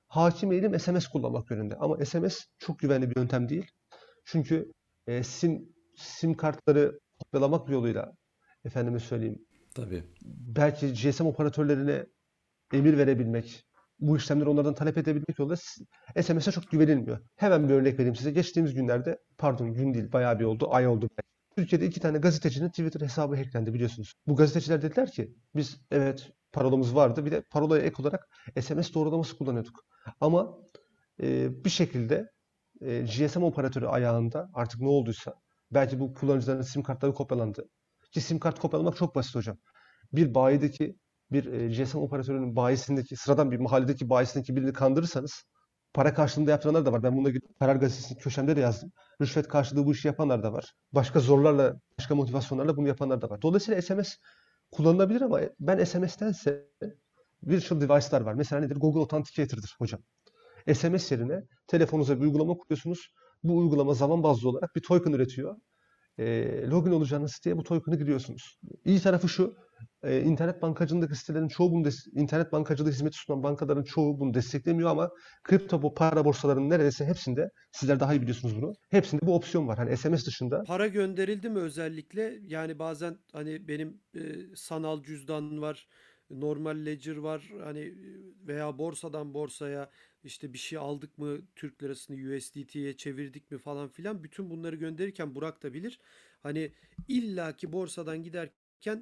hakim 0.08 0.52
eğilim 0.52 0.80
SMS 0.80 1.08
kullanmak 1.08 1.52
yönünde. 1.52 1.76
Ama 1.76 2.06
SMS 2.06 2.46
çok 2.58 2.80
güvenli 2.80 3.10
bir 3.10 3.16
yöntem 3.16 3.50
değil. 3.50 3.72
Çünkü 4.26 4.72
e, 5.08 5.24
sim 5.24 5.70
sim 5.96 6.34
kartları 6.34 7.00
kopyalamak 7.20 7.70
yoluyla 7.70 8.14
efendime 8.66 9.00
söyleyeyim 9.00 9.46
Tabii. 9.76 10.04
belki 10.26 10.94
GSM 10.94 11.26
operatörlerine 11.26 12.06
emir 12.74 12.98
verebilmek, 12.98 13.66
bu 14.00 14.18
işlemleri 14.18 14.50
onlardan 14.50 14.74
talep 14.74 14.98
edebilmek 14.98 15.40
yoluyla 15.40 15.58
s- 15.58 16.24
SMS'e 16.24 16.52
çok 16.52 16.72
güvenilmiyor. 16.72 17.20
Hemen 17.36 17.70
bir 17.70 17.74
örnek 17.74 17.94
vereyim 18.00 18.16
size. 18.16 18.32
Geçtiğimiz 18.32 18.74
günlerde, 18.74 19.20
pardon 19.38 19.74
gün 19.74 19.94
değil 19.94 20.12
bayağı 20.12 20.40
bir 20.40 20.46
oldu, 20.46 20.68
ay 20.72 20.88
oldu. 20.88 21.10
Türkiye'de 21.58 21.86
iki 21.86 22.00
tane 22.00 22.18
gazetecinin 22.18 22.70
Twitter 22.70 23.02
hesabı 23.02 23.36
hacklendi 23.36 23.74
biliyorsunuz. 23.74 24.14
Bu 24.28 24.36
gazeteciler 24.36 24.82
dediler 24.82 25.12
ki 25.12 25.34
biz 25.56 25.82
evet 25.92 26.32
parolamız 26.52 26.96
vardı 26.96 27.26
bir 27.26 27.32
de 27.32 27.42
parolaya 27.52 27.84
ek 27.84 27.96
olarak 28.04 28.28
SMS 28.62 28.94
doğrulaması 28.94 29.38
kullanıyorduk. 29.38 29.86
Ama 30.22 30.58
e, 31.24 31.50
bir 31.66 31.70
şekilde 31.70 32.30
e, 32.82 33.02
GSM 33.02 33.44
operatörü 33.46 33.86
ayağında 33.88 34.50
artık 34.54 34.82
ne 34.82 34.88
olduysa 34.88 35.34
belki 35.72 36.00
bu 36.00 36.14
kullanıcıların 36.14 36.62
sim 36.62 36.84
kartları 36.84 37.14
kopyalandı. 37.14 37.70
Ki 38.12 38.22
sim 38.22 38.40
kart 38.40 38.60
kopyalamak 38.60 38.96
çok 38.98 39.16
basit 39.16 39.36
hocam. 39.36 39.58
Bir 40.14 40.34
bayideki 40.36 40.96
bir 41.32 41.70
GSM 41.70 41.98
operatörünün 41.98 42.56
bayisindeki 42.56 43.16
sıradan 43.16 43.52
bir 43.52 43.60
mahalledeki 43.60 44.10
bayisindeki 44.10 44.56
birini 44.56 44.74
kandırırsanız 44.74 45.44
para 45.94 46.14
karşılığında 46.14 46.52
yaptıranlar 46.52 46.86
da 46.86 46.92
var. 46.92 47.04
Ben 47.04 47.18
bunu 47.18 47.30
Karar 47.60 47.76
Gazetesi'nin 47.76 48.20
köşemde 48.20 48.56
de 48.56 48.60
yazdım. 48.60 48.92
Rüşvet 49.22 49.48
karşılığı 49.48 49.86
bu 49.86 49.92
işi 49.92 50.08
yapanlar 50.08 50.44
da 50.44 50.54
var. 50.54 50.74
Başka 50.92 51.20
zorlarla, 51.20 51.80
başka 52.00 52.16
motivasyonlarla 52.16 52.78
bunu 52.78 52.88
yapanlar 52.88 53.22
da 53.22 53.30
var. 53.30 53.42
Dolayısıyla 53.42 53.82
SMS 53.82 54.16
kullanılabilir 54.72 55.22
ama 55.22 55.40
ben 55.60 55.84
SMS'tense 55.84 56.70
virtual 57.44 57.82
device'lar 57.82 58.22
var. 58.22 58.34
Mesela 58.34 58.62
nedir? 58.62 58.76
Google 58.76 59.00
Authenticator'dır 59.00 59.76
hocam. 59.78 60.02
SMS 60.74 61.12
yerine 61.12 61.44
telefonunuza 61.68 62.18
bir 62.18 62.22
uygulama 62.22 62.58
kuruyorsunuz. 62.58 63.14
Bu 63.44 63.58
uygulama 63.58 63.94
zaman 63.94 64.24
bazlı 64.24 64.50
olarak 64.50 64.76
bir 64.76 64.82
token 64.82 65.12
üretiyor. 65.12 65.56
E, 66.18 66.68
login 66.68 66.92
olacağınız 66.92 67.32
siteye 67.32 67.58
bu 67.58 67.64
token'ı 67.64 67.98
giriyorsunuz. 67.98 68.60
İyi 68.86 69.00
tarafı 69.00 69.30
şu, 69.30 69.56
e, 70.04 70.22
internet 70.22 70.62
bankacılığındaki 70.62 71.16
sitelerin 71.16 71.48
çoğu 71.48 71.72
bunu 71.72 71.90
internet 72.14 72.52
bankacılığı 72.52 72.90
hizmeti 72.90 73.18
sunan 73.18 73.44
bankaların 73.44 73.84
çoğu 73.84 74.20
bunu 74.20 74.34
desteklemiyor 74.34 74.90
ama 74.90 75.10
kripto 75.44 75.82
bu 75.82 75.94
para 75.94 76.26
borsalarının 76.26 76.70
neredeyse 76.70 77.06
hepsinde 77.06 77.50
sizler 77.72 78.00
daha 78.00 78.14
iyi 78.14 78.22
biliyorsunuz 78.22 78.56
bunu. 78.62 78.74
Hepsinde 78.90 79.22
bu 79.26 79.36
opsiyon 79.36 79.68
var. 79.68 79.78
Hani 79.78 79.98
SMS 79.98 80.26
dışında 80.28 80.64
Para 80.64 80.88
gönderildi 80.88 81.50
mi 81.50 81.60
özellikle? 81.60 82.40
Yani 82.48 82.80
bazen 82.80 83.18
hani 83.34 83.68
benim 83.68 84.02
e, 84.16 84.22
sanal 84.56 85.04
cüzdan 85.04 85.62
var, 85.62 85.88
normal 86.30 86.86
ledger 86.86 87.16
var 87.16 87.52
hani 87.64 87.80
e, 87.80 87.94
veya 88.48 88.78
borsadan 88.78 89.34
borsaya 89.34 89.90
işte 90.24 90.54
bir 90.54 90.58
şey 90.58 90.78
aldık 90.78 91.18
mı 91.18 91.38
Türk 91.56 91.84
lirasını 91.84 92.36
USDT'ye 92.36 92.98
çevirdik 92.98 93.52
mi 93.52 93.58
falan 93.58 93.90
filan 93.90 94.24
bütün 94.24 94.50
bunları 94.50 94.76
gönderirken 94.76 95.36
Burak 95.36 95.64
da 95.64 95.74
bilir. 95.74 96.00
Hani 96.44 96.72
illaki 97.08 97.74
borsadan 97.74 98.24
giderken 98.24 98.59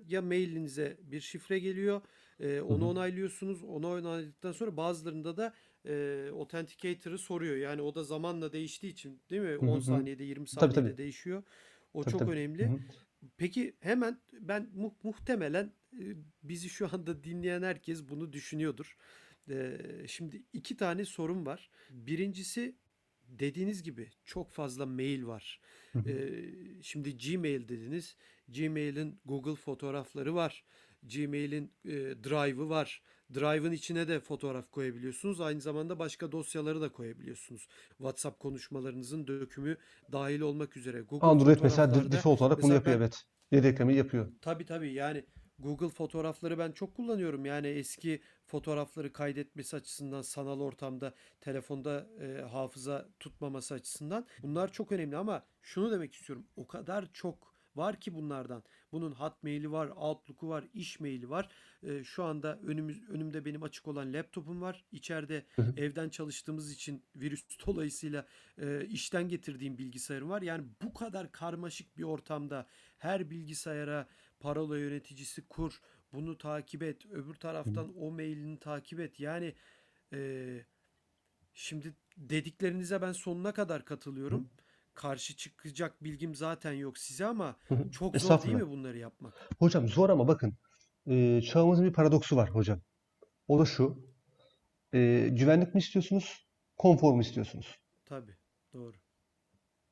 ya 0.08 0.22
mailinize 0.22 0.98
bir 1.02 1.20
şifre 1.22 1.60
geliyor, 1.60 2.02
e, 2.40 2.62
onu 2.62 2.86
hı. 2.86 2.90
onaylıyorsunuz. 2.90 3.64
Onu 3.64 3.88
onayladıktan 3.92 4.52
sonra 4.52 4.78
bazılarında 4.78 5.38
da 5.38 5.54
e, 5.86 6.30
authenticator'ı 6.34 7.18
soruyor. 7.18 7.56
Yani 7.56 7.82
o 7.82 7.96
da 7.96 8.04
zamanla 8.04 8.52
değiştiği 8.54 8.94
için 8.94 9.22
değil 9.30 9.42
mi? 9.42 9.58
Hı 9.60 9.66
hı 9.66 9.72
10 9.72 9.80
hı. 9.80 9.80
saniyede 9.80 10.24
20 10.24 10.48
Tabii, 10.56 10.74
saniyede 10.74 10.74
tabii. 10.74 10.98
değişiyor. 10.98 11.44
O 11.94 12.04
Tabii, 12.04 12.12
çok 12.12 12.20
tabii. 12.20 12.32
önemli. 12.32 12.64
Hı 12.66 12.74
hı. 12.74 12.80
Peki 13.38 13.76
hemen 13.80 14.22
ben 14.34 14.70
mu- 14.76 14.96
muhtemelen 15.04 15.74
e, 16.00 16.04
bizi 16.44 16.70
şu 16.70 16.90
anda 16.94 17.24
dinleyen 17.24 17.64
herkes 17.64 18.10
bunu 18.10 18.34
düşünüyordur. 18.34 18.98
Ee, 19.50 19.78
şimdi 20.08 20.44
iki 20.54 20.78
tane 20.78 21.06
sorun 21.06 21.46
var. 21.46 21.70
Birincisi 21.90 22.76
dediğiniz 23.28 23.84
gibi 23.84 24.10
çok 24.26 24.52
fazla 24.52 24.86
mail 24.86 25.26
var. 25.26 25.62
Hı 25.94 26.00
hı. 26.00 26.06
Ee, 26.08 26.44
şimdi 26.82 27.18
Gmail 27.18 27.68
dediniz. 27.68 28.18
Gmail'in 28.48 29.20
Google 29.26 29.56
fotoğrafları 29.56 30.36
var. 30.36 30.64
Gmail'in 31.04 31.74
e, 31.86 31.92
Drive'ı 32.24 32.70
var. 32.70 33.02
Drive'ın 33.34 33.72
içine 33.72 34.08
de 34.08 34.20
fotoğraf 34.20 34.72
koyabiliyorsunuz. 34.72 35.42
Aynı 35.42 35.62
zamanda 35.62 36.00
başka 36.00 36.32
dosyaları 36.32 36.82
da 36.82 36.92
koyabiliyorsunuz. 36.92 37.68
WhatsApp 37.90 38.40
konuşmalarınızın 38.40 39.28
dökümü 39.28 39.78
dahil 40.12 40.42
olmak 40.42 40.78
üzere. 40.78 41.02
Google 41.02 41.28
Android 41.28 41.60
mesela 41.64 42.12
default 42.12 42.42
olarak 42.42 42.64
bunu 42.64 42.74
yapıyor 42.74 42.96
ben 42.96 43.02
evet. 43.02 43.24
Yedeklemeyi 43.52 43.98
yapıyor. 43.98 44.32
Tabii 44.42 44.66
tabii 44.66 44.94
yani 44.94 45.26
Google 45.60 45.90
fotoğrafları 45.90 46.58
ben 46.58 46.72
çok 46.72 46.96
kullanıyorum. 46.96 47.46
Yani 47.46 47.68
eski 47.68 48.22
fotoğrafları 48.46 49.14
kaydetmesi 49.14 49.76
açısından 49.76 50.22
sanal 50.22 50.60
ortamda 50.60 51.14
telefonda 51.42 52.08
e, 52.22 52.42
hafıza 52.42 53.10
tutmaması 53.20 53.74
açısından 53.74 54.26
bunlar 54.42 54.72
çok 54.72 54.92
önemli 54.92 55.18
ama 55.18 55.46
şunu 55.62 55.92
demek 55.92 56.14
istiyorum. 56.14 56.48
O 56.56 56.68
kadar 56.68 57.14
çok 57.14 57.57
var 57.78 58.00
ki 58.00 58.14
bunlardan. 58.14 58.64
Bunun 58.92 59.12
Hotmail'i 59.12 59.72
var, 59.72 59.88
Outlook'u 59.88 60.50
var, 60.50 60.66
iş 60.74 61.00
maili 61.00 61.30
var. 61.30 61.50
Ee, 61.84 62.04
şu 62.04 62.24
anda 62.24 62.60
önümüz 62.60 63.10
önümde 63.10 63.46
benim 63.46 63.64
açık 63.64 63.88
olan 63.88 64.14
laptopum 64.14 64.62
var. 64.62 64.86
İçeride 64.92 65.46
evden 65.78 66.10
çalıştığımız 66.10 66.72
için 66.72 67.04
virüs 67.16 67.44
dolayısıyla 67.68 68.26
e, 68.62 68.86
işten 68.86 69.30
getirdiğim 69.30 69.78
bilgisayarım 69.78 70.30
var. 70.30 70.42
Yani 70.42 70.66
bu 70.82 70.94
kadar 70.94 71.32
karmaşık 71.32 71.98
bir 71.98 72.04
ortamda 72.04 72.68
her 72.98 73.30
bilgisayara 73.30 74.08
parola 74.40 74.78
yöneticisi 74.78 75.48
kur, 75.48 75.82
bunu 76.14 76.38
takip 76.38 76.84
et, 76.84 77.06
öbür 77.06 77.34
taraftan 77.34 77.94
o 77.98 78.12
mailini 78.12 78.60
takip 78.60 79.00
et. 79.00 79.20
Yani 79.20 79.56
e, 80.14 80.62
şimdi 81.54 81.94
dediklerinize 82.18 83.02
ben 83.02 83.12
sonuna 83.12 83.54
kadar 83.54 83.86
katılıyorum. 83.86 84.50
Karşı 84.98 85.36
çıkacak 85.36 86.04
bilgim 86.04 86.36
zaten 86.36 86.74
yok 86.74 86.98
size 86.98 87.26
ama 87.26 87.56
çok 87.92 88.18
zor 88.18 88.44
değil 88.44 88.56
mi 88.56 88.70
bunları 88.70 88.98
yapmak? 88.98 89.34
Hocam 89.60 89.88
zor 89.88 90.10
ama 90.10 90.28
bakın 90.28 90.58
e, 91.08 91.42
çağımızın 91.42 91.86
bir 91.86 91.94
paradoksu 91.94 92.36
var 92.36 92.50
hocam. 92.50 92.82
O 93.48 93.60
da 93.60 93.66
şu. 93.66 94.08
E, 94.94 95.30
güvenlik 95.32 95.76
mi 95.76 95.80
istiyorsunuz? 95.80 96.48
Konfor 96.78 97.14
mu 97.14 97.22
istiyorsunuz? 97.22 97.80
Tabii, 98.06 98.36
doğru. 98.74 98.98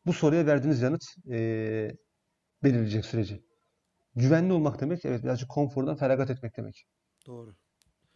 Bu 0.06 0.14
soruya 0.14 0.46
verdiğiniz 0.46 0.82
yanıt 0.82 1.04
e, 1.30 1.38
belirleyecek 2.64 3.06
süreci. 3.06 3.46
Güvenli 4.16 4.54
olmak 4.54 4.82
demek 4.82 5.06
evet 5.06 5.24
birazcık 5.24 5.50
konfordan 5.50 5.96
feragat 5.96 6.30
etmek 6.30 6.58
demek. 6.58 6.86
Doğru. 7.28 7.56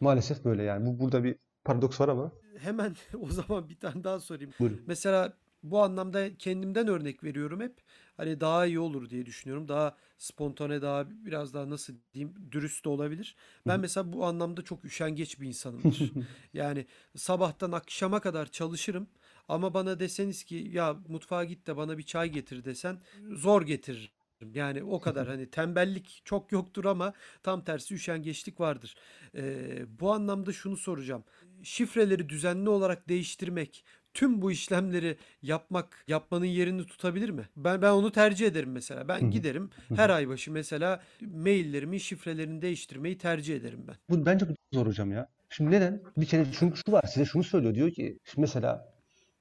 Maalesef 0.00 0.44
böyle 0.44 0.62
yani. 0.62 0.86
Bu 0.86 1.00
burada 1.00 1.24
bir 1.24 1.36
paradoks 1.64 2.00
var 2.00 2.08
ama. 2.08 2.32
Hemen 2.58 2.96
o 3.20 3.30
zaman 3.30 3.68
bir 3.68 3.80
tane 3.80 4.04
daha 4.04 4.20
sorayım. 4.20 4.52
Buyurun. 4.60 4.82
Mesela 4.86 5.38
bu 5.62 5.82
anlamda 5.82 6.36
kendimden 6.36 6.88
örnek 6.88 7.24
veriyorum 7.24 7.60
hep. 7.60 7.76
Hani 8.16 8.40
daha 8.40 8.66
iyi 8.66 8.80
olur 8.80 9.10
diye 9.10 9.26
düşünüyorum. 9.26 9.68
Daha 9.68 9.96
spontane, 10.18 10.82
daha 10.82 11.06
biraz 11.10 11.54
daha 11.54 11.70
nasıl 11.70 11.94
diyeyim, 12.14 12.34
dürüst 12.52 12.84
de 12.84 12.88
olabilir. 12.88 13.36
Ben 13.66 13.80
mesela 13.80 14.12
bu 14.12 14.24
anlamda 14.26 14.62
çok 14.62 14.84
üşengeç 14.84 15.40
bir 15.40 15.46
insanımdır. 15.46 16.12
Yani 16.54 16.86
sabahtan 17.16 17.72
akşama 17.72 18.20
kadar 18.20 18.46
çalışırım 18.46 19.06
ama 19.48 19.74
bana 19.74 20.00
deseniz 20.00 20.44
ki 20.44 20.68
ya 20.72 20.96
mutfağa 21.08 21.44
git 21.44 21.66
de 21.66 21.76
bana 21.76 21.98
bir 21.98 22.02
çay 22.02 22.28
getir 22.30 22.64
desen 22.64 22.98
zor 23.30 23.62
getiririm. 23.62 24.10
Yani 24.54 24.82
o 24.84 25.00
kadar 25.00 25.28
hani 25.28 25.50
tembellik 25.50 26.22
çok 26.24 26.52
yoktur 26.52 26.84
ama 26.84 27.12
tam 27.42 27.64
tersi 27.64 27.94
üşengeçlik 27.94 28.60
vardır. 28.60 28.94
Ee, 29.34 30.00
bu 30.00 30.12
anlamda 30.12 30.52
şunu 30.52 30.76
soracağım. 30.76 31.24
Şifreleri 31.62 32.28
düzenli 32.28 32.68
olarak 32.68 33.08
değiştirmek, 33.08 33.84
tüm 34.14 34.42
bu 34.42 34.52
işlemleri 34.52 35.16
yapmak, 35.42 36.04
yapmanın 36.08 36.44
yerini 36.44 36.86
tutabilir 36.86 37.30
mi? 37.30 37.48
Ben 37.56 37.82
ben 37.82 37.90
onu 37.90 38.12
tercih 38.12 38.46
ederim 38.46 38.72
mesela. 38.72 39.08
Ben 39.08 39.30
giderim 39.30 39.70
her 39.96 40.10
ay 40.10 40.28
başı 40.28 40.52
mesela 40.52 41.00
maillerimin 41.20 41.98
şifrelerini 41.98 42.62
değiştirmeyi 42.62 43.18
tercih 43.18 43.56
ederim 43.56 43.84
ben. 43.88 43.96
Bu 44.10 44.26
bence 44.26 44.48
bu 44.48 44.54
zor 44.72 44.86
hocam 44.86 45.12
ya. 45.12 45.28
Şimdi 45.48 45.70
neden? 45.70 46.02
Bir 46.16 46.26
kere 46.26 46.46
çünkü 46.52 46.80
şu 46.86 46.92
var 46.92 47.02
size 47.02 47.24
şunu 47.24 47.44
söylüyor 47.44 47.74
diyor 47.74 47.90
ki 47.90 48.18
şimdi 48.24 48.40
mesela 48.40 48.92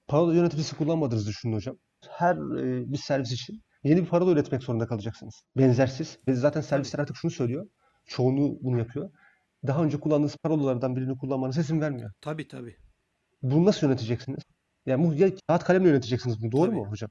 parola 0.08 0.36
yöneticisi 0.36 0.76
kullanmadığınızı 0.76 1.30
düşünün 1.30 1.54
hocam. 1.54 1.78
Her 2.10 2.36
e, 2.36 2.92
bir 2.92 2.98
servis 2.98 3.32
için 3.32 3.62
yeni 3.84 4.02
bir 4.02 4.08
parola 4.08 4.32
üretmek 4.32 4.64
zorunda 4.64 4.88
kalacaksınız. 4.88 5.44
Benzersiz. 5.58 6.20
Ve 6.28 6.34
zaten 6.34 6.62
servisler 6.62 7.00
artık 7.00 7.16
şunu 7.16 7.32
söylüyor. 7.32 7.68
Çoğunluğu 8.06 8.60
bunu 8.62 8.78
yapıyor. 8.78 9.12
Daha 9.68 9.84
önce 9.84 10.00
kullandığınız 10.00 10.38
parolalardan 10.38 10.96
birini 10.96 11.18
kullanmanıza 11.18 11.62
izin 11.62 11.82
vermiyor. 11.82 12.12
Tabii 12.22 12.48
tabii. 12.48 12.76
Bunu 13.42 13.66
nasıl 13.66 13.88
yöneteceksiniz? 13.88 14.44
Yani 14.86 15.20
ya 15.22 15.32
kağıt 15.48 15.64
kalemle 15.64 15.90
yöneteceksiniz 15.90 16.42
bunu. 16.42 16.52
Doğru 16.52 16.66
Tabii. 16.66 16.76
mu 16.76 16.88
hocam? 16.92 17.10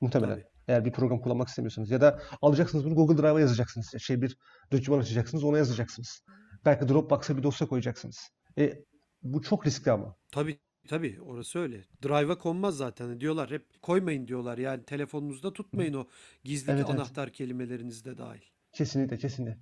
Muhtemelen. 0.00 0.34
Tabii. 0.34 0.44
Eğer 0.68 0.84
bir 0.84 0.92
program 0.92 1.20
kullanmak 1.20 1.48
istemiyorsanız 1.48 1.90
ya 1.90 2.00
da 2.00 2.20
alacaksınız 2.42 2.84
bunu 2.84 2.94
Google 2.94 3.18
Drive'a 3.18 3.40
yazacaksınız. 3.40 3.94
Şey 3.98 4.22
bir 4.22 4.36
doküman 4.72 4.98
açacaksınız, 4.98 5.44
ona 5.44 5.58
yazacaksınız. 5.58 6.20
Belki 6.64 6.88
Dropbox'a 6.88 7.36
bir 7.36 7.42
dosya 7.42 7.66
koyacaksınız. 7.66 8.30
E, 8.58 8.84
bu 9.22 9.42
çok 9.42 9.66
riskli 9.66 9.90
ama. 9.90 10.16
Tabii 10.32 10.58
tabii 10.88 11.18
orası 11.22 11.58
öyle. 11.58 11.84
Drive'a 12.02 12.38
konmaz 12.38 12.76
zaten 12.76 13.20
diyorlar. 13.20 13.50
Hep 13.50 13.82
koymayın 13.82 14.26
diyorlar. 14.26 14.58
Yani 14.58 14.84
telefonunuzda 14.84 15.52
tutmayın 15.52 15.94
o 15.94 16.06
gizli 16.44 16.72
Evet, 16.72 16.84
evet. 16.86 16.94
anahtar 16.94 17.30
kelimeleriniz 17.32 18.04
de 18.04 18.18
dahil. 18.18 18.42
Kesinlikle, 18.72 19.18
kesinlikle. 19.18 19.58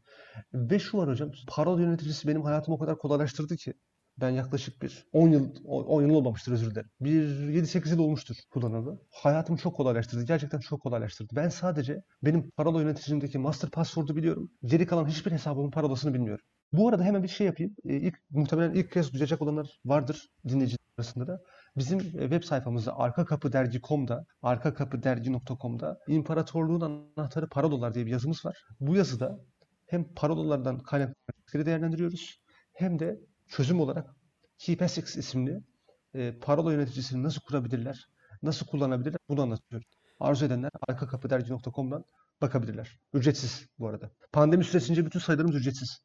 Ve 0.54 0.78
şu 0.78 0.98
var 0.98 1.08
hocam, 1.08 1.30
parola 1.48 1.82
yöneticisi 1.82 2.28
benim 2.28 2.42
hayatımı 2.42 2.76
o 2.76 2.78
kadar 2.78 2.98
kolaylaştırdı 2.98 3.56
ki 3.56 3.74
ben 4.20 4.30
yaklaşık 4.30 4.82
bir 4.82 5.06
10 5.12 5.28
yıl, 5.28 5.48
10 5.64 6.02
yıl 6.02 6.10
olmamıştır 6.10 6.52
özür 6.52 6.70
dilerim. 6.70 6.90
Bir 7.00 7.22
7-8 7.62 7.90
yıl 7.90 7.98
olmuştur 7.98 8.36
kullanalı. 8.50 9.00
Hayatımı 9.10 9.58
çok 9.58 9.76
kolaylaştırdı. 9.76 10.24
Gerçekten 10.24 10.60
çok 10.60 10.82
kolaylaştırdı. 10.82 11.36
Ben 11.36 11.48
sadece 11.48 12.02
benim 12.22 12.50
parola 12.50 12.80
yöneticimdeki 12.82 13.38
master 13.38 13.70
password'u 13.70 14.16
biliyorum. 14.16 14.50
Geri 14.64 14.86
kalan 14.86 15.06
hiçbir 15.06 15.32
hesabımın 15.32 15.70
parolasını 15.70 16.14
bilmiyorum. 16.14 16.44
Bu 16.72 16.88
arada 16.88 17.04
hemen 17.04 17.22
bir 17.22 17.28
şey 17.28 17.46
yapayım. 17.46 17.76
Ee, 17.84 17.96
ilk, 17.96 18.14
muhtemelen 18.30 18.74
ilk 18.74 18.92
kez 18.92 19.12
duyacak 19.12 19.42
olanlar 19.42 19.80
vardır 19.84 20.28
dinleyiciler 20.48 20.78
arasında 20.98 21.26
da. 21.26 21.42
Bizim 21.76 21.98
e, 21.98 22.02
web 22.02 22.42
sayfamızda 22.42 22.98
arkakapıdergi.com'da, 22.98 24.26
arkakapıdergi.com'da 24.42 25.98
İmparatorluğun 26.08 27.10
Anahtarı 27.16 27.48
Parolalar 27.48 27.94
diye 27.94 28.06
bir 28.06 28.10
yazımız 28.10 28.44
var. 28.44 28.64
Bu 28.80 28.96
yazıda 28.96 29.40
hem 29.86 30.14
parolalardan 30.14 30.80
riskleri 31.48 31.66
değerlendiriyoruz 31.66 32.42
hem 32.72 32.98
de 32.98 33.20
çözüm 33.48 33.80
olarak 33.80 34.16
KeePassX 34.58 35.16
isimli 35.16 35.62
e, 36.14 36.38
parola 36.38 36.72
yöneticisini 36.72 37.22
nasıl 37.22 37.40
kurabilirler, 37.40 38.08
nasıl 38.42 38.66
kullanabilirler 38.66 39.18
bunu 39.28 39.42
anlatıyorum. 39.42 39.88
Arzu 40.20 40.46
edenler 40.46 40.70
arkakapıdergi.com'dan 40.88 42.04
bakabilirler. 42.40 42.98
Ücretsiz 43.12 43.66
bu 43.78 43.88
arada. 43.88 44.10
Pandemi 44.32 44.64
süresince 44.64 45.06
bütün 45.06 45.20
sayılarımız 45.20 45.56
ücretsiz. 45.56 45.98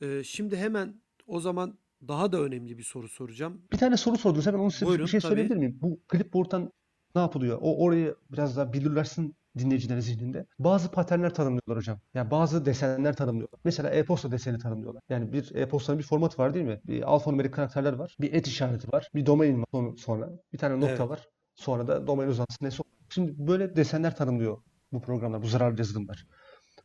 Ee, 0.00 0.24
şimdi 0.24 0.56
hemen 0.56 1.02
o 1.26 1.40
zaman 1.40 1.78
daha 2.08 2.32
da 2.32 2.40
önemli 2.40 2.78
bir 2.78 2.82
soru 2.82 3.08
soracağım. 3.08 3.62
Bir 3.72 3.78
tane 3.78 3.96
soru 3.96 4.18
sordunuz. 4.18 4.46
Hemen 4.46 4.58
onun 4.58 4.68
size 4.68 4.86
Buyurun, 4.86 5.06
bir 5.06 5.10
şey 5.10 5.20
tabii. 5.20 5.28
söyleyebilir 5.28 5.56
miyim? 5.56 5.78
Bu 5.80 6.00
clipboard'dan 6.12 6.72
ne 7.14 7.20
yapılıyor? 7.20 7.58
O 7.60 7.84
orayı 7.84 8.16
biraz 8.32 8.56
daha 8.56 8.72
belirlersin 8.72 9.36
dinleyicilerin 9.58 10.00
zihninde. 10.00 10.46
Bazı 10.58 10.90
paternler 10.90 11.34
tanımlıyorlar 11.34 11.76
hocam. 11.76 11.98
Yani 12.14 12.30
bazı 12.30 12.64
desenler 12.66 13.16
tanımlıyorlar. 13.16 13.60
Mesela 13.64 13.90
e-posta 13.90 14.30
deseni 14.32 14.58
tanımlıyorlar. 14.58 15.02
Yani 15.08 15.32
bir 15.32 15.54
e-postanın 15.54 15.98
bir 15.98 16.04
formatı 16.04 16.42
var 16.42 16.54
değil 16.54 16.66
mi? 16.66 16.80
Bir 16.86 17.02
alfanumerik 17.02 17.54
karakterler 17.54 17.92
var. 17.92 18.16
Bir 18.20 18.32
et 18.32 18.46
işareti 18.46 18.92
var. 18.92 19.08
Bir 19.14 19.26
domain 19.26 19.58
var 19.60 19.66
son- 19.72 19.94
sonra. 19.94 20.30
Bir 20.52 20.58
tane 20.58 20.74
nokta 20.74 20.88
Evet. 20.88 21.08
var. 21.08 21.26
Sonra 21.54 21.86
da 21.88 22.06
domain 22.06 22.28
uzantısı 22.28 22.64
neyse. 22.64 22.82
Şimdi 23.08 23.34
böyle 23.46 23.76
desenler 23.76 24.16
tanımlıyor 24.16 24.58
bu 24.92 25.00
programlar, 25.00 25.42
bu 25.42 25.46
zararlı 25.46 25.78
yazılımlar. 25.78 26.26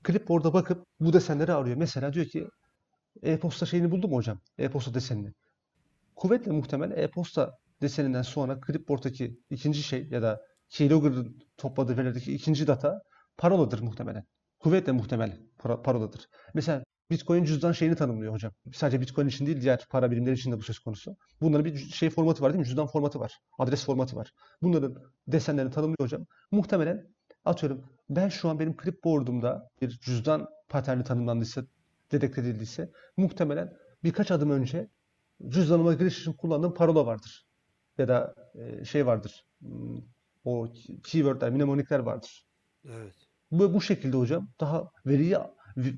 Clipboard'a 0.08 0.54
bakıp 0.54 0.84
bu 1.00 1.14
desenleri 1.14 1.54
arıyor. 1.54 1.78
Mesela 1.78 2.14
diyor 2.14 2.26
ki 2.26 2.48
e-posta 3.24 3.66
şeyini 3.66 3.92
buldum 3.92 4.12
hocam? 4.12 4.40
E-posta 4.58 4.94
desenini. 4.94 5.34
Kuvvetle 6.16 6.52
muhtemel 6.52 6.92
e-posta 6.92 7.58
deseninden 7.82 8.22
sonra 8.22 8.60
clipboard'daki 8.68 9.38
ikinci 9.50 9.84
şey 9.84 10.08
ya 10.12 10.22
da 10.22 10.42
keylogger'ın 10.74 11.38
topladığı 11.58 11.98
verilerdeki 11.98 12.34
ikinci 12.34 12.68
data 12.68 13.02
paroladır 13.38 13.80
muhtemelen. 13.80 14.24
Kuvvetle 14.60 14.92
muhtemel 14.92 15.40
paroladır. 15.84 16.28
Mesela 16.54 16.84
Bitcoin 17.12 17.44
cüzdan 17.44 17.72
şeyini 17.72 17.96
tanımlıyor 17.96 18.34
hocam. 18.34 18.52
Sadece 18.74 19.02
Bitcoin 19.02 19.28
için 19.28 19.46
değil 19.46 19.62
diğer 19.62 19.86
para 19.90 20.12
birimleri 20.12 20.36
için 20.36 20.52
de 20.52 20.58
bu 20.58 20.62
söz 20.62 20.80
konusu. 20.80 21.16
Bunların 21.42 21.66
bir 21.66 21.78
şey 21.78 22.10
formatı 22.10 22.44
var 22.44 22.54
değil 22.54 22.60
mi? 22.60 22.66
Cüzdan 22.66 22.88
formatı 22.88 23.20
var. 23.20 23.40
Adres 23.60 23.86
formatı 23.86 24.16
var. 24.16 24.32
Bunların 24.62 24.96
desenlerini 25.28 25.72
tanımlıyor 25.72 26.00
hocam. 26.00 26.26
Muhtemelen 26.52 27.08
atıyorum 27.46 27.86
ben 28.10 28.30
şu 28.30 28.50
an 28.50 28.60
benim 28.60 28.76
clipboard'umda 28.84 29.70
bir 29.82 29.90
cüzdan 29.90 30.48
paterni 30.70 31.04
tanımlandıysa, 31.04 31.64
dedekte 32.12 32.42
edildiyse 32.42 32.92
muhtemelen 33.18 33.74
birkaç 34.04 34.32
adım 34.32 34.50
önce 34.50 34.90
cüzdanıma 35.48 35.94
giriş 35.94 36.20
için 36.20 36.34
kullandığım 36.34 36.74
parola 36.74 37.06
vardır. 37.06 37.46
Ya 37.98 38.08
da 38.08 38.36
e, 38.56 38.86
şey 38.86 39.06
vardır. 39.06 39.46
O 40.44 40.68
keywordler, 41.04 41.50
mnemonikler 41.50 42.00
vardır. 42.00 42.46
Evet. 42.90 43.16
Bu, 43.52 43.74
bu 43.74 43.82
şekilde 43.82 44.18
hocam 44.18 44.50
daha 44.60 44.92
veriyi 45.06 45.38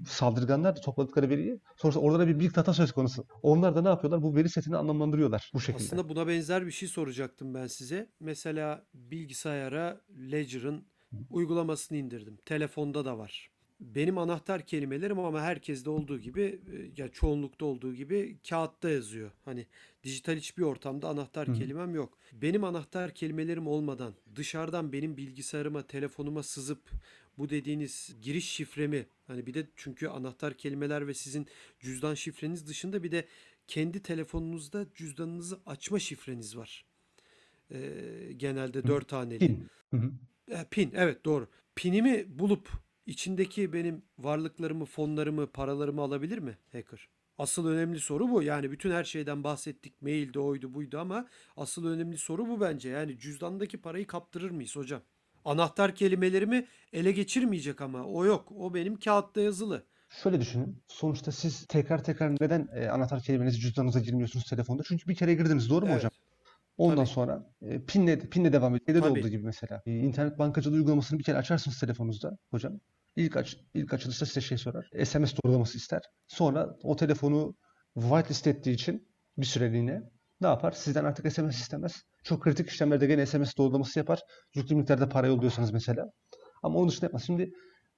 saldırganlar 0.08 0.76
da 0.76 0.82
topladıkları 0.82 1.30
veriyi 1.30 1.60
sonrasında 1.78 2.04
orada 2.04 2.20
da 2.20 2.28
bir 2.28 2.40
big 2.40 2.56
data 2.56 2.74
söz 2.74 2.92
konusu. 2.92 3.26
Onlar 3.42 3.76
da 3.76 3.82
ne 3.82 3.88
yapıyorlar? 3.88 4.22
Bu 4.22 4.36
veri 4.36 4.50
setini 4.50 4.78
anlamlandırıyorlar 4.78 5.52
bu 5.54 5.60
şekilde. 5.60 5.84
Aslında 5.84 6.10
buna 6.10 6.28
benzer 6.28 6.66
bir 6.66 6.72
şey 6.72 6.90
soracaktım 6.90 7.54
ben 7.54 7.68
size. 7.68 8.10
Mesela 8.20 8.86
bilgisayara 8.94 10.02
Ledger'ın 10.32 10.86
uygulamasını 11.30 11.98
indirdim. 11.98 12.38
Telefonda 12.46 13.06
da 13.06 13.18
var. 13.18 13.50
Benim 13.80 14.18
anahtar 14.18 14.62
kelimelerim 14.62 15.20
ama 15.20 15.42
herkeste 15.42 15.90
olduğu 15.90 16.20
gibi 16.20 16.42
e, 16.42 17.02
ya 17.02 17.08
çoğunlukta 17.08 17.66
olduğu 17.66 17.94
gibi 17.94 18.40
kağıtta 18.50 18.90
yazıyor. 18.90 19.32
Hani 19.46 19.68
dijital 20.06 20.36
hiçbir 20.36 20.64
ortamda 20.64 21.10
anahtar 21.10 21.54
kelimem 21.54 21.96
yok. 21.96 22.18
Benim 22.34 22.64
anahtar 22.64 23.14
kelimelerim 23.14 23.68
olmadan 23.68 24.14
dışarıdan 24.36 24.94
benim 24.94 25.18
bilgisayarıma, 25.18 25.88
telefonuma 25.88 26.44
sızıp 26.44 26.92
bu 27.38 27.50
dediğiniz 27.50 28.16
giriş 28.22 28.50
şifremi 28.50 29.06
hani 29.28 29.46
bir 29.46 29.54
de 29.54 29.68
çünkü 29.76 30.08
anahtar 30.08 30.54
kelimeler 30.54 31.08
ve 31.08 31.14
sizin 31.14 31.48
cüzdan 31.80 32.14
şifreniz 32.14 32.68
dışında 32.68 33.04
bir 33.04 33.12
de 33.12 33.26
kendi 33.68 34.02
telefonunuzda 34.02 34.86
cüzdanınızı 34.96 35.60
açma 35.66 36.00
şifreniz 36.00 36.58
var. 36.58 36.86
Ee, 37.72 38.34
genelde 38.38 38.88
dört 38.88 39.12
haneli. 39.12 39.40
Pin. 39.40 39.68
Hı 39.92 39.98
hı. 39.98 40.12
E, 40.48 40.66
Pin 40.72 40.92
evet 40.96 41.26
doğru. 41.26 41.48
Pinimi 41.76 42.40
bulup 42.40 42.70
içindeki 43.06 43.74
benim 43.74 44.02
varlıklarımı, 44.20 44.86
fonlarımı, 44.86 45.48
paralarımı 45.48 46.02
alabilir 46.02 46.38
mi 46.38 46.58
hacker? 46.72 47.10
Asıl 47.38 47.68
önemli 47.68 48.00
soru 48.00 48.30
bu. 48.32 48.44
Yani 48.44 48.72
bütün 48.72 48.92
her 48.92 49.04
şeyden 49.04 49.44
bahsettik. 49.44 50.02
Mailde 50.02 50.40
oydu 50.40 50.74
buydu 50.74 51.00
ama 51.00 51.28
asıl 51.58 51.86
önemli 51.88 52.18
soru 52.18 52.48
bu 52.48 52.62
bence. 52.62 52.90
Yani 52.90 53.20
cüzdandaki 53.20 53.82
parayı 53.82 54.08
kaptırır 54.08 54.52
mıyız 54.52 54.76
hocam? 54.76 55.02
Anahtar 55.46 55.96
kelimelerimi 55.96 56.66
ele 56.94 57.12
geçirmeyecek 57.12 57.82
ama 57.82 58.04
o 58.04 58.26
yok. 58.26 58.52
O 58.52 58.74
benim 58.74 59.00
kağıtta 59.00 59.42
yazılı. 59.42 59.86
Şöyle 60.24 60.42
düşünün. 60.42 60.84
Sonuçta 60.88 61.32
siz 61.32 61.66
tekrar 61.68 62.04
tekrar 62.04 62.32
neden 62.32 62.68
e, 62.74 62.88
anahtar 62.90 63.22
kelimenizi 63.22 63.60
cüzdanınıza 63.60 64.00
girmiyorsunuz 64.00 64.46
telefonda? 64.46 64.84
Çünkü 64.84 65.08
bir 65.08 65.16
kere 65.16 65.34
girdiniz 65.34 65.70
doğru 65.70 65.86
mu 65.86 65.92
Evet. 65.92 65.98
hocam? 65.98 66.12
Ondan 66.78 66.96
Tabii. 66.96 67.08
sonra 67.08 67.54
e, 67.62 67.86
pinle, 67.86 68.20
pinle 68.20 68.54
devam 68.54 68.76
ediyor. 68.76 68.86
Şeyde 68.88 69.04
de 69.04 69.08
olduğu 69.10 69.28
gibi 69.30 69.44
mesela. 69.44 69.82
E, 69.86 69.98
internet 69.98 70.40
bankacılığı 70.40 70.76
uygulamasını 70.76 71.20
bir 71.20 71.24
kere 71.24 71.38
açarsınız 71.38 71.80
telefonunuzda 71.80 72.38
hocam. 72.52 72.80
İlk 73.16 73.38
aç, 73.38 73.58
ilk 73.74 73.94
açılışta 73.94 74.26
size 74.26 74.42
şey 74.42 74.58
sorar. 74.58 74.90
SMS 75.06 75.34
doğrulaması 75.44 75.78
ister. 75.78 76.02
Sonra 76.28 76.76
o 76.84 76.96
telefonu 76.96 77.56
whitelist 77.94 78.48
ettiği 78.48 78.72
için 78.72 79.08
bir 79.38 79.46
süreliğine 79.46 80.02
ne 80.42 80.48
yapar? 80.48 80.72
Sizden 80.72 81.06
artık 81.06 81.32
SMS 81.34 81.56
istemez. 81.60 82.02
Çok 82.24 82.44
kritik 82.44 82.70
işlemlerde 82.70 83.06
gene 83.08 83.26
SMS 83.26 83.58
doğrulaması 83.58 84.00
yapar. 84.00 84.20
Yüklü 84.56 84.76
miktarda 84.76 85.10
para 85.10 85.28
yolluyorsanız 85.28 85.72
mesela. 85.72 86.06
Ama 86.64 86.80
onun 86.80 86.90
dışında 86.90 87.06
yapmaz. 87.06 87.24
Şimdi 87.26 87.52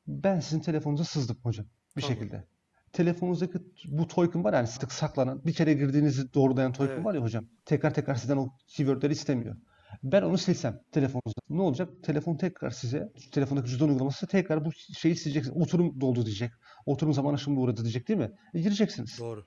ben 0.08 0.40
sizin 0.40 0.60
telefonunuza 0.60 1.04
sızdım 1.04 1.38
hocam. 1.44 1.66
Bir 1.98 2.02
Tamam. 2.02 2.18
şekilde. 2.18 2.48
Telefonunuzdaki 2.94 3.60
bu 3.86 4.08
token 4.08 4.44
var 4.44 4.54
yani 4.54 4.68
sık 4.68 4.92
saklanan 4.92 5.46
bir 5.46 5.54
kere 5.54 5.74
girdiğinizi 5.74 6.34
doğrulayan 6.34 6.74
token 6.74 6.94
Evet. 6.94 7.06
var 7.06 7.14
ya 7.14 7.22
hocam. 7.22 7.46
Tekrar 7.66 7.94
tekrar 7.94 8.16
sizden 8.16 8.38
o 8.38 8.50
keywordleri 8.68 9.14
istemiyor. 9.14 9.56
Ben 10.04 10.22
onu 10.22 10.38
silsem 10.38 10.80
telefonunuzda 10.92 11.42
ne 11.50 11.62
olacak? 11.62 11.90
Telefon 12.04 12.36
tekrar 12.36 12.70
size 12.70 13.12
telefondaki 13.32 13.70
cüzdan 13.70 13.90
uygulaması 13.90 14.28
tekrar 14.28 14.66
bu 14.66 14.72
şeyi 14.74 15.16
silecek. 15.16 15.58
Oturum 15.58 16.02
doldu 16.02 16.26
diyecek. 16.26 16.52
Oturum 16.86 17.14
zaman 17.14 17.34
aşımına 17.34 17.60
uğradı 17.60 17.82
diyecek 17.82 18.08
değil 18.08 18.20
mi? 18.20 18.32
E, 18.54 18.62
gireceksiniz 18.62 19.20
Doğru. 19.20 19.46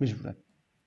mecburen. 0.00 0.36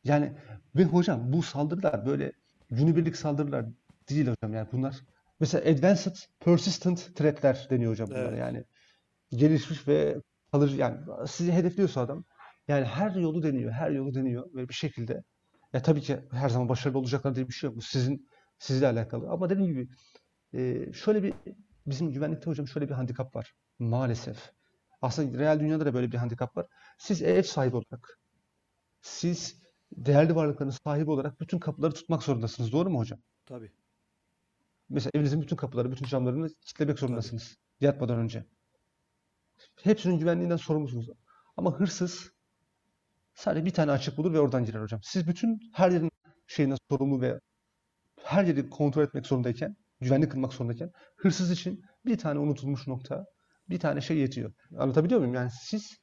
Yani 0.04 0.34
ve 0.76 0.84
hocam 0.84 1.34
bu 1.34 1.44
saldırılar 1.44 2.06
böyle 2.06 2.32
günübirlik 2.72 3.16
saldırılar 3.16 3.66
değil 4.10 4.28
hocam 4.28 4.54
yani 4.54 4.68
bunlar 4.72 4.96
mesela 5.40 5.72
advanced 5.72 6.16
persistent 6.40 7.16
threatler 7.16 7.68
deniyor 7.70 7.92
hocam 7.92 8.08
bunlara 8.08 8.28
Evet. 8.28 8.40
yani 8.40 8.64
gelişmiş 9.32 9.88
ve 9.88 10.16
kalıcı 10.52 10.78
yani 10.78 10.98
sizi 11.28 11.52
hedefliyorsa 11.52 12.02
adam 12.02 12.24
yani 12.68 12.86
her 12.86 13.12
yolu 13.16 13.44
deniyor 13.44 13.72
her 13.72 13.92
yolu 13.92 14.14
deniyor 14.14 14.54
ve 14.54 14.70
bir 14.70 14.74
şekilde 14.74 15.24
ya 15.74 15.82
tabii 15.82 16.02
ki 16.02 16.20
her 16.32 16.50
zaman 16.50 16.70
başarılı 16.70 17.00
olacaklar 17.00 17.36
diye 17.36 17.48
bir 17.48 17.54
şey 17.54 17.68
yok 17.68 17.78
bu 17.78 17.82
sizin 17.82 18.28
sizle 18.64 18.88
alakalı 18.88 19.30
ama 19.30 19.50
dediğim 19.50 19.72
gibi 19.74 19.90
e, 20.54 20.94
şöyle 20.94 21.24
bir 21.24 21.34
bizim 21.88 22.12
güvenlikte 22.12 22.50
hocam 22.50 22.68
şöyle 22.68 22.90
bir 22.90 22.94
handikap 22.94 23.36
var 23.36 23.54
maalesef 23.80 24.52
aslında 25.02 25.40
real 25.40 25.60
dünyada 25.60 25.86
da 25.86 25.94
böyle 25.94 26.12
bir 26.12 26.18
handikap 26.18 26.58
var 26.58 26.68
siz 26.98 27.22
ev 27.22 27.44
sahibi 27.44 27.76
olarak 27.76 28.20
siz 29.02 29.64
değerli 29.98 30.36
varlıkların 30.36 30.70
sahibi 30.70 31.12
olarak 31.12 31.40
bütün 31.42 31.60
kapıları 31.60 31.94
tutmak 31.94 32.24
zorundasınız. 32.24 32.72
Doğru 32.72 32.90
mu 32.90 33.00
hocam? 33.00 33.20
Tabii. 33.46 33.72
Mesela 34.90 35.12
evinizin 35.14 35.42
bütün 35.42 35.56
kapıları, 35.56 35.92
bütün 35.92 36.06
camlarını 36.06 36.50
kilitlemek 36.50 37.00
zorundasınız 37.00 37.58
yatmadan 37.82 38.20
önce. 38.20 38.46
Hepsinin 39.84 40.20
güvenliğinden 40.20 40.58
sorumlusunuz. 40.58 41.10
Ama 41.58 41.80
hırsız 41.80 42.32
sadece 43.34 43.66
bir 43.66 43.74
tane 43.74 43.92
açık 43.92 44.18
bulur 44.18 44.34
ve 44.34 44.40
oradan 44.40 44.66
girer 44.66 44.82
hocam. 44.82 45.00
Siz 45.04 45.28
bütün 45.28 45.72
her 45.74 45.92
yerin 45.92 46.12
şeyinden 46.48 46.78
sorumlu 46.90 47.22
ve 47.22 47.40
her 48.24 48.44
yeri 48.44 48.70
kontrol 48.70 49.04
etmek 49.04 49.26
zorundayken, 49.26 49.76
güvenlik 50.02 50.32
kılmak 50.32 50.54
zorundayken 50.54 50.92
hırsız 51.16 51.52
için 51.52 51.84
bir 52.06 52.18
tane 52.18 52.40
unutulmuş 52.40 52.88
nokta, 52.88 53.26
bir 53.70 53.80
tane 53.80 54.02
şey 54.02 54.18
yetiyor. 54.18 54.54
Anlatabiliyor 54.78 55.20
muyum? 55.20 55.36
Yani 55.36 55.50
siz, 55.62 55.98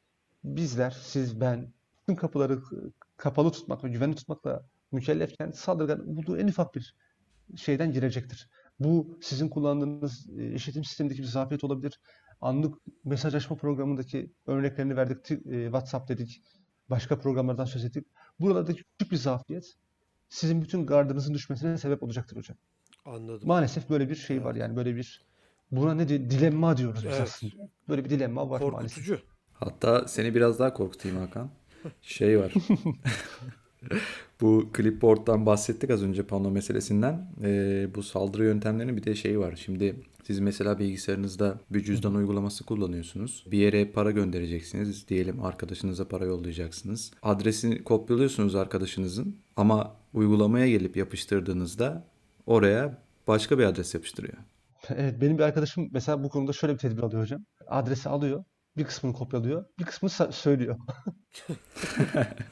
bizler, 0.44 0.90
siz, 1.02 1.40
ben 1.40 1.72
bütün 2.02 2.14
kapıları 2.14 2.62
kapalı 3.16 3.52
tutmak 3.52 3.84
ve 3.84 3.88
güvenli 3.88 4.14
tutmakla 4.14 4.62
mükellefken 4.92 5.50
saldırgan 5.50 6.16
bulduğu 6.16 6.38
en 6.38 6.48
ufak 6.48 6.74
bir 6.74 6.94
şeyden 7.56 7.92
girecektir. 7.92 8.48
Bu 8.80 9.18
sizin 9.22 9.48
kullandığınız 9.48 10.30
e, 10.38 10.52
işletim 10.52 10.84
sistemindeki 10.84 11.22
bir 11.22 11.26
zafiyet 11.26 11.64
olabilir. 11.64 12.00
Anlık 12.40 12.78
mesajlaşma 13.04 13.56
programındaki 13.56 14.32
örneklerini 14.46 14.96
verdik. 14.96 15.30
E, 15.30 15.64
WhatsApp 15.64 16.08
dedik. 16.08 16.42
Başka 16.90 17.18
programlardan 17.18 17.64
söz 17.64 17.84
ettik. 17.84 18.06
Buralardaki 18.40 18.84
küçük 18.84 19.12
bir 19.12 19.16
zafiyet 19.16 19.74
sizin 20.31 20.62
bütün 20.62 20.87
gardınızın 20.87 21.35
düşmesine 21.35 21.78
sebep 21.78 22.03
olacaktır 22.03 22.37
hocam. 22.37 22.57
Anladım. 23.05 23.49
Maalesef 23.49 23.91
böyle 23.91 24.11
bir 24.11 24.14
şey 24.14 24.45
var 24.45 24.55
yani 24.55 24.76
böyle 24.76 24.97
bir 24.97 25.22
buna 25.72 25.95
ne 25.95 26.09
di- 26.09 26.31
dilemma 26.31 26.76
diyoruz 26.76 27.01
biz 27.05 27.12
Evet. 27.12 27.20
aslında. 27.20 27.68
Böyle 27.89 28.05
bir 28.05 28.11
dilemma 28.11 28.51
var 28.51 28.61
maalesef. 28.61 28.97
Korkutucu. 28.99 29.18
Hatta 29.53 30.09
seni 30.09 30.35
biraz 30.35 30.59
daha 30.59 30.74
korkutayım 30.74 31.18
Hakan. 31.18 31.51
Şey 32.03 32.39
var. 32.39 32.53
bu 34.41 34.70
clipboard'dan 34.76 35.47
bahsettik 35.47 35.91
az 35.91 36.03
önce 36.03 36.22
pano 36.22 36.51
meselesinden. 36.51 37.33
Ee, 37.43 37.89
bu 37.95 38.03
saldırı 38.03 38.45
yöntemlerinin 38.45 38.97
bir 38.97 39.05
de 39.05 39.14
şeyi 39.14 39.39
var. 39.39 39.57
Şimdi 39.64 39.97
siz 40.24 40.41
mesela 40.41 40.78
bilgisayarınızda 40.78 41.59
bir 41.70 41.85
cüzdan 41.85 42.14
uygulaması 42.14 42.64
kullanıyorsunuz. 42.64 43.45
Bir 43.51 43.59
yere 43.59 43.91
para 43.93 44.11
göndereceksiniz. 44.11 45.09
Diyelim 45.09 45.45
arkadaşınıza 45.45 46.09
para 46.09 46.24
yollayacaksınız. 46.24 47.12
Adresini 47.22 47.85
kopyalıyorsunuz 47.85 48.55
arkadaşınızın 48.55 49.37
ama 49.57 49.97
uygulamaya 50.14 50.68
gelip 50.68 50.96
yapıştırdığınızda 50.96 52.04
oraya 52.46 53.02
başka 53.28 53.58
bir 53.58 53.64
adres 53.64 53.94
yapıştırıyor. 53.94 54.36
Evet, 54.88 55.20
benim 55.20 55.38
bir 55.38 55.42
arkadaşım 55.42 55.88
mesela 55.92 56.24
bu 56.24 56.28
konuda 56.28 56.52
şöyle 56.52 56.74
bir 56.74 56.78
tedbir 56.78 57.02
alıyor 57.02 57.22
hocam. 57.22 57.44
Adresi 57.66 58.08
alıyor, 58.08 58.44
bir 58.76 58.84
kısmını 58.84 59.14
kopyalıyor, 59.14 59.64
bir 59.78 59.84
kısmını 59.84 60.32
söylüyor. 60.32 60.76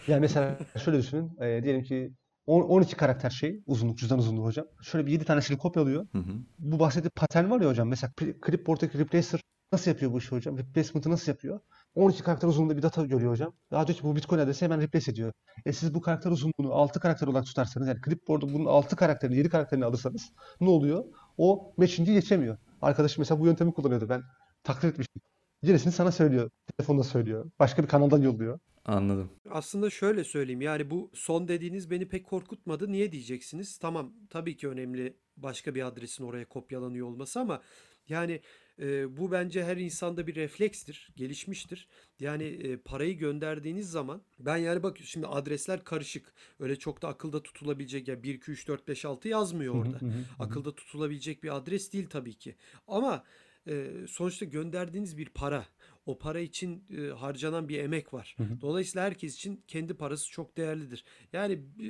Yani 0.09 0.21
mesela 0.21 0.59
şöyle 0.85 0.99
düşünün, 0.99 1.37
e, 1.41 1.63
diyelim 1.63 1.83
ki 1.83 2.13
on- 2.47 2.63
12 2.63 2.97
karakter 2.97 3.31
şey, 3.31 3.63
uzunluk, 3.67 3.99
cüzdan 3.99 4.19
uzunluğu 4.19 4.45
hocam. 4.45 4.67
Şöyle 4.83 5.07
bir 5.07 5.13
7 5.13 5.25
tanesini 5.25 5.59
kopyalıyor. 5.59 6.07
Hı 6.13 6.19
hı. 6.19 6.33
Bu 6.59 6.79
bahsettiğim 6.81 7.11
patern 7.17 7.51
var 7.51 7.61
ya 7.61 7.69
hocam, 7.69 7.89
mesela 7.89 8.13
Cli- 8.21 8.47
Clipboard'daki 8.47 8.99
replacer 8.99 9.41
nasıl 9.73 9.91
yapıyor 9.91 10.13
bu 10.13 10.19
işi 10.19 10.31
hocam? 10.31 10.59
Replacement'ı 10.59 11.11
nasıl 11.11 11.33
yapıyor? 11.33 11.61
12 11.95 12.23
karakter 12.23 12.49
uzunluğunda 12.49 12.77
bir 12.77 12.83
data 12.83 13.05
görüyor 13.05 13.33
hocam. 13.33 13.53
Daha 13.71 13.85
ki 13.85 14.03
bu 14.03 14.17
Bitcoin 14.17 14.41
adresi 14.41 14.65
hemen 14.65 14.81
replace 14.81 15.11
ediyor. 15.11 15.33
E 15.67 15.73
siz 15.73 15.95
bu 15.95 16.01
karakter 16.01 16.31
uzunluğunu 16.31 16.73
6 16.73 17.01
karakter 17.01 17.27
olarak 17.27 17.47
tutarsanız 17.47 17.89
yani 17.89 17.99
Clipboard'u 18.05 18.55
bunun 18.55 18.67
6 18.67 18.97
karakterini 18.97 19.37
7 19.37 19.49
karakterini 19.49 19.85
alırsanız 19.85 20.33
ne 20.61 20.69
oluyor? 20.69 21.05
O 21.39 21.75
matching'i 21.77 22.13
geçemiyor. 22.13 22.59
Arkadaşım 22.83 23.21
mesela 23.21 23.41
bu 23.41 23.47
yöntemi 23.47 23.73
kullanıyordu. 23.73 24.09
Ben 24.09 24.23
takdir 24.65 24.89
etmiştim. 24.89 25.23
Gerisini 25.63 25.93
sana 25.93 26.13
söylüyor. 26.13 26.51
Telefonda 26.77 27.03
söylüyor. 27.05 27.51
Başka 27.59 27.83
bir 27.83 27.89
kanaldan 27.89 28.23
yolluyor. 28.23 28.59
Anladım. 28.85 29.31
Aslında 29.51 29.91
şöyle 29.91 30.25
söyleyeyim 30.25 30.61
yani 30.61 30.91
bu 30.91 31.11
son 31.15 31.49
dediğiniz 31.49 31.91
beni 31.91 32.09
pek 32.09 32.27
korkutmadı. 32.27 32.93
Niye 32.93 33.13
diyeceksiniz? 33.13 33.79
Tamam 33.79 34.13
tabii 34.31 34.57
ki 34.57 34.69
önemli 34.69 35.17
başka 35.37 35.75
bir 35.75 35.87
adresin 35.87 36.25
oraya 36.25 36.49
kopyalanıyor 36.49 37.07
olması 37.07 37.41
ama 37.41 37.63
yani 38.09 38.41
e, 38.81 39.17
bu 39.17 39.33
bence 39.33 39.65
her 39.65 39.77
insanda 39.77 40.27
bir 40.27 40.35
reflekstir, 40.35 41.13
gelişmiştir. 41.17 41.89
Yani 42.21 42.45
e, 42.45 42.77
parayı 42.77 43.19
gönderdiğiniz 43.19 43.91
zaman 43.91 44.23
ben 44.39 44.57
yani 44.57 44.83
bak 44.83 44.99
şimdi 45.05 45.27
adresler 45.27 45.85
karışık. 45.85 46.33
Öyle 46.61 46.77
çok 46.77 47.03
da 47.03 47.09
akılda 47.09 47.43
tutulabilecek 47.43 48.09
ya 48.09 48.23
1 48.23 48.35
2 48.35 48.51
3 48.51 48.69
4 48.69 48.89
5 48.89 49.05
6 49.05 49.29
yazmıyor 49.29 49.75
orada. 49.75 49.99
Akılda 50.39 50.75
tutulabilecek 50.75 51.43
bir 51.43 51.57
adres 51.57 51.93
değil 51.93 52.07
tabii 52.11 52.35
ki. 52.35 52.57
Ama 52.89 53.25
e, 53.69 53.91
sonuçta 54.09 54.45
gönderdiğiniz 54.45 55.19
bir 55.19 55.29
para, 55.29 55.67
o 56.07 56.19
para 56.19 56.41
için 56.41 56.85
e, 56.97 57.11
harcanan 57.11 57.69
bir 57.69 57.79
emek 57.79 58.15
var. 58.15 58.35
Hı 58.39 58.45
hı. 58.45 58.61
Dolayısıyla 58.61 59.07
herkes 59.07 59.35
için 59.35 59.63
kendi 59.69 59.95
parası 59.95 60.31
çok 60.31 60.57
değerlidir. 60.57 61.05
Yani 61.33 61.53
e, 61.53 61.89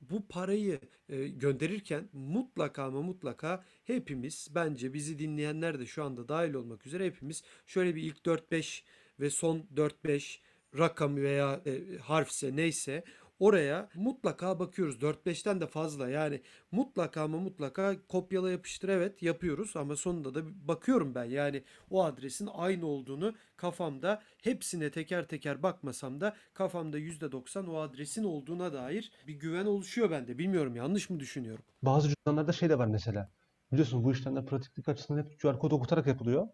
bu 0.00 0.28
parayı 0.28 0.80
e, 1.08 1.28
gönderirken 1.28 2.08
mutlaka 2.12 2.84
ama 2.84 3.02
mutlaka 3.02 3.64
hepimiz 3.84 4.48
bence 4.54 4.94
bizi 4.94 5.18
dinleyenler 5.18 5.80
de 5.80 5.86
şu 5.86 6.04
anda 6.04 6.28
dahil 6.28 6.54
olmak 6.54 6.86
üzere 6.86 7.06
hepimiz 7.06 7.42
şöyle 7.66 7.94
bir 7.94 8.02
ilk 8.02 8.18
4-5 8.18 8.82
ve 9.20 9.30
son 9.30 9.66
4-5 9.76 10.38
rakam 10.78 11.16
veya 11.16 11.60
e, 11.66 11.98
harfse 11.98 12.56
neyse 12.56 13.04
oraya 13.38 13.88
mutlaka 13.94 14.58
bakıyoruz. 14.58 14.96
4-5'ten 15.02 15.60
de 15.60 15.66
fazla 15.66 16.08
yani 16.08 16.40
mutlaka 16.72 17.22
ama 17.22 17.38
mutlaka 17.38 17.96
kopyala 18.08 18.50
yapıştır 18.50 18.88
evet 18.88 19.22
yapıyoruz 19.22 19.76
ama 19.76 19.96
sonunda 19.96 20.34
da 20.34 20.68
bakıyorum 20.68 21.14
ben 21.14 21.24
yani 21.24 21.62
o 21.90 22.04
adresin 22.04 22.48
aynı 22.54 22.86
olduğunu 22.86 23.34
kafamda 23.56 24.22
hepsine 24.42 24.90
teker 24.90 25.28
teker 25.28 25.62
bakmasam 25.62 26.20
da 26.20 26.36
kafamda 26.54 26.98
%90 26.98 27.70
o 27.70 27.78
adresin 27.78 28.24
olduğuna 28.24 28.72
dair 28.72 29.12
bir 29.26 29.34
güven 29.34 29.66
oluşuyor 29.66 30.10
bende. 30.10 30.38
Bilmiyorum 30.38 30.76
yanlış 30.76 31.10
mı 31.10 31.20
düşünüyorum? 31.20 31.64
Bazı 31.82 32.08
cüzdanlarda 32.08 32.52
şey 32.52 32.68
de 32.68 32.78
var 32.78 32.86
mesela. 32.86 33.30
Biliyorsunuz 33.72 34.04
bu 34.04 34.12
işlemler 34.12 34.46
pratiklik 34.46 34.88
açısından 34.88 35.22
hep 35.22 35.40
QR 35.40 35.58
kod 35.58 35.70
okutarak 35.70 36.06
yapılıyor. 36.06 36.48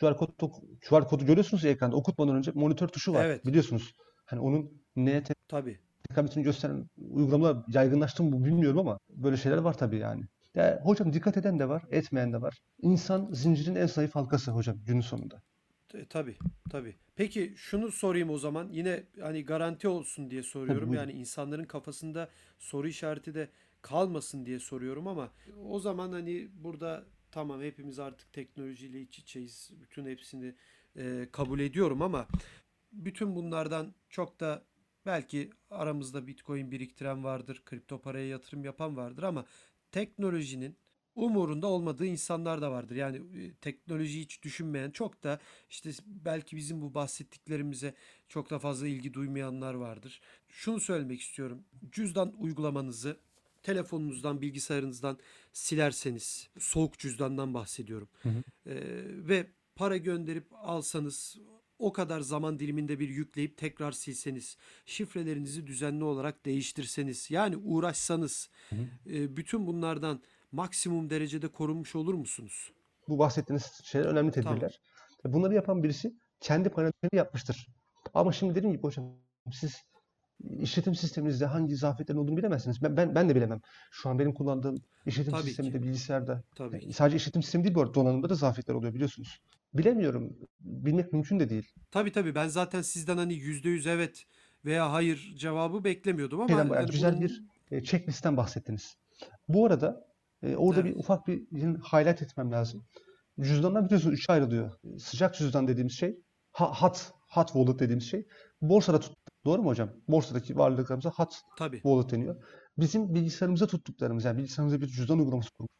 QR 0.00 0.16
kod 0.16 0.28
QR 0.88 1.08
kodu 1.08 1.26
görüyorsunuz 1.26 1.64
ya 1.64 1.70
ekranda. 1.70 1.96
Okutmadan 1.96 2.36
önce 2.36 2.52
monitör 2.54 2.88
tuşu 2.88 3.14
var. 3.14 3.24
Evet. 3.24 3.46
Biliyorsunuz. 3.46 3.94
Hani 4.24 4.40
onun 4.40 4.82
neye 4.96 5.22
Tabii. 5.48 5.78
Tekametini 6.12 6.44
gösteren 6.44 6.86
uygulamalar 6.96 7.56
yaygınlaştı 7.68 8.22
mı 8.22 8.44
bilmiyorum 8.44 8.78
ama 8.78 8.98
böyle 9.08 9.36
şeyler 9.36 9.58
var 9.58 9.78
tabii 9.78 9.98
yani. 9.98 10.22
Ya 10.54 10.80
hocam 10.84 11.12
dikkat 11.12 11.36
eden 11.36 11.58
de 11.58 11.68
var, 11.68 11.82
etmeyen 11.90 12.32
de 12.32 12.40
var. 12.42 12.58
İnsan 12.82 13.28
zincirin 13.32 13.74
en 13.74 13.86
zayıf 13.86 14.14
halkası 14.14 14.50
hocam 14.50 14.76
günün 14.86 15.00
sonunda. 15.00 15.42
E, 15.94 16.04
tabii 16.06 16.36
tabii. 16.70 16.96
Peki 17.16 17.54
şunu 17.56 17.90
sorayım 17.92 18.30
o 18.30 18.38
zaman 18.38 18.68
yine 18.72 19.02
hani 19.20 19.44
garanti 19.44 19.88
olsun 19.88 20.30
diye 20.30 20.42
Tabii 20.42 20.50
soruyorum. 20.50 20.88
buyurun. 20.90 21.06
Yani 21.08 21.12
insanların 21.12 21.64
kafasında 21.64 22.28
soru 22.58 22.88
işareti 22.88 23.34
de 23.34 23.48
kalmasın 23.82 24.46
diye 24.46 24.58
soruyorum 24.58 25.06
ama 25.08 25.30
o 25.68 25.78
zaman 25.80 26.12
hani 26.12 26.48
burada 26.54 27.04
tamam 27.30 27.62
hepimiz 27.62 27.98
artık 27.98 28.32
teknolojiyle 28.32 29.00
iç 29.00 29.18
içeyiz. 29.18 29.70
Bütün 29.80 30.06
hepsini 30.06 30.54
e, 30.96 31.28
kabul 31.32 31.60
ediyorum 31.60 32.02
ama 32.02 32.26
bütün 32.92 33.36
bunlardan 33.36 33.94
çok 34.10 34.40
da 34.40 34.62
belki 35.06 35.50
aramızda 35.70 36.26
Bitcoin 36.26 36.70
biriktiren 36.70 37.24
vardır, 37.24 37.62
kripto 37.64 38.00
paraya 38.00 38.28
yatırım 38.28 38.64
yapan 38.64 38.96
vardır 38.96 39.22
ama 39.22 39.44
teknolojinin 39.92 40.76
umurunda 41.14 41.66
olmadığı 41.66 42.06
insanlar 42.06 42.62
da 42.62 42.70
vardır. 42.70 42.96
Yani 42.96 43.16
e, 43.16 43.54
teknolojiyi 43.54 44.24
hiç 44.24 44.42
düşünmeyen 44.42 44.90
çok 44.90 45.22
da 45.22 45.40
işte 45.70 45.90
belki 46.06 46.56
bizim 46.56 46.82
bu 46.82 46.94
bahsettiklerimize 46.94 47.94
çok 48.28 48.50
da 48.50 48.58
fazla 48.58 48.88
ilgi 48.88 49.14
duymayanlar 49.14 49.74
vardır. 49.74 50.20
Şunu 50.48 50.80
söylemek 50.80 51.20
istiyorum. 51.20 51.64
Cüzdan 51.92 52.34
uygulamanızı 52.38 53.16
telefonunuzdan, 53.62 54.40
bilgisayarınızdan 54.40 55.18
silerseniz, 55.52 56.48
soğuk 56.58 56.98
cüzdandan 56.98 57.54
bahsediyorum. 57.54 58.08
Hı 58.22 58.28
hı. 58.28 58.42
Ee, 58.66 58.74
ve 59.28 59.46
para 59.76 59.96
gönderip 59.96 60.46
alsanız 60.52 61.38
o 61.78 61.92
kadar 61.92 62.20
zaman 62.20 62.58
diliminde 62.58 62.98
bir 62.98 63.08
yükleyip 63.08 63.56
tekrar 63.56 63.92
silseniz, 63.92 64.56
şifrelerinizi 64.86 65.66
düzenli 65.66 66.04
olarak 66.04 66.44
değiştirseniz, 66.44 67.30
yani 67.30 67.56
uğraşsanız, 67.56 68.50
e, 69.06 69.36
bütün 69.36 69.66
bunlardan 69.66 70.22
maksimum 70.52 71.10
derecede 71.10 71.48
korunmuş 71.48 71.96
olur 71.96 72.14
musunuz? 72.14 72.72
Bu 73.08 73.18
bahsettiğiniz 73.18 73.80
şeyler 73.84 74.06
önemli 74.06 74.32
Tamam. 74.32 74.54
tedbirler. 74.54 74.80
Bunları 75.24 75.54
yapan 75.54 75.82
birisi 75.82 76.14
kendi 76.40 76.68
paranoyasını 76.68 77.10
yapmıştır. 77.12 77.66
Ama 78.14 78.32
şimdi 78.32 78.54
dediğim 78.54 78.72
gibi 78.72 78.82
hocam 78.82 79.04
siz 79.52 79.76
işletim 80.60 80.94
sisteminizde 80.94 81.46
hangi 81.46 81.76
zafiyetlerin 81.76 82.18
olduğunu 82.18 82.36
bilemezsiniz. 82.36 82.82
Ben, 82.82 82.96
ben, 82.96 83.14
ben 83.14 83.28
de 83.28 83.34
bilemem. 83.34 83.60
Şu 83.90 84.08
an 84.08 84.18
benim 84.18 84.34
kullandığım 84.34 84.76
işletim 85.06 85.32
Tabii 85.32 85.42
ki. 85.42 85.48
sisteminde, 85.48 85.82
bilgisayarda 85.82 86.42
Tabii 86.54 86.80
ki. 86.80 86.92
sadece 86.92 87.16
işletim 87.16 87.42
sistemi 87.42 87.64
değil 87.64 87.74
bu 87.74 87.80
arada 87.80 87.94
donanımda 87.94 88.28
da 88.28 88.34
zafiyetler 88.34 88.74
oluyor 88.74 88.94
biliyorsunuz. 88.94 89.40
Bilemiyorum. 89.74 90.36
Bilmek 90.60 91.12
mümkün 91.12 91.40
de 91.40 91.48
değil. 91.50 91.72
Tabii 91.90 92.12
tabii 92.12 92.34
ben 92.34 92.48
zaten 92.48 92.82
sizden 92.82 93.16
hani 93.16 93.34
yüzde 93.34 93.68
yüz 93.68 93.86
evet 93.86 94.24
veya 94.64 94.92
hayır 94.92 95.34
cevabı 95.36 95.84
beklemiyordum 95.84 96.40
ama 96.40 96.48
Şeyden 96.48 96.74
yani 96.74 96.90
güzel 96.90 97.12
bunun 97.12 97.22
bir 97.22 97.42
e, 97.70 97.82
checklistten 97.82 98.36
bahsettiniz. 98.36 98.96
Bu 99.48 99.66
arada 99.66 100.06
e, 100.42 100.56
orada 100.56 100.80
Evet. 100.80 100.94
bir 100.94 101.00
ufak 101.00 101.26
bir 101.26 101.40
highlight 101.92 102.22
etmem 102.22 102.52
lazım. 102.52 102.84
Cüzdanlar 103.40 103.84
biliyorsunuz 103.84 104.14
üçe 104.18 104.32
ayrılıyor. 104.32 104.72
Sıcak 104.98 105.34
cüzdan 105.34 105.68
dediğimiz 105.68 105.92
şey, 105.92 106.18
ha- 106.52 106.74
hot, 106.82 107.10
hot 107.28 107.46
wallet 107.46 107.78
dediğimiz 107.78 108.10
şey. 108.10 108.26
Borsada 108.62 109.00
tut. 109.00 109.12
Doğru 109.44 109.62
mu 109.62 109.68
hocam? 109.70 109.90
Borsadaki 110.08 110.56
varlıklarımıza 110.56 111.10
hot 111.10 111.34
tabii 111.58 111.76
wallet 111.76 112.10
deniyor. 112.10 112.42
Bizim 112.78 113.14
bilgisayarımıza 113.14 113.66
tuttuklarımız 113.66 114.24
yani 114.24 114.38
bilgisayarımıza 114.38 114.80
bir 114.80 114.86
cüzdan 114.86 115.18
uygulaması 115.18 115.50
kurmuş. 115.50 115.70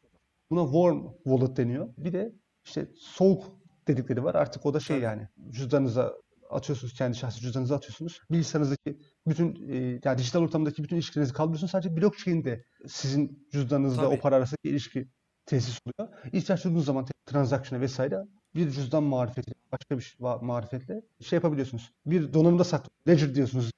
Buna 0.49 0.63
warm 0.65 1.07
wallet 1.23 1.57
deniyor. 1.57 1.93
Bir 1.97 2.13
de 2.13 2.33
işte 2.65 2.87
soğuk 2.97 3.62
dedikleri 3.87 4.23
var. 4.23 4.35
Artık 4.35 4.65
o 4.65 4.73
da 4.73 4.79
şey 4.79 4.99
yani 4.99 5.27
cüzdanınıza 5.49 6.13
atıyorsunuz, 6.49 6.93
kendi 6.93 7.17
şahsi 7.17 7.41
cüzdanınıza 7.41 7.75
atıyorsunuz. 7.75 8.19
Bilgisayarınızdaki 8.31 8.99
bütün 9.27 9.69
e, 9.69 9.99
yani 10.03 10.17
dijital 10.17 10.41
ortamdaki 10.41 10.83
bütün 10.83 10.95
ilişkilerinizi 10.95 11.33
kaldırıyorsunuz. 11.33 11.71
Sadece 11.71 11.97
blockchain'de 11.97 12.65
sizin 12.87 13.47
cüzdanınızla 13.51 14.01
Tabii. 14.01 14.15
o 14.15 14.19
para 14.19 14.35
arasındaki 14.35 14.69
ilişki 14.69 15.07
tesis 15.45 15.79
oluyor. 15.85 16.13
İhtiyaç 16.33 16.63
duyduğunuz 16.63 16.85
zaman 16.85 17.05
transaction'a 17.25 17.81
vesaire 17.81 18.19
bir 18.55 18.69
cüzdan 18.69 19.03
marifetiyle, 19.03 19.55
başka 19.71 19.97
bir 19.97 20.15
marifetle 20.41 21.01
şey 21.21 21.37
yapabiliyorsunuz. 21.37 21.91
Bir 22.05 22.33
donanımda 22.33 22.63
saklı. 22.63 22.89
Ledger 23.07 23.35
diyorsunuz 23.35 23.71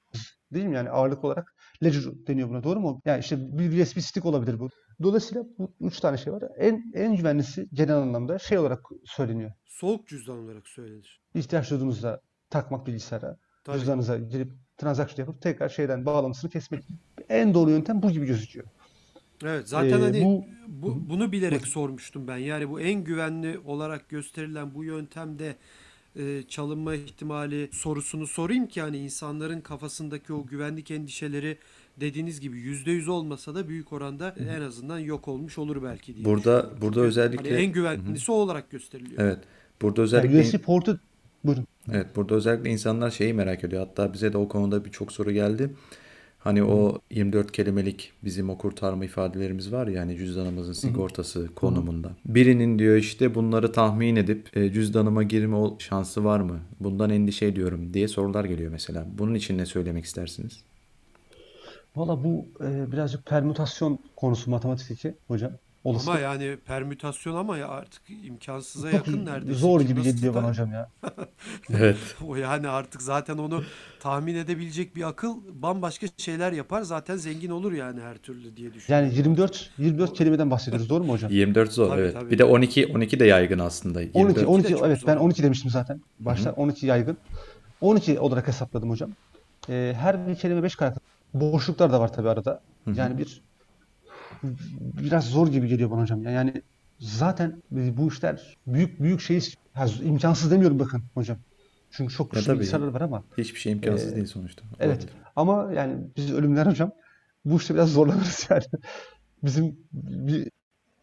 değil 0.52 0.66
mi? 0.66 0.74
Yani 0.74 0.90
ağırlık 0.90 1.24
olarak 1.24 1.54
Ledger 1.84 2.02
deniyor 2.26 2.48
buna. 2.48 2.62
Doğru 2.62 2.80
mu? 2.80 3.00
Yani 3.04 3.20
işte 3.20 3.58
bir 3.58 3.82
USB 3.82 3.98
stick 3.98 4.26
olabilir 4.26 4.60
bu. 4.60 4.68
Dolayısıyla 5.02 5.44
bu 5.58 5.70
üç 5.80 6.00
tane 6.00 6.16
şey 6.16 6.32
var. 6.32 6.42
En 6.58 6.92
en 6.94 7.16
güvenlisi 7.16 7.68
genel 7.72 7.96
anlamda 7.96 8.38
şey 8.38 8.58
olarak 8.58 8.80
söyleniyor. 9.04 9.52
soğuk 9.66 10.08
cüzdan 10.08 10.38
olarak 10.38 10.68
söylenir. 10.68 11.20
İhtiyaç 11.34 11.70
duyduğunuzda 11.70 12.20
takmak 12.50 12.86
bilgisayara, 12.86 13.36
Tabii. 13.64 13.78
cüzdanınıza 13.78 14.18
girip 14.18 14.52
transaction 14.76 15.26
yapıp 15.26 15.42
tekrar 15.42 15.68
şeyden 15.68 16.06
bağlantısını 16.06 16.50
kesmek. 16.50 16.84
En 17.28 17.54
doğru 17.54 17.70
yöntem 17.70 18.02
bu 18.02 18.10
gibi 18.10 18.26
gözüküyor. 18.26 18.66
Evet 19.44 19.68
zaten 19.68 20.00
Ee, 20.00 20.02
hani 20.02 20.24
bu- 20.24 20.44
bu, 20.68 21.08
bunu 21.10 21.32
bilerek 21.32 21.66
sormuştum 21.66 22.28
ben. 22.28 22.36
Yani 22.36 22.70
bu 22.70 22.80
en 22.80 23.04
güvenli 23.04 23.58
olarak 23.58 24.08
gösterilen 24.08 24.74
bu 24.74 24.84
yöntemde 24.84 25.56
e, 26.16 26.42
çalınma 26.48 26.94
ihtimali 26.94 27.68
sorusunu 27.72 28.26
sorayım 28.26 28.66
ki 28.66 28.80
hani 28.82 28.98
insanların 28.98 29.60
kafasındaki 29.60 30.32
o 30.32 30.46
güvenlik 30.46 30.90
endişeleri 30.90 31.58
dediğiniz 32.00 32.40
gibi 32.40 32.58
yüzde 32.60 32.90
yüz 32.90 33.08
olmasa 33.08 33.54
da 33.54 33.68
büyük 33.68 33.92
oranda 33.92 34.34
en 34.56 34.60
azından 34.60 34.98
yok 34.98 35.28
olmuş 35.28 35.58
olur 35.58 35.82
belki 35.82 36.14
diye 36.14 36.24
Burada 36.24 36.70
burada 36.80 36.94
Çünkü 36.94 37.00
özellikle 37.00 37.50
hani 37.50 37.62
en 37.62 37.72
güvenlisi 37.72 38.32
o 38.32 38.34
olarak 38.34 38.70
gösteriliyor. 38.70 39.22
evet. 39.22 39.38
Burada 39.82 40.00
Yani 40.00 40.04
özellikle 40.04 40.40
USB 40.40 40.64
portu 40.64 41.00
buyurun. 41.44 41.66
Evet, 41.92 42.06
burada 42.16 42.34
özellikle 42.34 42.70
insanlar 42.70 43.10
şeyi 43.10 43.34
merak 43.34 43.64
ediyor. 43.64 43.86
Hatta 43.86 44.12
bize 44.12 44.32
de 44.32 44.38
o 44.38 44.48
konuda 44.48 44.84
birçok 44.84 45.12
soru 45.12 45.30
geldi. 45.32 45.70
Hani 46.38 46.62
o 46.64 46.98
24 47.10 47.52
kelimelik 47.52 48.12
bizim 48.24 48.50
o 48.50 48.58
kurtarma 48.58 49.04
ifadelerimiz 49.04 49.72
var 49.72 49.86
ya 49.86 50.00
hani 50.02 50.16
cüzdanımızın 50.16 50.72
sigortası 50.72 51.48
konumunda. 51.54 52.10
Birinin 52.26 52.78
diyor 52.78 52.96
işte 52.96 53.34
bunları 53.34 53.72
tahmin 53.72 54.16
edip 54.16 54.56
e, 54.56 54.72
cüzdanıma 54.72 55.22
girme 55.22 55.56
ol- 55.56 55.78
şansı 55.78 56.24
var 56.24 56.40
mı? 56.40 56.60
Bundan 56.80 57.10
endişe 57.10 57.46
ediyorum 57.46 57.94
diye 57.94 58.08
sorular 58.08 58.44
geliyor 58.44 58.72
mesela. 58.72 59.06
Bunun 59.18 59.34
için 59.34 59.58
ne 59.58 59.66
söylemek 59.66 60.04
istersiniz? 60.04 60.60
Valla 61.96 62.24
bu 62.24 62.46
e, 62.64 62.92
birazcık 62.92 63.26
permütasyon 63.26 63.98
konusu 64.16 64.50
matematikteki 64.50 65.14
hocam. 65.28 65.52
Olası 65.84 66.10
Ama 66.10 66.20
yani 66.20 66.56
permütasyon 66.66 67.36
ama 67.36 67.58
ya 67.58 67.68
artık 67.68 68.02
imkansıza 68.24 68.90
çok 68.90 69.06
yakın 69.06 69.26
neredeyse. 69.26 69.58
zor 69.60 69.80
gibi 69.80 70.02
geliyor 70.02 70.34
bana 70.34 70.48
hocam 70.48 70.72
ya. 70.72 70.90
Evet. 71.70 71.96
O 72.26 72.36
yani 72.36 72.68
artık 72.68 73.02
zaten 73.02 73.38
onu 73.38 73.62
tahmin 74.00 74.34
edebilecek 74.34 74.96
bir 74.96 75.08
akıl 75.08 75.36
bambaşka 75.62 76.06
şeyler 76.16 76.52
yapar. 76.52 76.82
Zaten 76.82 77.16
zengin 77.16 77.50
olur 77.50 77.72
yani 77.72 78.00
her 78.00 78.16
türlü 78.16 78.56
diye 78.56 78.74
düşünüyorum. 78.74 79.06
Yani 79.06 79.16
24 79.18 79.70
24 79.78 80.14
kelimeden 80.14 80.50
bahsediyoruz 80.50 80.88
doğru 80.90 81.04
mu 81.04 81.12
hocam? 81.12 81.30
24 81.32 81.72
zor 81.72 81.88
Tabii, 81.88 82.00
evet. 82.00 82.14
tabii. 82.14 82.30
Bir 82.30 82.38
de 82.38 82.44
12 82.44 82.86
12 82.86 83.20
de 83.20 83.24
yaygın 83.24 83.58
aslında. 83.58 83.98
12 83.98 84.18
24. 84.18 84.46
12 84.48 84.68
de 84.68 84.72
çok 84.72 84.86
evet 84.86 84.98
zor. 85.00 85.06
ben 85.06 85.16
12 85.16 85.42
demiştim 85.42 85.70
zaten. 85.70 86.00
Başta 86.20 86.52
12 86.52 86.86
yaygın. 86.86 87.16
12 87.80 88.18
olarak 88.20 88.48
hesapladım 88.48 88.90
hocam. 88.90 89.10
Ee, 89.68 89.94
her 90.00 90.28
bir 90.28 90.34
kelime 90.34 90.62
5 90.62 90.76
karakter. 90.76 91.02
Boşluklar 91.34 91.92
da 91.92 92.00
var 92.00 92.12
tabii 92.12 92.28
arada. 92.28 92.60
Yani 92.94 93.18
bir 93.18 93.42
biraz 95.00 95.24
zor 95.24 95.48
gibi 95.48 95.68
geliyor 95.68 95.90
bana 95.90 96.02
hocam. 96.02 96.22
ya. 96.22 96.30
Yani 96.30 96.62
zaten 97.00 97.62
bu 97.70 98.08
işler 98.08 98.56
büyük 98.66 99.00
büyük 99.00 99.20
şey 99.20 99.40
ha, 99.72 99.86
imkansız 100.02 100.50
demiyorum 100.50 100.78
bakın 100.78 101.02
hocam. 101.14 101.38
Çünkü 101.90 102.14
çok 102.14 102.26
Ya 102.26 102.38
güçlü 102.40 102.46
tabii. 102.46 102.58
bilgisayarlar 102.58 102.94
var 102.94 103.00
ama 103.00 103.22
Hiçbir 103.38 103.60
şey 103.60 103.72
imkansız 103.72 104.14
değil 104.16 104.26
sonuçta. 104.26 104.62
Evet. 104.80 104.98
Olabilir. 104.98 105.16
Ama 105.36 105.72
yani 105.72 105.96
biz 106.16 106.32
ölümler 106.32 106.66
hocam 106.66 106.90
bu 107.44 107.56
işte 107.56 107.74
biraz 107.74 107.92
zorlanırız 107.92 108.46
yani. 108.50 108.62
Bizim 109.42 109.76
bir, 109.92 110.50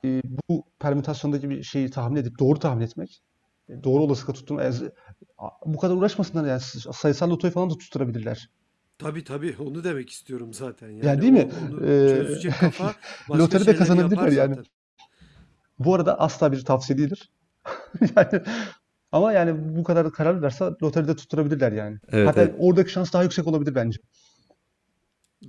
e, 0.06 0.22
bu 0.50 0.64
permütasyondaki 0.80 1.50
bir 1.50 1.64
şeyi 1.64 1.90
tahmin 1.90 2.16
edip 2.16 2.40
doğru 2.40 2.60
tahmin 2.60 2.82
etmek, 2.86 3.22
e, 3.70 3.84
doğru 3.84 4.04
olasılıkla 4.04 4.64
yani, 4.64 4.76
a- 5.38 5.50
bu 5.74 5.78
kadar 5.78 5.96
uğraşmasınlar 5.96 6.46
yani 6.48 6.62
sayısal 6.94 7.30
lotoyu 7.30 7.54
falan 7.54 7.70
da 7.70 7.78
tutturabilirler. 7.78 8.50
Tabii 8.98 9.24
tabii 9.24 9.56
onu 9.60 9.84
demek 9.84 10.10
istiyorum 10.10 10.54
zaten. 10.54 10.90
Yani, 10.90 11.20
Yani 11.20 11.22
değil 11.22 11.34
mi? 11.34 11.48
o- 11.48 11.56
Onu 11.56 11.84
Ee, 11.84 11.96
çözecek 12.06 12.60
kafa 12.60 12.96
başka 13.28 13.60
loteri 13.60 13.68
de 13.68 13.76
şeyleri 13.76 13.76
kazanabilirler 13.76 14.32
yani. 14.32 14.56
zaten. 14.56 14.66
Bu 15.80 15.96
arada 15.96 16.20
asla 16.20 16.52
bir 16.52 16.66
tavsiye 16.66 16.98
değildir. 16.98 17.32
Yani 18.18 18.42
ama 19.12 19.34
yani 19.34 19.76
bu 19.78 19.84
kadar 19.84 20.12
karar 20.12 20.42
verse 20.42 20.66
loteride 20.84 21.16
tutturabilirler 21.16 21.72
yani. 21.72 22.00
Evet, 22.12 22.26
Hatta 22.26 22.42
evet. 22.42 22.56
oradaki 22.60 22.92
şans 22.92 23.14
daha 23.14 23.24
yüksek 23.24 23.48
olabilir 23.48 23.76
bence. 23.76 24.00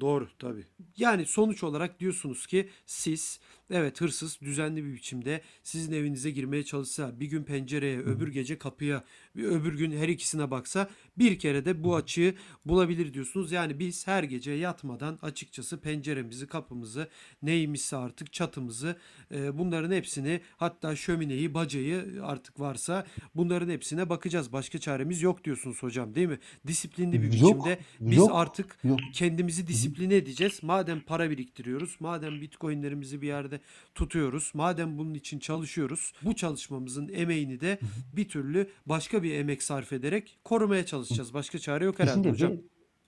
Doğru 0.01 0.28
tabii. 0.38 0.66
Yani 0.97 1.26
sonuç 1.26 1.64
olarak 1.64 2.01
diyorsunuz 2.01 2.47
ki 2.47 2.70
siz 2.86 3.40
evet 3.71 4.01
hırsız 4.01 4.39
düzenli 4.41 4.85
bir 4.85 4.95
biçimde 4.95 5.41
sizin 5.62 5.93
evinize 5.93 6.31
girmeye 6.31 6.65
çalışsa 6.65 7.21
bir 7.21 7.27
gün 7.27 7.43
pencereye 7.45 7.99
öbür 7.99 8.29
gece 8.29 8.59
kapıya 8.59 9.05
bir 9.37 9.45
öbür 9.45 9.79
gün 9.79 9.93
her 9.93 10.09
ikisine 10.09 10.51
baksa 10.51 10.91
bir 11.19 11.39
kere 11.39 11.65
de 11.65 11.85
bu 11.85 11.97
açığı 11.97 12.35
bulabilir 12.67 13.15
diyorsunuz. 13.15 13.53
Yani 13.53 13.79
biz 13.79 14.07
her 14.07 14.23
gece 14.23 14.53
yatmadan 14.53 15.19
açıkçası 15.23 15.81
penceremizi 15.81 16.47
kapımızı 16.47 17.09
neymişse 17.43 17.97
artık 17.97 18.33
çatımızı 18.33 18.97
e, 19.35 19.59
bunların 19.59 19.93
hepsini 19.93 20.41
hatta 20.57 20.97
şömineyi 20.97 21.55
bacayı 21.55 22.21
artık 22.23 22.61
varsa 22.61 23.07
bunların 23.35 23.69
hepsine 23.69 24.09
bakacağız. 24.09 24.53
Başka 24.53 24.79
çaremiz 24.79 25.23
yok 25.23 25.45
diyorsunuz 25.45 25.83
hocam 25.83 26.15
değil 26.15 26.29
mi? 26.29 26.39
Disiplinli 26.67 27.23
bir 27.23 27.33
Yok, 27.33 27.33
biçimde 27.33 27.79
biz 28.01 28.19
yok, 28.19 28.31
artık 28.33 28.79
yok. 28.85 29.01
kendimizi 29.12 29.61
Yok 29.61 29.69
disipline 29.69 30.17
edeceğiz. 30.17 30.62
Madem 30.62 31.01
para 31.01 31.31
biriktiriyoruz, 31.31 31.97
madem 32.01 32.41
bitcoinlerimizi 32.41 33.23
bir 33.23 33.27
yerde 33.27 33.54
tutuyoruz, 33.95 34.51
madem 34.55 34.99
bunun 34.99 35.15
için 35.15 35.39
çalışıyoruz, 35.39 36.13
bu 36.23 36.35
çalışmamızın 36.37 37.09
emeğini 37.13 37.61
de 37.61 37.79
bir 38.13 38.29
türlü 38.29 38.71
başka 38.87 39.23
bir 39.23 39.35
emek 39.35 39.63
sarf 39.63 39.93
ederek 39.93 40.39
korumaya 40.45 40.87
çalışacağız. 40.87 41.35
Başka 41.35 41.59
çare 41.59 41.85
yok 41.85 41.99
herhalde 41.99 42.23
Kesinlikle 42.23 42.47
hocam. 42.47 42.53
ve, 42.59 42.63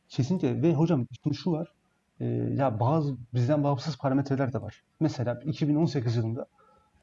kesinlikle 0.09 0.63
ve 0.63 0.75
hocam 0.75 1.07
şu 1.35 1.53
var. 1.53 1.73
e, 2.21 2.25
ya 2.57 2.81
bazı 2.81 3.17
bizden 3.35 3.65
bağımsız 3.65 3.97
parametreler 3.99 4.53
de 4.53 4.63
var. 4.63 4.83
Mesela 5.01 5.41
2018 5.45 6.17
yılında 6.17 6.47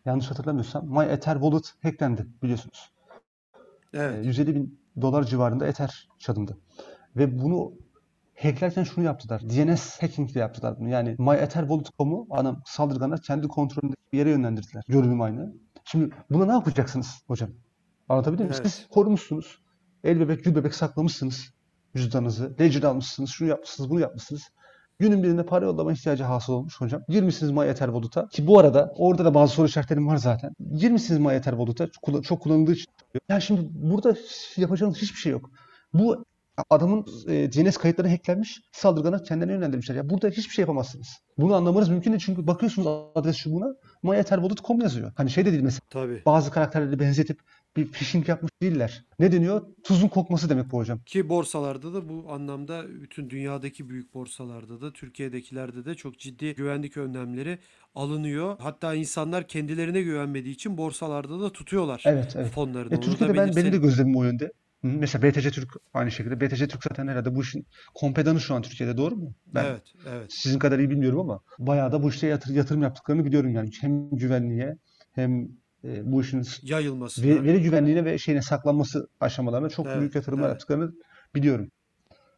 yanlış 0.06 0.28
hatırlamıyorsam 0.32 0.86
My 0.88 1.04
Ether 1.06 1.34
Wallet 1.34 1.74
hacklendi 1.84 2.26
biliyorsunuz. 2.44 2.92
E, 3.94 3.98
Evet. 4.00 4.26
150 4.26 4.56
bin 4.56 4.80
dolar 5.02 5.24
civarında 5.24 5.68
Ether 5.68 6.08
çalındı. 6.20 6.58
Ve 7.16 7.40
bunu 7.42 7.74
hacklerken 8.38 8.84
şunu 8.84 9.06
yaptılar. 9.06 9.42
DNS 9.42 10.02
hacking 10.02 10.32
ile 10.32 10.40
yaptılar 10.40 10.80
bunu. 10.80 10.90
Yani 10.90 11.16
myetherwallet.com'u 11.20 12.28
ana 12.30 12.62
saldırganlar 12.66 13.22
kendi 13.22 13.48
kontrolünde 13.48 13.96
bir 14.14 14.18
yere 14.18 14.30
yönlendirdiler. 14.30 14.84
Görünüm 14.88 15.22
aynı. 15.22 15.54
Şimdi 15.84 16.16
buna 16.30 16.46
ne 16.46 16.52
yapacaksınız 16.52 17.24
hocam? 17.28 17.50
Anlatabildim 18.10 18.46
mi? 18.46 18.52
Evet. 18.56 18.72
Siz 18.72 18.88
korumuşsunuz. 18.90 19.64
El 20.04 20.20
bebek, 20.20 20.44
gül 20.44 20.56
bebek 20.56 20.76
saklamışsınız 20.76 21.54
cüzdanınızı. 21.96 22.56
Ledger 22.60 22.84
almışsınız, 22.84 23.30
şunu 23.30 23.48
yapmışsınız, 23.50 23.90
bunu 23.90 24.00
yapmışsınız. 24.00 24.42
Günün 25.00 25.24
birinde 25.24 25.46
para 25.46 25.66
yollama 25.66 25.94
ihtiyacı 25.94 26.24
hasıl 26.24 26.54
olmuş 26.54 26.82
hocam. 26.82 27.02
Girmişsiniz 27.10 27.52
MyEther 27.52 27.86
Wallet'a. 27.86 28.28
Ki 28.28 28.48
bu 28.48 28.60
arada 28.60 28.94
orada 28.98 29.26
da 29.26 29.34
bazı 29.34 29.54
soru 29.54 29.68
işaretlerim 29.68 30.08
var 30.08 30.18
zaten. 30.18 30.52
Girmişsiniz 30.74 31.20
MyEther 31.20 31.52
Wallet'a. 31.52 31.88
Çok, 31.88 32.24
çok 32.24 32.42
kullanıldığı 32.42 32.72
için. 32.72 32.86
Ya 33.30 33.40
şimdi 33.40 33.62
burada 33.74 34.16
yapacağınız 34.58 34.98
hiçbir 34.98 35.18
şey 35.20 35.32
yok. 35.32 35.52
Bu 35.94 36.26
adamın 36.70 37.06
e, 37.28 37.54
DNS 37.54 37.78
kayıtları 37.78 38.10
hacklenmiş. 38.10 38.62
Saldırganlar 38.72 39.24
kendilerine 39.24 39.54
yönlendirmişler. 39.54 39.96
Ya 39.96 40.10
burada 40.10 40.30
hiçbir 40.30 40.54
şey 40.54 40.64
yapamazsınız. 40.64 41.08
Bunu 41.38 41.56
anlamanız 41.56 41.90
mümkün 41.90 42.12
değil 42.12 42.24
çünkü 42.26 42.48
bakıyorsunuz 42.48 42.88
adres 43.16 43.38
çubuğuna 43.38 43.76
myetherwallet.com 44.04 44.82
yazıyor. 44.82 45.12
Hani 45.16 45.30
şey 45.30 45.46
de 45.46 45.52
değil 45.52 45.64
mesela 45.64 45.82
Tabii. 45.90 46.22
bazı 46.26 46.52
karakterleri 46.52 47.00
benzetip 47.00 47.40
bir 47.78 47.92
phishing 47.92 48.30
yapmış 48.30 48.52
değiller. 48.62 49.06
Ne 49.20 49.32
deniyor? 49.32 49.62
Tuzun 49.84 50.08
kokması 50.08 50.50
demek 50.50 50.72
bu 50.72 50.78
hocam. 50.78 51.00
Ki 51.00 51.30
borsalarda 51.30 51.94
da 51.94 52.10
bu 52.10 52.32
anlamda 52.32 52.84
bütün 53.02 53.30
dünyadaki 53.30 53.90
büyük 53.90 54.14
borsalarda 54.14 54.82
da 54.82 54.94
Türkiye'dekilerde 54.94 55.86
de 55.86 55.96
çok 55.96 56.20
ciddi 56.20 56.56
güvenlik 56.56 56.98
önlemleri 56.98 57.60
alınıyor. 57.96 58.56
Hatta 58.60 58.94
insanlar 58.94 59.48
kendilerine 59.48 60.02
güvenmediği 60.02 60.56
için 60.56 60.78
borsalarda 60.78 61.42
da 61.42 61.52
tutuyorlar 61.52 62.04
Evet, 62.06 62.34
evet. 62.36 62.52
fonlarını. 62.52 62.94
E, 62.94 63.00
Türkiye'de 63.00 63.38
ben 63.38 63.56
benim 63.56 63.74
de 63.74 63.78
gözlemim 63.78 64.16
o 64.16 64.24
yönde. 64.24 64.52
Mesela 64.84 65.24
BTC 65.24 65.52
Türk 65.52 65.74
aynı 65.94 66.12
şekilde. 66.12 66.42
BTC 66.42 66.68
Türk 66.68 66.84
zaten 66.84 67.08
herhalde 67.08 67.36
bu 67.36 67.42
işin 67.42 67.66
kompedanı 67.96 68.40
şu 68.40 68.56
an 68.56 68.62
Türkiye'de 68.62 68.98
doğru 68.98 69.16
mu? 69.16 69.34
Ben 69.56 69.66
Evet, 69.66 69.94
evet. 70.10 70.34
sizin 70.34 70.60
kadar 70.60 70.80
iyi 70.80 70.90
bilmiyorum 70.90 71.20
ama 71.20 71.40
bayağı 71.60 71.92
da 71.92 72.04
bu 72.04 72.10
işte 72.10 72.28
yatır, 72.28 72.54
yatırım 72.56 72.82
yaptıklarını 72.82 73.26
biliyorum 73.26 73.56
yani. 73.56 73.70
Hem 73.82 74.10
güvenliğe 74.10 74.78
hem 75.14 75.44
e, 75.84 76.12
bu 76.12 76.22
işin 76.22 76.44
Yayılmasına. 76.62 77.26
ve- 77.26 77.44
veri 77.44 77.62
güvenliğine 77.62 78.06
ve 78.06 78.18
şeyine 78.18 78.42
saklanması 78.42 79.08
aşamalarına 79.20 79.70
çok 79.70 79.86
Evet, 79.88 80.00
büyük 80.00 80.16
yatırımlar 80.16 80.44
evet. 80.44 80.52
yaptıklarını 80.54 80.92
biliyorum. 81.36 81.70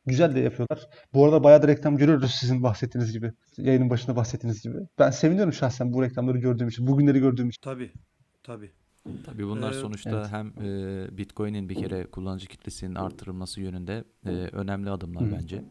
Güzel 0.06 0.36
de 0.36 0.40
yapıyorlar. 0.40 0.88
Bu 1.14 1.26
arada 1.26 1.44
bayağı 1.44 1.62
da 1.64 1.68
reklam 1.68 1.98
görüyoruz 1.98 2.32
sizin 2.40 2.64
bahsettiğiniz 2.64 3.12
gibi. 3.12 3.32
Yayının 3.58 3.90
başında 3.90 4.16
bahsettiğiniz 4.16 4.62
gibi. 4.62 4.76
Ben 5.00 5.10
seviniyorum 5.12 5.54
şahsen 5.54 5.94
bu 5.94 6.04
reklamları 6.04 6.38
gördüğüm 6.38 6.68
için, 6.68 6.88
bugünleri 6.88 7.20
gördüğüm 7.20 7.50
için. 7.50 7.62
Tabii. 7.62 7.92
Tabii. 8.44 8.72
Tabii 9.26 9.48
bunlar 9.48 9.72
Ee, 9.72 9.74
sonuçta 9.74 10.10
evet. 10.10 10.32
hem 10.32 10.48
e, 10.68 11.18
Bitcoin'in 11.18 11.70
bir 11.70 11.76
kere 11.76 12.04
kullanıcı 12.06 12.48
kitlesinin 12.48 12.96
artırılması 12.96 13.62
yönünde 13.62 14.04
e, 14.26 14.30
önemli 14.30 14.90
adımlar 14.90 15.24
Hı. 15.24 15.32
bence. 15.32 15.64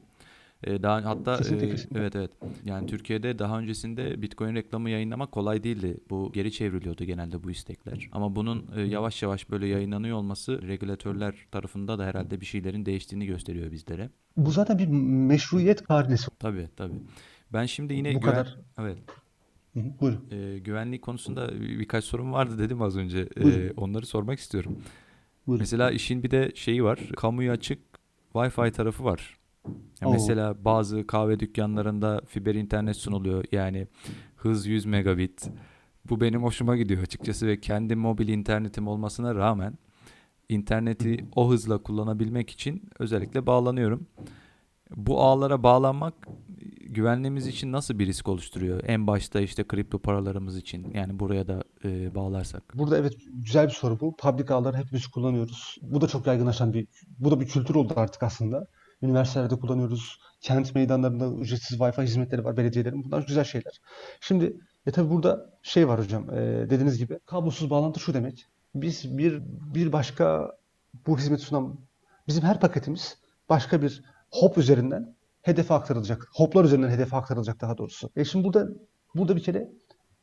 E, 0.65 0.83
daha 0.83 1.05
hatta 1.05 1.37
Kesinlikle, 1.37 1.67
e, 1.67 1.71
kesinlikle. 1.71 2.01
evet 2.01 2.17
evet. 2.17 2.31
Yani 2.65 2.87
Türkiye'de 2.87 3.39
daha 3.39 3.59
öncesinde 3.59 4.23
Bitcoin 4.23 4.55
reklamı 4.55 4.91
yayınlamak 4.91 5.33
kolay 5.33 5.65
değildi. 5.65 5.97
Bu 6.11 6.33
geri 6.33 6.53
çevriliyordu 6.53 7.05
genelde 7.05 7.43
bu 7.43 7.51
istekler. 7.51 8.09
Ama 8.13 8.37
bunun 8.37 8.67
e, 8.77 8.81
yavaş 8.81 9.23
yavaş 9.23 9.51
böyle 9.51 9.67
yayınlanıyor 9.67 10.17
olması 10.17 10.63
regülatörler 10.63 11.35
tarafında 11.51 11.99
da 11.99 12.05
herhalde 12.05 12.41
bir 12.41 12.47
şeylerin 12.47 12.87
değiştiğini 12.87 13.27
gösteriyor 13.27 13.73
bizlere. 13.73 14.11
Bu 14.37 14.51
zaten 14.51 14.79
bir 14.79 14.87
meşruiyet 15.29 15.83
karinesi. 15.85 16.31
Tabii 16.39 16.69
tabii. 16.77 16.95
Ben 17.53 17.67
şimdi 17.67 17.95
yine 17.95 18.15
Bu 18.15 18.21
güven- 18.21 18.31
kadar. 18.31 18.59
evet 18.79 18.99
Hı 19.75 19.81
hı, 19.81 19.85
Buyurun. 20.01 20.21
e, 20.31 20.59
güvenlik 20.59 21.03
konusunda 21.03 21.49
bir- 21.61 21.79
birkaç 21.79 22.05
sorum 22.05 22.33
vardı 22.33 22.59
dedim 22.59 22.83
az 22.83 22.97
önce. 22.97 23.29
E, 23.37 23.43
Buyurun. 23.43 23.75
onları 23.77 24.07
sormak 24.07 24.39
istiyorum. 24.39 24.79
Buyurun. 25.47 25.63
Mesela 25.63 25.91
işin 25.91 26.23
bir 26.23 26.31
de 26.31 26.53
şeyi 26.55 26.85
var. 26.85 26.99
Kamuya 27.17 27.53
açık 27.53 27.79
Wi-Fi 28.35 28.73
tarafı 28.73 29.05
var. 29.05 29.39
Ya 30.01 30.09
Oo. 30.09 30.13
mesela 30.13 30.65
bazı 30.65 31.07
kahve 31.07 31.41
dükkanlarında 31.41 32.21
fiber 32.27 32.55
internet 32.55 32.97
sunuluyor. 32.97 33.45
Yani 33.53 33.87
hız 34.37 34.67
100 34.67 34.85
megabit. 34.87 35.49
Bu 36.11 36.21
benim 36.21 36.43
hoşuma 36.43 36.77
gidiyor 36.77 37.03
açıkçası 37.03 37.47
ve 37.47 37.61
kendi 37.61 37.97
mobil 37.97 38.29
internetim 38.29 38.89
olmasına 38.89 39.35
rağmen 39.35 39.79
interneti 40.49 41.25
o 41.37 41.51
hızla 41.51 41.79
kullanabilmek 41.79 42.51
için 42.51 42.83
özellikle 42.99 43.47
bağlanıyorum. 43.47 44.07
Bu 44.97 45.23
ağlara 45.23 45.63
bağlanmak 45.63 46.29
güvenliğimiz 46.95 47.47
için 47.47 47.73
nasıl 47.73 47.99
bir 47.99 48.07
risk 48.07 48.29
oluşturuyor? 48.29 48.81
En 48.87 49.07
başta 49.07 49.41
işte 49.41 49.65
kripto 49.65 49.99
paralarımız 49.99 50.57
için 50.57 50.91
yani 50.95 51.19
buraya 51.19 51.49
da 51.49 51.65
e, 51.85 52.15
bağlarsak. 52.15 52.63
Burada 52.75 52.99
evet 52.99 53.15
güzel 53.33 53.67
bir 53.67 53.73
soru 53.73 54.01
bu. 54.01 54.17
Public 54.17 54.55
ağları 54.55 54.77
hepimiz 54.77 55.07
kullanıyoruz. 55.07 55.77
Bu 55.83 56.01
da 56.01 56.09
çok 56.09 56.27
yaygınlaşan 56.27 56.73
bir, 56.73 56.87
bu 57.19 57.31
da 57.31 57.41
bir 57.41 57.47
kültür 57.47 57.75
oldu 57.75 57.93
artık 57.97 58.23
aslında. 58.23 58.67
Üniversitelerde 59.03 59.57
kullanıyoruz. 59.57 60.21
Kent 60.41 60.75
meydanlarında 60.75 61.43
ücretsiz 61.43 61.79
Wi-Fi 61.79 62.03
hizmetleri 62.03 62.45
var 62.45 62.57
belediyelerin. 62.57 63.05
Bunlar 63.05 63.27
güzel 63.27 63.45
şeyler. 63.45 63.81
Şimdi 64.21 64.57
e 64.87 64.91
tabi 64.91 65.11
burada 65.11 65.51
şey 65.63 65.89
var 65.89 66.01
hocam. 66.01 66.31
e, 66.31 66.67
dediğiniz 66.71 66.99
gibi 66.99 67.19
kablosuz 67.27 67.71
bağlantı 67.71 68.01
şu 68.01 68.15
demek. 68.15 68.47
Biz 68.75 69.19
bir 69.19 69.43
bir 69.75 69.93
başka 69.93 70.53
bu 71.07 71.19
hizmeti 71.19 71.43
sunan 71.43 71.79
bizim 72.29 72.43
her 72.43 72.61
paketimiz 72.61 73.19
başka 73.49 73.83
bir 73.83 74.03
hop 74.31 74.59
üzerinden 74.59 75.14
hedefe 75.45 75.75
aktarılacak. 75.75 76.29
Hoplar 76.33 76.65
üzerinden 76.65 76.91
hedefe 76.91 77.17
aktarılacak 77.17 77.61
daha 77.61 77.79
doğrusu. 77.79 78.11
E 78.17 78.25
şimdi 78.25 78.45
burada 78.45 78.69
burada 79.15 79.37
bir 79.37 79.43
kere 79.43 79.69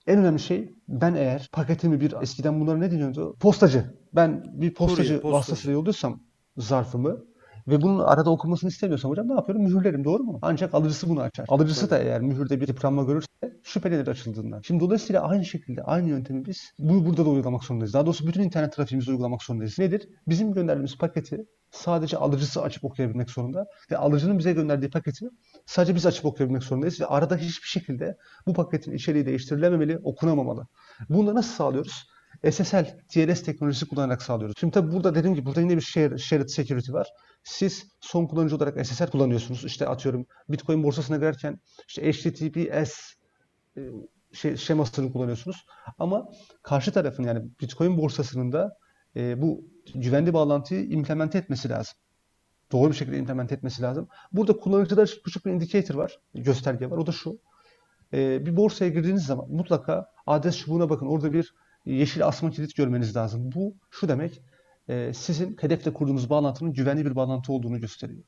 en 0.07 0.19
önemli 0.19 0.39
şey 0.39 0.75
ben 0.87 1.13
eğer 1.13 1.49
paketimi 1.51 2.01
bir 2.01 2.13
eskiden 2.21 2.59
bunlara 2.59 2.77
ne 2.77 2.91
deniyordu? 2.91 3.35
Postacı. 3.39 3.97
Ben 4.15 4.43
bir 4.61 4.73
postacı 4.73 5.07
Kurye, 5.07 5.19
postacı. 5.21 5.33
vasıtasıyla 5.39 5.73
yolluyorsam 5.73 6.23
zarfımı 6.57 7.25
ve 7.67 7.81
bunun 7.81 7.99
arada 7.99 8.29
okunmasını 8.29 8.69
istemiyorsam 8.69 9.11
hocam 9.11 9.27
ne 9.27 9.33
yapıyorum? 9.33 9.63
Mühürlerim 9.63 10.03
doğru 10.03 10.23
mu? 10.23 10.39
Ancak 10.41 10.73
alıcısı 10.73 11.09
bunu 11.09 11.21
açar. 11.21 11.45
Alıcısı 11.49 11.89
da 11.89 11.97
eğer 11.99 12.21
mühürde 12.21 12.61
bir 12.61 12.67
yıpranma 12.67 13.03
görürse 13.03 13.27
şüphelenir 13.63 14.07
açıldığından. 14.07 14.61
Şimdi 14.61 14.79
dolayısıyla 14.83 15.21
aynı 15.21 15.45
şekilde 15.45 15.83
aynı 15.83 16.09
yöntemi 16.09 16.45
biz 16.45 16.71
bu 16.79 17.05
burada 17.05 17.25
da 17.25 17.29
uygulamak 17.29 17.63
zorundayız. 17.63 17.93
Daha 17.93 18.05
doğrusu 18.05 18.27
bütün 18.27 18.43
internet 18.43 18.73
trafiğimizi 18.73 19.11
uygulamak 19.11 19.43
zorundayız. 19.43 19.79
Nedir? 19.79 20.09
Bizim 20.27 20.53
gönderdiğimiz 20.53 20.97
paketi 20.97 21.45
sadece 21.71 22.17
alıcısı 22.17 22.61
açıp 22.61 22.85
okuyabilmek 22.85 23.29
zorunda 23.29 23.65
ve 23.91 23.97
alıcının 23.97 24.39
bize 24.39 24.53
gönderdiği 24.53 24.89
paketi 24.89 25.25
sadece 25.65 25.95
biz 25.95 26.05
açıp 26.05 26.25
okuyabilmek 26.25 26.63
zorundayız 26.63 27.01
ve 27.01 27.05
arada 27.05 27.37
hiçbir 27.37 27.67
şekilde 27.67 28.17
bu 28.47 28.53
paketin 28.53 28.91
içeriği 28.91 29.25
değiştirilememeli, 29.25 29.99
okunamamalı. 30.03 30.67
Bunu 31.09 31.27
da 31.27 31.35
nasıl 31.35 31.51
sağlıyoruz? 31.51 32.07
SSL, 32.49 32.85
TLS 33.09 33.43
teknolojisi 33.43 33.87
kullanarak 33.87 34.21
sağlıyoruz. 34.21 34.55
Şimdi 34.59 34.73
tabii 34.73 34.91
burada 34.91 35.15
dediğim 35.15 35.35
gibi 35.35 35.45
burada 35.45 35.61
yine 35.61 35.75
bir 35.75 35.81
share, 35.81 36.17
shared 36.17 36.47
security 36.47 36.91
var. 36.91 37.07
Siz 37.43 37.87
son 37.99 38.25
kullanıcı 38.25 38.55
olarak 38.55 38.87
SSL 38.87 39.07
kullanıyorsunuz. 39.07 39.65
İşte 39.65 39.87
atıyorum 39.87 40.25
Bitcoin 40.49 40.83
borsasına 40.83 41.17
girerken 41.17 41.59
işte 41.87 42.11
HTTPS 42.11 43.13
e, 43.77 43.81
şey, 44.31 44.57
şemasını 44.57 45.11
kullanıyorsunuz. 45.11 45.65
Ama 45.99 46.29
karşı 46.63 46.91
tarafın 46.91 47.23
yani 47.23 47.49
Bitcoin 47.61 47.97
borsasının 47.97 48.51
da 48.51 48.77
e, 49.15 49.41
bu 49.41 49.65
güvenli 49.95 50.33
bağlantıyı 50.33 50.83
implemente 50.85 51.37
etmesi 51.37 51.69
lazım. 51.69 51.93
Doğru 52.71 52.91
bir 52.91 52.95
şekilde 52.95 53.17
implemente 53.17 53.55
etmesi 53.55 53.81
lazım. 53.81 54.07
Burada 54.31 54.57
kullanıcıda 54.57 55.05
küçük 55.25 55.45
bir 55.45 55.51
indicator 55.51 55.95
var, 55.95 56.19
gösterge 56.35 56.89
var. 56.89 56.97
O 56.97 57.07
da 57.07 57.11
şu. 57.11 57.39
E, 58.13 58.45
bir 58.45 58.57
borsaya 58.57 58.91
girdiğiniz 58.91 59.25
zaman 59.25 59.51
mutlaka 59.51 60.11
adres 60.25 60.57
çubuğuna 60.57 60.89
bakın. 60.89 61.05
Orada 61.07 61.33
bir 61.33 61.53
yeşil 61.85 62.25
asma 62.25 62.51
kilit 62.51 62.75
görmeniz 62.75 63.15
lazım. 63.15 63.51
Bu 63.55 63.75
şu 63.91 64.07
demek, 64.07 64.41
e, 64.87 65.13
sizin 65.13 65.57
hedefle 65.61 65.93
kurduğunuz 65.93 66.29
bağlantının 66.29 66.73
güvenli 66.73 67.05
bir 67.05 67.15
bağlantı 67.15 67.53
olduğunu 67.53 67.79
gösteriyor. 67.79 68.23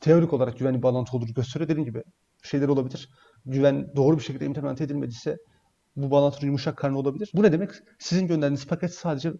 Teorik 0.00 0.32
olarak 0.32 0.58
güvenli 0.58 0.82
bağlantı 0.82 1.16
olduğunu 1.16 1.34
gösteriyor. 1.34 1.68
Dediğim 1.68 1.88
gibi 1.88 2.02
şeyler 2.42 2.68
olabilir. 2.68 3.10
Güven 3.46 3.96
doğru 3.96 4.18
bir 4.18 4.22
şekilde 4.22 4.46
implemente 4.46 4.84
edilmediyse 4.84 5.36
bu 5.96 6.10
bağlantının 6.10 6.46
yumuşak 6.46 6.76
karnı 6.76 6.98
olabilir. 6.98 7.30
Bu 7.34 7.42
ne 7.42 7.52
demek? 7.52 7.70
Sizin 7.98 8.26
gönderdiğiniz 8.26 8.66
paket 8.66 8.94
sadece 8.94 9.32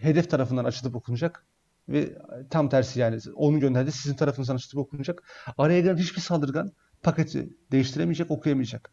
hedef 0.00 0.30
tarafından 0.30 0.64
açılıp 0.64 0.96
okunacak 0.96 1.46
ve 1.88 2.18
tam 2.50 2.68
tersi 2.68 3.00
yani 3.00 3.18
onun 3.34 3.60
gönderdiği 3.60 3.92
sizin 3.92 4.16
tarafınızdan 4.16 4.54
açılıp 4.54 4.86
okunacak. 4.86 5.22
Araya 5.58 5.80
giren 5.80 5.96
hiçbir 5.96 6.20
saldırgan 6.20 6.72
paketi 7.02 7.50
değiştiremeyecek, 7.72 8.30
okuyamayacak. 8.30 8.92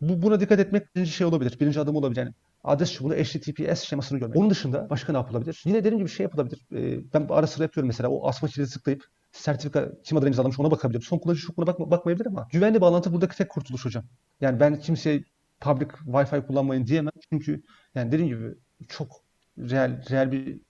Bu, 0.00 0.22
buna 0.22 0.40
dikkat 0.40 0.60
etmek 0.60 0.94
birinci 0.94 1.10
şey 1.10 1.26
olabilir. 1.26 1.60
Birinci 1.60 1.80
adım 1.80 1.96
olabilir. 1.96 2.20
Yani 2.20 2.34
adres 2.68 2.92
çubuğunda 2.92 3.14
HTTPS 3.14 3.82
şemasını 3.82 4.18
görmek. 4.18 4.36
Onun 4.36 4.50
dışında 4.50 4.90
başka 4.90 5.12
ne 5.12 5.18
yapılabilir? 5.18 5.62
Yine 5.64 5.78
dediğim 5.78 5.98
gibi 5.98 6.08
şey 6.08 6.24
yapılabilir. 6.24 6.66
Ee, 6.72 7.12
ben 7.14 7.26
ara 7.30 7.46
sıra 7.46 7.64
yapıyorum 7.64 7.86
mesela. 7.86 8.08
O 8.08 8.28
asma 8.28 8.48
kilidi 8.48 8.70
tıklayıp 8.70 9.04
sertifika 9.32 9.92
kim 10.04 10.18
adına 10.18 10.28
imzalamış 10.28 10.60
ona 10.60 10.70
bakabilirim. 10.70 11.02
Son 11.02 11.18
kullanıcı 11.18 11.42
çokluğuna 11.42 11.66
bakma, 11.66 11.90
bakmayabilir 11.90 12.26
ama 12.26 12.48
güvenli 12.52 12.80
bağlantı 12.80 13.12
buradaki 13.12 13.36
tek 13.36 13.48
kurtuluş 13.48 13.84
hocam. 13.84 14.04
Yani 14.40 14.60
ben 14.60 14.80
kimseye 14.80 15.24
public 15.60 15.88
Wi-Fi 15.88 16.46
kullanmayın 16.46 16.86
diyemem. 16.86 17.12
Çünkü 17.32 17.62
yani 17.94 18.12
dediğim 18.12 18.28
gibi 18.28 18.54
çok 18.88 19.22
real 19.58 20.02
real 20.10 20.32
bir 20.32 20.60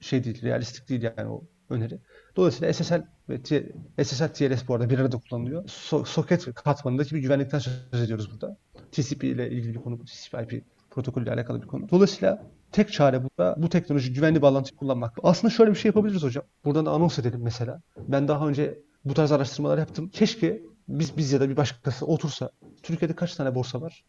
şey 0.00 0.24
değil, 0.24 0.42
realistik 0.42 0.88
değil 0.88 1.02
yani 1.02 1.28
o 1.30 1.44
öneri. 1.70 2.00
Dolayısıyla 2.36 2.72
SSL 2.72 3.02
ve 3.28 4.04
SSL 4.04 4.28
TLS 4.28 4.68
bu 4.68 4.74
arada 4.74 4.90
bir 4.90 4.98
arada 4.98 5.18
kullanılıyor. 5.18 5.68
So, 5.68 6.04
soket 6.04 6.54
katmanındaki 6.54 7.14
bir 7.14 7.20
güvenlikten 7.20 7.58
söz 7.58 8.00
ediyoruz 8.02 8.30
burada. 8.32 8.56
TCP 8.92 9.24
ile 9.24 9.50
ilgili 9.50 9.74
bir 9.74 9.80
konu. 9.80 10.04
TCP 10.04 10.52
IP 10.52 10.64
protokolü 10.90 11.24
ile 11.24 11.32
alakalı 11.32 11.62
bir 11.62 11.66
konu. 11.66 11.88
Dolayısıyla 11.88 12.42
tek 12.72 12.92
çare 12.92 13.22
burada 13.22 13.54
bu 13.58 13.68
teknoloji 13.68 14.12
güvenli 14.12 14.42
bağlantıyı 14.42 14.76
kullanmak. 14.76 15.18
Aslında 15.22 15.54
şöyle 15.54 15.70
bir 15.70 15.76
şey 15.76 15.88
yapabiliriz 15.88 16.22
hocam. 16.22 16.44
Buradan 16.64 16.86
da 16.86 16.90
anons 16.90 17.18
edelim 17.18 17.40
mesela. 17.42 17.82
Ben 18.08 18.28
daha 18.28 18.48
önce 18.48 18.78
bu 19.04 19.14
tarz 19.14 19.32
araştırmalar 19.32 19.78
yaptım. 19.78 20.08
Keşke 20.08 20.62
biz 20.88 21.16
biz 21.16 21.32
ya 21.32 21.40
da 21.40 21.48
bir 21.48 21.56
başkası 21.56 22.06
otursa 22.06 22.50
Türkiye'de 22.82 23.14
kaç 23.14 23.34
tane 23.34 23.54
borsa 23.54 23.80
var? 23.80 24.04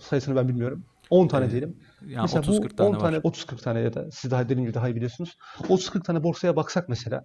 Sayısını 0.00 0.36
ben 0.36 0.48
bilmiyorum. 0.48 0.84
10 1.10 1.28
tane 1.28 1.50
diyelim. 1.50 1.76
Yani 2.06 2.22
mesela 2.22 2.40
30 2.40 2.58
bu 2.58 2.62
40 2.62 2.76
tane 2.76 2.88
10 2.88 2.98
tane 2.98 3.16
var. 3.16 3.20
30 3.24 3.44
40 3.44 3.62
tane 3.62 3.80
ya 3.80 3.94
da 3.94 4.10
siz 4.10 4.30
daha 4.30 4.44
dediğim 4.44 4.62
gibi 4.62 4.74
daha 4.74 4.88
iyi 4.88 4.94
biliyorsunuz. 4.94 5.38
30 5.68 5.90
40 5.90 6.04
tane 6.04 6.22
borsaya 6.22 6.56
baksak 6.56 6.88
mesela. 6.88 7.24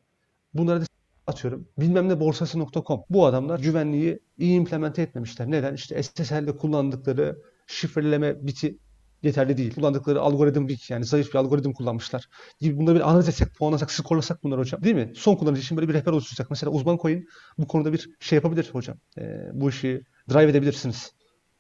Bunları 0.54 0.82
da 0.82 0.86
atıyorum. 1.28 1.68
Bilmem 1.80 2.10
ne 2.10 2.20
borsası.com. 2.20 3.04
Bu 3.10 3.26
adamlar 3.26 3.60
güvenliği 3.60 4.20
iyi 4.38 4.58
implemente 4.58 5.02
etmemişler. 5.02 5.52
Neden? 5.52 5.74
İşte 5.74 6.04
SSL'de 6.04 6.58
kullandıkları 6.58 7.38
şifreleme 7.68 8.48
biti 8.48 8.78
yeterli 9.24 9.58
değil. 9.58 9.76
Kullandıkları 9.76 10.22
algoritm 10.22 10.68
weak 10.68 10.90
yani 10.90 11.06
zayıf 11.06 11.30
bir 11.34 11.36
algoritm 11.36 11.72
kullanmışlar. 11.72 12.30
Gibi 12.60 12.78
bunları 12.78 12.96
bir 12.96 13.10
analiz 13.10 13.30
etsek, 13.30 13.56
puanlasak, 13.56 13.92
skorlasak 13.92 14.44
bunları 14.44 14.60
hocam. 14.60 14.84
Değil 14.84 14.96
mi? 14.96 15.12
Son 15.16 15.36
kullanıcı 15.36 15.62
için 15.62 15.78
böyle 15.78 15.90
bir 15.90 15.94
rehber 15.94 16.12
oluşturacak. 16.12 16.50
Mesela 16.50 16.72
uzman 16.72 16.98
coin 16.98 17.28
bu 17.58 17.68
konuda 17.68 17.94
bir 17.94 18.10
şey 18.20 18.36
yapabilir 18.36 18.70
hocam. 18.72 18.98
Ee, 19.18 19.50
bu 19.54 19.70
işi 19.70 20.02
drive 20.30 20.50
edebilirsiniz. 20.50 21.12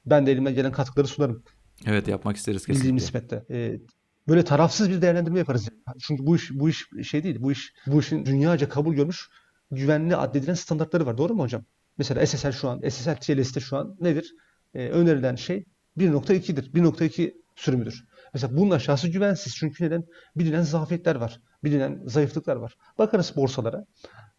Ben 0.05 0.25
de 0.27 0.31
elimden 0.31 0.55
gelen 0.55 0.71
katkıları 0.71 1.07
sunarım. 1.07 1.43
Evet 1.85 2.07
yapmak 2.07 2.37
isteriz 2.37 2.67
Bildiğim 2.67 2.97
kesinlikle. 2.97 3.27
nispette. 3.27 3.45
Ee, 3.49 3.79
böyle 4.27 4.43
tarafsız 4.43 4.89
bir 4.89 5.01
değerlendirme 5.01 5.39
yaparız. 5.39 5.69
Çünkü 5.99 6.25
bu 6.25 6.35
iş 6.35 6.51
bu 6.53 6.69
iş 6.69 6.85
şey 7.03 7.23
değil. 7.23 7.37
Bu 7.39 7.51
iş 7.51 7.73
bu 7.87 7.99
işin 7.99 8.25
dünyaca 8.25 8.69
kabul 8.69 8.93
görmüş 8.95 9.29
güvenli 9.71 10.15
addedilen 10.15 10.53
standartları 10.53 11.05
var. 11.05 11.17
Doğru 11.17 11.33
mu 11.33 11.43
hocam? 11.43 11.63
Mesela 11.97 12.25
SSL 12.25 12.51
şu 12.51 12.69
an, 12.69 12.81
SSL 12.89 13.15
TLS'te 13.15 13.59
şu 13.59 13.77
an 13.77 13.95
nedir? 14.01 14.33
Ee, 14.73 14.89
önerilen 14.89 15.35
şey 15.35 15.65
1.2'dir. 15.97 16.73
1.2 16.73 17.33
sürümüdür. 17.57 18.05
Mesela 18.33 18.57
bunun 18.57 18.71
aşağısı 18.71 19.07
güvensiz. 19.07 19.55
Çünkü 19.55 19.83
neden? 19.83 20.05
Bilinen 20.35 20.61
zafiyetler 20.61 21.15
var. 21.15 21.41
Bilinen 21.63 22.01
zayıflıklar 22.05 22.55
var. 22.55 22.77
Bakarız 22.97 23.33
borsalara. 23.35 23.85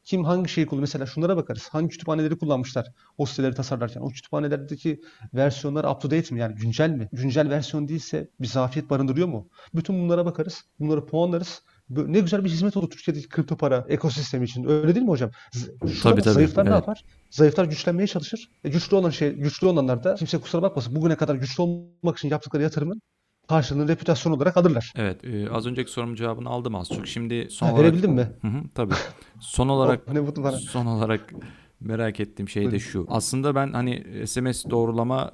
Kim 0.05 0.25
hangi 0.25 0.49
şeyi 0.49 0.67
kullanıyor? 0.67 0.83
Mesela 0.83 1.07
şunlara 1.07 1.37
bakarız. 1.37 1.69
Hangi 1.69 1.89
kütüphaneleri 1.89 2.39
kullanmışlar 2.39 2.93
o 3.19 3.27
siteleri 3.27 3.55
tasarlarken? 3.55 4.01
O 4.01 4.09
kütüphanelerdeki 4.09 5.01
versiyonlar 5.35 5.85
up 5.85 6.01
to 6.01 6.11
date 6.11 6.35
mi? 6.35 6.41
Yani 6.41 6.55
güncel 6.55 6.91
mi? 6.91 7.09
Güncel 7.13 7.51
versiyon 7.51 7.89
değilse 7.89 8.31
bir 8.41 8.47
zafiyet 8.47 8.91
barındırıyor 8.91 9.29
mu? 9.29 9.49
Bütün 9.75 10.01
bunlara 10.01 10.27
bakarız. 10.27 10.65
Bunları 10.81 11.07
puanlarız. 11.07 11.63
Ne 11.91 12.21
güzel 12.21 12.45
bir 12.45 12.51
hizmet 12.51 12.77
olur 12.77 12.91
Türkiye'deki 12.91 13.29
kripto 13.29 13.57
para 13.57 13.87
ekosistemi 13.89 14.45
için. 14.45 14.65
Öyle 14.69 14.95
değil 14.95 15.05
mi 15.07 15.11
hocam? 15.11 15.31
Şuna 15.53 15.93
Tabii, 16.03 16.23
tabii, 16.23 16.35
Zayıflar 16.35 16.65
ne 16.65 16.69
evet. 16.69 16.79
yapar? 16.81 17.05
Zayıflar 17.31 17.65
güçlenmeye 17.65 18.07
çalışır. 18.07 18.51
E, 18.65 18.69
güçlü 18.69 18.97
olan 18.97 19.11
şey, 19.11 19.33
güçlü 19.33 19.67
olanlar 19.67 20.05
da 20.05 20.15
kimse 20.15 20.39
kusura 20.39 20.63
bakmasın. 20.63 20.97
Bugüne 20.97 21.17
kadar 21.17 21.35
güçlü 21.35 21.63
olmak 21.63 22.19
için 22.19 22.29
yaptıkları 22.29 22.63
yatırımın 22.63 23.03
karşılığını 23.49 23.89
reputasyon 23.89 24.33
olarak 24.33 24.57
alırlar. 24.57 24.93
Evet, 24.97 25.25
e, 25.25 25.51
az 25.51 25.67
önceki 25.67 25.91
sorumun 25.91 26.15
cevabını 26.15 26.49
aldım 26.49 26.75
az 26.75 26.89
çok. 26.89 27.07
Şimdi 27.09 27.49
son 27.51 27.67
Ha, 27.67 27.73
olarak 27.73 27.85
verebildin 27.87 28.11
mi? 28.11 28.33
Hı 28.43 28.49
hı, 28.49 28.63
tabii. 28.75 28.95
Son 29.41 29.69
olarak 29.75 30.03
Oh, 30.09 30.13
ne 30.13 30.21
mutlu 30.21 30.43
bana. 30.43 30.57
son 30.57 30.87
olarak 30.87 31.33
merak 31.81 32.21
ettiğim 32.21 32.49
şey 32.49 32.71
de 32.73 32.79
şu. 32.79 33.07
Aslında 33.09 33.55
ben 33.55 33.73
hani 33.73 34.23
SMS 34.27 34.65
doğrulama 34.71 35.33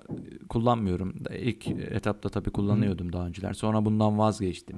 kullanmıyorum. 0.49 1.15
İlk 1.39 1.67
etapta 1.69 2.29
tabii 2.29 2.51
kullanıyordum 2.51 3.13
daha 3.13 3.27
önceler. 3.27 3.53
Sonra 3.53 3.85
bundan 3.85 4.19
vazgeçtim. 4.19 4.77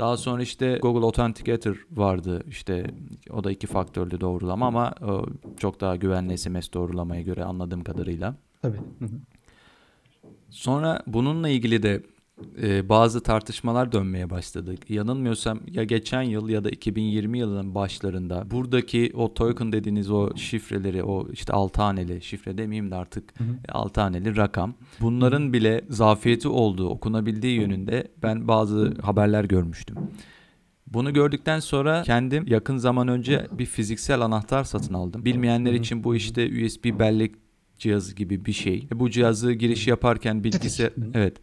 Daha 0.00 0.16
sonra 0.16 0.42
işte 0.42 0.78
Google 0.82 1.04
Authenticator 1.04 1.86
vardı. 1.90 2.42
İşte 2.48 2.86
o 3.30 3.44
da 3.44 3.50
iki 3.50 3.66
faktörlü 3.66 4.20
doğrulama 4.20 4.66
ama 4.66 4.94
o 5.02 5.26
çok 5.56 5.80
daha 5.80 5.96
güvenli 5.96 6.38
SMS 6.38 6.72
doğrulamaya 6.72 7.22
göre 7.22 7.44
anladığım 7.44 7.84
kadarıyla. 7.84 8.34
Tabii. 8.62 8.76
Hı 8.76 9.04
hı. 9.04 9.20
Sonra 10.50 11.02
bununla 11.06 11.48
ilgili 11.48 11.82
de 11.82 12.02
e, 12.62 12.88
bazı 12.88 13.20
tartışmalar 13.20 13.92
dönmeye 13.92 14.30
başladı. 14.30 14.74
Yanılmıyorsam 14.88 15.60
ya 15.70 15.84
geçen 15.84 16.22
yıl 16.22 16.48
ya 16.48 16.64
da 16.64 16.70
2020 16.70 17.38
yılının 17.38 17.74
başlarında 17.74 18.50
buradaki 18.50 19.12
o 19.14 19.34
token 19.34 19.72
dediğiniz 19.72 20.10
o 20.10 20.36
şifreleri 20.36 21.04
o 21.04 21.28
işte 21.32 21.52
6 21.52 21.82
haneli 21.82 22.22
şifre 22.22 22.58
demeyeyim 22.58 22.90
de 22.90 22.94
artık 22.94 23.34
6 23.68 24.00
haneli 24.00 24.36
rakam. 24.36 24.74
Bunların 25.00 25.52
bile 25.52 25.80
zafiyeti 25.88 26.48
olduğu 26.48 26.88
okunabildiği 26.88 27.60
yönünde 27.60 28.08
ben 28.22 28.48
bazı 28.48 28.94
haberler 29.02 29.44
görmüştüm. 29.44 29.96
Bunu 30.86 31.12
gördükten 31.12 31.60
sonra 31.60 32.02
kendim 32.02 32.46
yakın 32.46 32.76
zaman 32.76 33.08
önce 33.08 33.46
bir 33.52 33.66
fiziksel 33.66 34.20
anahtar 34.20 34.64
satın 34.64 34.94
aldım. 34.94 35.24
Bilmeyenler 35.24 35.72
için 35.72 36.04
bu 36.04 36.16
işte 36.16 36.46
USB 36.46 36.98
bellek 36.98 37.34
cihazı 37.78 38.14
gibi 38.14 38.44
bir 38.44 38.52
şey. 38.52 38.88
Bu 38.94 39.10
cihazı 39.10 39.52
giriş 39.52 39.86
yaparken 39.86 40.44
bilgisayar 40.44 40.92
evet 41.14 41.36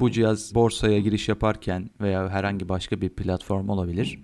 bu 0.00 0.10
cihaz 0.10 0.54
borsaya 0.54 0.98
giriş 1.00 1.28
yaparken 1.28 1.90
veya 2.00 2.28
herhangi 2.28 2.68
başka 2.68 3.00
bir 3.00 3.08
platform 3.08 3.68
olabilir. 3.68 4.18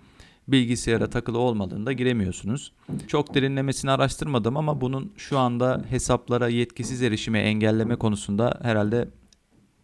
Bilgisayara 0.48 1.10
takılı 1.10 1.38
olmadığında 1.38 1.92
giremiyorsunuz. 1.92 2.72
Çok 3.08 3.34
derinlemesine 3.34 3.90
araştırmadım 3.90 4.56
ama 4.56 4.80
bunun 4.80 5.12
şu 5.16 5.38
anda 5.38 5.82
hesaplara 5.88 6.48
yetkisiz 6.48 7.02
erişimi 7.02 7.38
engelleme 7.38 7.96
konusunda 7.96 8.58
herhalde 8.62 9.08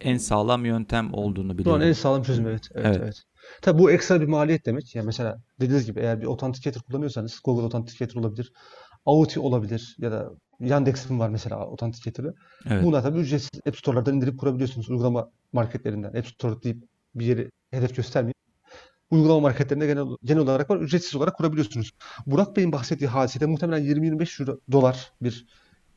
en 0.00 0.16
sağlam 0.16 0.64
yöntem 0.64 1.14
olduğunu 1.14 1.58
biliyorum. 1.58 1.82
en 1.82 1.92
sağlam 1.92 2.22
çözüm 2.22 2.46
evet. 2.46 2.68
Evet, 2.74 2.86
Evet. 2.86 3.00
evet. 3.02 3.22
Tabii 3.62 3.78
bu 3.78 3.90
ekstra 3.90 4.20
bir 4.20 4.26
maliyet 4.26 4.66
demek. 4.66 4.94
Yani 4.94 5.06
mesela 5.06 5.42
dediğiniz 5.60 5.86
gibi 5.86 6.00
eğer 6.00 6.20
bir 6.20 6.26
authenticator 6.26 6.80
kullanıyorsanız 6.80 7.40
Google 7.44 7.62
Authenticator 7.62 8.20
olabilir. 8.20 8.52
Auth 9.06 9.38
olabilir 9.38 9.96
ya 9.98 10.12
da 10.12 10.30
Yandex'in 10.60 11.18
var 11.18 11.28
mesela 11.28 11.56
Authenticator'ı. 11.56 12.34
Evet. 12.66 12.84
Bunlar 12.84 13.02
tabii 13.02 13.18
ücretsiz 13.18 13.60
App 13.68 13.76
Store'lardan 13.76 14.14
indirip 14.16 14.38
kurabiliyorsunuz. 14.38 14.90
Uygulama 14.90 15.30
marketlerinden. 15.52 16.08
App 16.08 16.26
Store 16.26 16.62
deyip 16.62 16.84
bir 17.14 17.24
yeri 17.26 17.50
hedef 17.70 17.96
göstermeyin. 17.96 18.34
Uygulama 19.10 19.40
marketlerinde 19.40 19.86
genel, 19.86 20.04
genel 20.24 20.42
olarak 20.42 20.70
var. 20.70 20.76
Ücretsiz 20.76 21.14
olarak 21.16 21.36
kurabiliyorsunuz. 21.36 21.90
Burak 22.26 22.56
Bey'in 22.56 22.72
bahsettiği 22.72 23.08
hadisede 23.10 23.46
muhtemelen 23.46 23.84
20-25 23.84 24.42
euro, 24.42 24.58
dolar 24.72 25.12
bir 25.22 25.46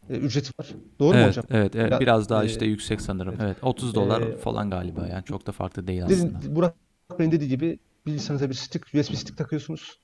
e, 0.10 0.14
ücreti 0.18 0.52
var. 0.60 0.68
Doğru 1.00 1.14
mu 1.14 1.20
Evet, 1.20 1.28
hocam? 1.30 1.46
evet, 1.50 1.76
evet. 1.76 1.92
Ya- 1.92 2.00
biraz 2.00 2.30
daha 2.30 2.44
e, 2.44 2.48
işte 2.48 2.66
yüksek 2.66 3.02
sanırım. 3.02 3.34
evet. 3.34 3.42
Evet, 3.44 3.58
30 3.62 3.96
dolar 3.96 4.22
E, 4.22 4.38
falan 4.38 4.70
galiba 4.70 5.08
yani 5.08 5.24
çok 5.26 5.48
da 5.48 5.52
farklı 5.52 5.88
değil 5.88 6.02
Dedi- 6.02 6.14
aslında. 6.14 6.56
Burak 6.56 6.76
Bey'in 7.20 7.32
dediği 7.32 7.50
gibi 7.50 7.80
bilgisayarınıza 8.06 8.50
bir 8.50 8.56
stick, 8.56 8.86
USB 8.94 9.16
stick 9.16 9.38
takıyorsunuz. 9.38 10.00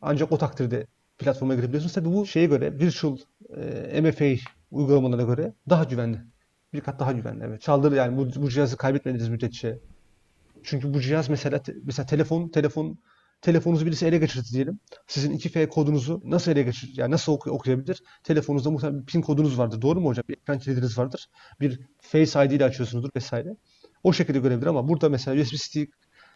Ancak 0.00 0.32
o 0.32 0.38
takdirde 0.38 0.86
platforma 1.18 1.54
girebiliyorsunuz. 1.54 1.92
Tabii 1.94 2.12
bu 2.12 2.26
şeye 2.26 2.46
göre 2.46 2.78
virtual 2.78 3.16
e, 3.56 4.00
MFA 4.00 4.50
uygulamalarına 4.70 5.34
göre 5.34 5.54
daha 5.68 5.84
güvenli. 5.84 6.18
Bir 6.72 6.80
kat 6.80 7.00
daha 7.00 7.12
güvenli 7.12 7.44
evet. 7.44 7.60
Çaldırı 7.62 7.94
yani 7.94 8.16
bu, 8.16 8.42
bu 8.42 8.50
cihazı 8.50 8.76
kaybetmediğiniz 8.76 9.28
müddetçe. 9.28 9.78
Çünkü 10.62 10.94
bu 10.94 11.00
cihaz 11.00 11.28
mesela 11.28 11.60
mesela 11.84 12.06
telefon 12.06 12.48
telefon 12.48 12.98
telefonunuzu 13.42 13.86
birisi 13.86 14.06
ele 14.06 14.18
geçirdi 14.18 14.46
diyelim. 14.52 14.80
Sizin 15.06 15.32
2F 15.32 15.68
kodunuzu 15.68 16.20
nasıl 16.24 16.50
ele 16.52 16.62
geçir 16.62 16.90
yani 16.96 17.10
nasıl 17.10 17.32
oku- 17.32 17.50
okuyabilir? 17.50 18.02
Telefonunuzda 18.24 18.70
muhtemelen 18.70 19.00
bir 19.00 19.06
pin 19.06 19.20
kodunuz 19.20 19.58
vardır. 19.58 19.82
Doğru 19.82 20.00
mu 20.00 20.08
hocam? 20.08 20.24
Bir 20.28 20.36
ekran 20.36 20.58
kilidiniz 20.58 20.98
vardır. 20.98 21.26
Bir 21.60 21.80
Face 22.00 22.44
ID 22.44 22.50
ile 22.50 22.64
açıyorsunuzdur 22.64 23.10
vesaire. 23.16 23.56
O 24.02 24.12
şekilde 24.12 24.38
görebilir 24.38 24.66
ama 24.66 24.88
burada 24.88 25.08
mesela 25.08 25.42
USB 25.42 25.54
stick 25.54 25.92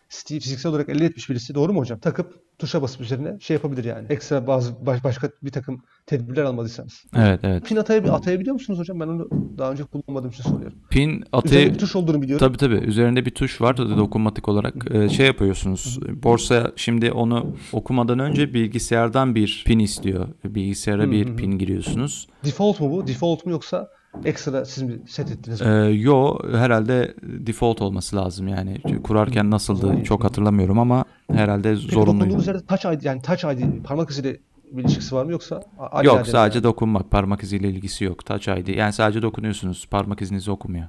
fiziksel 0.08 0.70
olarak 0.70 0.88
elde 0.88 1.04
etmiş 1.04 1.30
birisi 1.30 1.54
doğru 1.54 1.72
mu 1.72 1.80
hocam? 1.80 1.98
Takıp 1.98 2.34
tuşa 2.58 2.82
basıp 2.82 3.00
üzerine 3.00 3.36
şey 3.40 3.54
yapabilir 3.54 3.84
yani. 3.84 4.06
Ekstra 4.10 4.46
bazı 4.46 4.86
baş- 4.86 5.04
başka 5.04 5.30
bir 5.42 5.50
takım 5.50 5.82
tedbirler 6.06 6.42
almadıysanız. 6.44 7.04
Evet, 7.16 7.40
evet. 7.42 7.64
Pin 7.66 7.76
atayab- 7.76 8.10
atayabiliyor 8.10 8.54
musunuz 8.54 8.78
hocam? 8.78 9.00
Ben 9.00 9.06
onu 9.06 9.28
daha 9.58 9.72
önce 9.72 9.84
kullanmadığım 9.84 10.30
için 10.30 10.42
soruyorum. 10.42 10.78
Pin 10.90 11.08
Üzerinde 11.10 11.26
atı 11.32 11.50
bir 11.74 11.78
tuş 11.78 11.96
olduğunu 11.96 12.22
biliyorum. 12.22 12.46
Tabii 12.46 12.58
tabii. 12.58 12.74
Üzerinde 12.86 13.26
bir 13.26 13.30
tuş 13.30 13.60
var 13.60 13.76
tabii 13.76 13.96
dokunmatik 13.96 14.48
olarak. 14.48 14.74
Ee, 14.90 15.08
şey 15.08 15.26
yapıyorsunuz. 15.26 15.98
Borsa 16.22 16.72
şimdi 16.76 17.12
onu 17.12 17.56
okumadan 17.72 18.18
önce 18.18 18.54
bilgisayardan 18.54 19.34
bir 19.34 19.62
pin 19.66 19.78
istiyor. 19.78 20.28
Bilgisayara 20.44 21.10
bir 21.10 21.36
pin 21.36 21.58
giriyorsunuz. 21.58 22.28
Default 22.44 22.80
mu 22.80 22.90
bu? 22.90 23.06
Default 23.06 23.46
mu 23.46 23.52
yoksa 23.52 23.88
ekstra 24.24 24.64
siz 24.64 24.82
mi 24.82 24.98
set 25.06 25.30
ettiniz? 25.30 25.62
Ee, 25.62 25.66
yo 25.84 26.38
herhalde 26.52 27.14
default 27.22 27.82
olması 27.82 28.16
lazım 28.16 28.48
yani. 28.48 28.80
Kurarken 29.04 29.50
nasıldı 29.50 30.02
çok 30.04 30.24
hatırlamıyorum 30.24 30.78
ama 30.78 31.04
herhalde 31.32 31.74
Peki 31.74 31.86
zorunluydu. 31.94 32.20
dokunduğunuz 32.24 32.46
yerde 32.46 32.66
Touch 32.66 32.86
ID 32.96 33.02
yani 33.04 33.22
Touch 33.22 33.44
ID 33.44 33.84
parmak 33.84 34.10
iziyle 34.10 34.36
bir 34.72 34.82
ilişkisi 34.84 35.14
var 35.14 35.24
mı 35.24 35.30
yoksa 35.32 35.62
Yok 36.04 36.26
sadece 36.26 36.58
yani? 36.58 36.64
dokunmak. 36.64 37.10
Parmak 37.10 37.42
iziyle 37.42 37.68
ilgisi 37.68 38.04
yok. 38.04 38.26
Touch 38.26 38.48
ID. 38.48 38.68
Yani 38.68 38.92
sadece 38.92 39.22
dokunuyorsunuz. 39.22 39.86
Parmak 39.90 40.22
izinizi 40.22 40.50
okumuyor. 40.50 40.88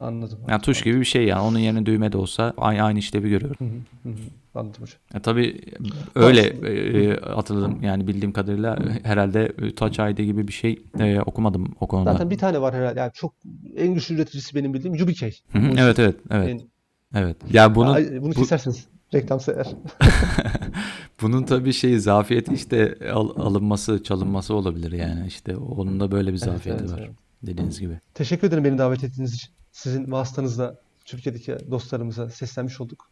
Anladım. 0.00 0.38
Yani 0.48 0.60
tuş 0.62 0.82
gibi 0.82 1.00
bir 1.00 1.04
şey 1.04 1.24
yani. 1.24 1.40
Onun 1.40 1.58
yerine 1.58 1.86
düğme 1.86 2.12
de 2.12 2.16
olsa 2.18 2.52
aynı, 2.56 2.82
aynı 2.82 2.98
işlevi 2.98 3.30
görüyorum. 3.30 3.56
Hı 4.02 4.08
hı. 4.08 4.14
Anladım 4.54 4.82
hocam. 4.82 4.98
E, 5.14 5.20
tabii 5.20 5.60
öyle 6.14 6.40
e, 6.46 7.20
hatırladım 7.20 7.82
yani 7.82 8.06
bildiğim 8.06 8.32
kadarıyla 8.32 8.78
herhalde 9.02 9.72
Touch 9.76 10.00
ID 10.00 10.18
gibi 10.18 10.48
bir 10.48 10.52
şey 10.52 10.82
e, 10.98 11.20
okumadım 11.20 11.74
o 11.80 11.86
konuda. 11.86 12.12
Zaten 12.12 12.30
bir 12.30 12.38
tane 12.38 12.60
var 12.60 12.74
herhalde. 12.74 13.00
Yani 13.00 13.12
çok 13.14 13.34
en 13.76 13.94
güçlü 13.94 14.14
üreticisi 14.14 14.54
benim 14.54 14.74
bildiğim 14.74 14.94
UBK. 14.94 15.22
Hı 15.22 15.58
hı, 15.58 15.72
Bu 15.72 15.78
evet 15.78 15.98
evet 15.98 16.16
evet. 16.30 16.60
Evet. 17.14 17.36
Ya 17.52 17.74
bunun 17.74 17.94
Ay, 17.94 18.22
bunu 18.22 18.30
bu- 18.30 18.34
kesersiniz. 18.40 18.86
Reklam 19.14 19.40
sever. 19.40 19.66
bunun 21.22 21.42
tabii 21.42 21.72
şey 21.72 21.98
zafiyeti 21.98 22.54
işte 22.54 22.98
al- 23.12 23.40
alınması, 23.46 24.02
çalınması 24.02 24.54
olabilir 24.54 24.92
yani 24.92 25.26
işte 25.26 25.56
onun 25.56 26.00
da 26.00 26.10
böyle 26.10 26.32
bir 26.32 26.36
zafiyeti 26.36 26.82
evet, 26.82 26.92
var. 26.92 26.98
evet. 27.06 27.16
Dediğiniz 27.42 27.80
gibi. 27.80 27.98
Teşekkür 28.14 28.48
ederim 28.48 28.64
beni 28.64 28.78
davet 28.78 29.04
ettiğiniz 29.04 29.34
için. 29.34 29.50
Sizin 29.78 30.12
vasıtanızla 30.12 30.76
Türkiye'deki 31.04 31.56
dostlarımıza 31.70 32.30
seslenmiş 32.30 32.80
olduk. 32.80 33.10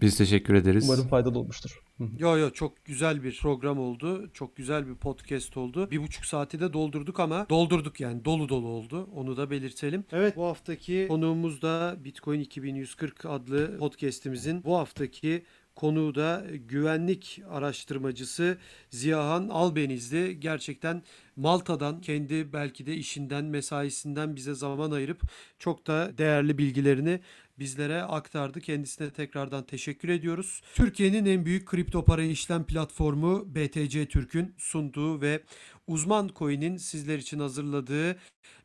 Biz 0.00 0.18
teşekkür 0.18 0.54
ederiz. 0.54 0.84
Umarım 0.88 1.08
faydalı 1.08 1.38
olmuştur. 1.38 1.82
Yo 2.18 2.38
yo 2.38 2.50
çok 2.50 2.84
güzel 2.84 3.22
bir 3.22 3.38
program 3.42 3.78
oldu. 3.78 4.30
Çok 4.34 4.56
güzel 4.56 4.88
bir 4.88 4.94
podcast 4.94 5.56
oldu. 5.56 5.90
Bir 5.90 6.02
buçuk 6.02 6.24
saati 6.24 6.60
de 6.60 6.72
doldurduk 6.72 7.20
ama 7.20 7.48
doldurduk 7.48 8.00
yani 8.00 8.24
dolu 8.24 8.48
dolu 8.48 8.68
oldu. 8.68 9.08
Onu 9.14 9.36
da 9.36 9.50
belirtelim. 9.50 10.04
Evet 10.12 10.36
bu 10.36 10.44
haftaki 10.44 11.06
konuğumuz 11.08 11.62
da 11.62 11.96
Bitcoin 12.04 12.40
2140 12.40 13.26
adlı 13.26 13.78
podcastimizin 13.78 14.64
bu 14.64 14.76
haftaki 14.76 15.44
konuğu 15.76 16.14
da 16.14 16.44
güvenlik 16.68 17.42
araştırmacısı 17.50 18.58
Ziyahan 18.90 19.48
Albeniz'di. 19.48 20.40
Gerçekten 20.40 21.02
Malta'dan 21.36 22.00
kendi 22.00 22.52
belki 22.52 22.86
de 22.86 22.94
işinden 22.94 23.44
mesaisinden 23.44 24.36
bize 24.36 24.54
zaman 24.54 24.90
ayırıp 24.90 25.22
çok 25.58 25.86
da 25.86 26.18
değerli 26.18 26.58
bilgilerini 26.58 27.20
bizlere 27.58 28.02
aktardı. 28.02 28.60
Kendisine 28.60 29.10
tekrardan 29.10 29.64
teşekkür 29.64 30.08
ediyoruz. 30.08 30.60
Türkiye'nin 30.74 31.26
en 31.26 31.44
büyük 31.44 31.66
kripto 31.66 32.04
para 32.04 32.22
işlem 32.22 32.64
platformu 32.64 33.54
BTC 33.54 34.06
Türk'ün 34.06 34.54
sunduğu 34.58 35.20
ve 35.20 35.42
Uzman 35.86 36.30
Coin'in 36.36 36.76
sizler 36.76 37.18
için 37.18 37.40
hazırladığı 37.40 38.16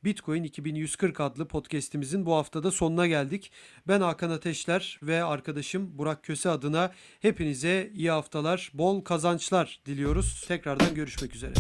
Bitcoin 0.04 0.44
2140 0.44 1.20
adlı 1.20 1.48
podcast'imizin 1.48 2.26
bu 2.26 2.36
haftada 2.36 2.72
sonuna 2.72 3.08
geldik. 3.08 3.52
Ben 3.88 4.02
Hakan 4.02 4.30
Ateşler 4.30 5.00
ve 5.04 5.24
arkadaşım 5.24 5.98
Burak 5.98 6.24
Köse 6.24 6.50
adına 6.50 6.92
hepinize 7.20 7.92
iyi 7.94 8.12
haftalar, 8.12 8.72
bol 8.74 9.02
kazançlar 9.02 9.82
diliyoruz. 9.86 10.46
Tekrardan 10.48 10.96
görüşmek 10.96 11.36
üzere. 11.36 11.54